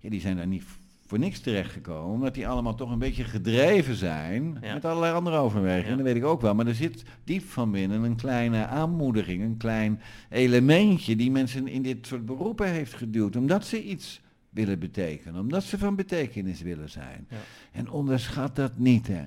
ja, 0.00 0.10
die 0.10 0.20
zijn 0.20 0.36
daar 0.36 0.46
niet 0.46 0.64
voor 1.06 1.18
niks 1.18 1.40
terechtgekomen, 1.40 2.12
omdat 2.12 2.34
die 2.34 2.48
allemaal 2.48 2.74
toch 2.74 2.90
een 2.90 2.98
beetje 2.98 3.24
gedreven 3.24 3.94
zijn 3.94 4.58
Ja. 4.60 4.74
met 4.74 4.84
allerlei 4.84 5.14
andere 5.14 5.36
overwegingen. 5.36 5.90
Ja. 5.90 5.96
Dat 5.96 6.04
weet 6.04 6.16
ik 6.16 6.24
ook 6.24 6.40
wel. 6.40 6.54
Maar 6.54 6.66
er 6.66 6.74
zit 6.74 7.04
diep 7.24 7.44
van 7.44 7.70
binnen 7.70 8.02
een 8.02 8.16
kleine 8.16 8.66
aanmoediging, 8.66 9.42
een 9.42 9.56
klein 9.56 10.00
elementje 10.30 11.16
die 11.16 11.30
mensen 11.30 11.68
in 11.68 11.82
dit 11.82 12.06
soort 12.06 12.26
beroepen 12.26 12.68
heeft 12.68 12.94
geduwd, 12.94 13.36
omdat 13.36 13.64
ze 13.66 13.82
iets 13.84 14.20
willen 14.50 14.78
betekenen, 14.78 15.40
omdat 15.40 15.62
ze 15.62 15.78
van 15.78 15.96
betekenis 15.96 16.60
willen 16.62 16.90
zijn. 16.90 17.26
Ja. 17.30 17.36
En 17.72 17.90
onderschat 17.90 18.56
dat 18.56 18.78
niet, 18.78 19.06
hè. 19.08 19.24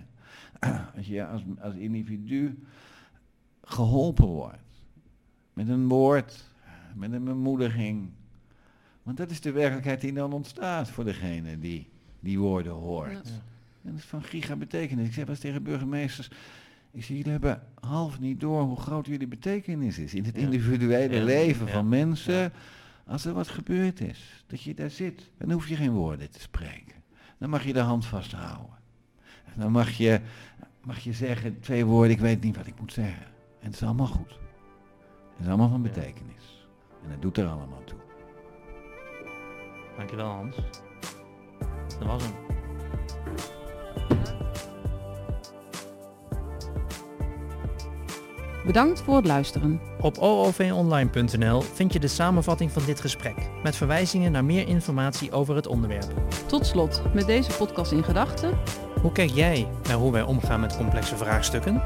Als 0.97 1.08
je 1.08 1.26
als, 1.26 1.43
als 1.60 1.74
individu 1.76 2.60
geholpen 3.64 4.26
wordt 4.26 4.58
met 5.53 5.70
een 5.70 5.88
woord, 5.88 6.43
met 6.95 7.12
een 7.12 7.24
bemoediging. 7.24 8.10
Want 9.03 9.18
dat 9.18 9.32
is 9.32 9.41
de 9.41 9.51
werkelijkheid 9.51 10.01
die 10.01 10.14
dan 10.14 10.34
ontstaat 10.34 10.89
voor 10.89 11.03
degene 11.03 11.60
die 11.60 11.88
die 12.20 12.39
woorden 12.39 12.72
hoort. 12.74 13.12
Ja. 13.28 13.34
En 13.84 13.91
dat 13.91 13.95
is 13.99 14.03
van 14.06 14.24
giga 14.24 14.56
betekenis. 14.56 15.08
Ik 15.08 15.14
zeg 15.14 15.24
wel 15.24 15.34
eens 15.34 15.43
tegen 15.43 15.64
burgemeesters, 15.64 16.28
ik 16.91 17.03
zeg, 17.03 17.18
jullie 17.18 17.32
hebben 17.32 17.62
half 17.80 18.20
niet 18.20 18.39
door 18.39 18.62
hoe 18.62 18.78
groot 18.80 19.06
jullie 19.06 19.28
betekenis 19.28 19.97
is 19.99 20.14
in 20.14 20.24
het 20.24 20.36
Ja. 20.36 20.41
individuele 20.41 21.16
Ja. 21.16 21.24
leven 21.24 21.66
Ja. 21.66 21.72
van 21.72 21.89
mensen. 21.89 22.34
Ja. 22.34 22.51
Als 23.08 23.26
er 23.26 23.34
wat 23.34 23.47
gebeurd 23.47 24.01
is, 24.01 24.43
dat 24.47 24.62
je 24.62 24.74
daar 24.74 24.89
zit, 24.89 25.30
dan 25.38 25.51
hoef 25.51 25.68
je 25.68 25.76
geen 25.76 25.91
woorden 25.91 26.30
te 26.32 26.39
spreken. 26.39 26.95
Dan 27.38 27.49
mag 27.49 27.64
je 27.66 27.74
de 27.74 27.80
hand 27.80 28.06
vasthouden. 28.06 28.74
Dan 29.56 29.72
mag 29.72 29.89
je, 29.89 30.22
mag 30.84 30.99
je 30.99 31.14
zeggen, 31.14 31.60
twee 31.60 31.86
woorden, 31.86 32.12
ik 32.12 32.20
weet 32.20 32.43
niet 32.43 32.56
wat 32.58 32.68
ik 32.68 32.80
moet 32.80 32.93
zeggen. 32.93 33.26
En 33.60 33.66
het 33.66 33.74
is 33.74 33.84
allemaal 33.84 34.08
goed. 34.08 34.39
Het 35.36 35.39
is 35.39 35.47
allemaal 35.47 35.70
van 35.70 35.82
betekenis. 35.82 36.68
En 37.03 37.12
het 37.12 37.22
doet 37.22 37.38
er 37.38 37.47
allemaal 37.47 37.84
toe. 37.84 37.99
Dankjewel 39.97 40.28
Hans. 40.30 40.56
Dat 41.99 42.08
was 42.08 42.24
hem. 42.24 42.34
Bedankt 48.66 49.01
voor 49.01 49.16
het 49.16 49.26
luisteren. 49.26 49.80
Op 50.01 50.18
oovonline.nl 50.18 51.61
vind 51.61 51.93
je 51.93 51.99
de 51.99 52.07
samenvatting 52.07 52.72
van 52.72 52.86
dit 52.86 52.99
gesprek, 52.99 53.36
met 53.63 53.76
verwijzingen 53.76 54.32
naar 54.32 54.45
meer 54.45 54.68
informatie 54.68 55.32
over 55.32 55.55
het 55.55 55.68
onderwerp. 55.68 56.11
Tot 56.45 56.66
slot, 56.66 57.01
met 57.13 57.26
deze 57.26 57.51
podcast 57.57 57.91
in 57.91 58.03
gedachten, 58.03 58.57
Hoe 59.01 59.11
kijk 59.11 59.30
jij 59.30 59.68
naar 59.88 59.97
hoe 59.97 60.11
wij 60.11 60.22
omgaan 60.22 60.59
met 60.59 60.78
complexe 60.78 61.18
vraagstukken? 61.18 61.82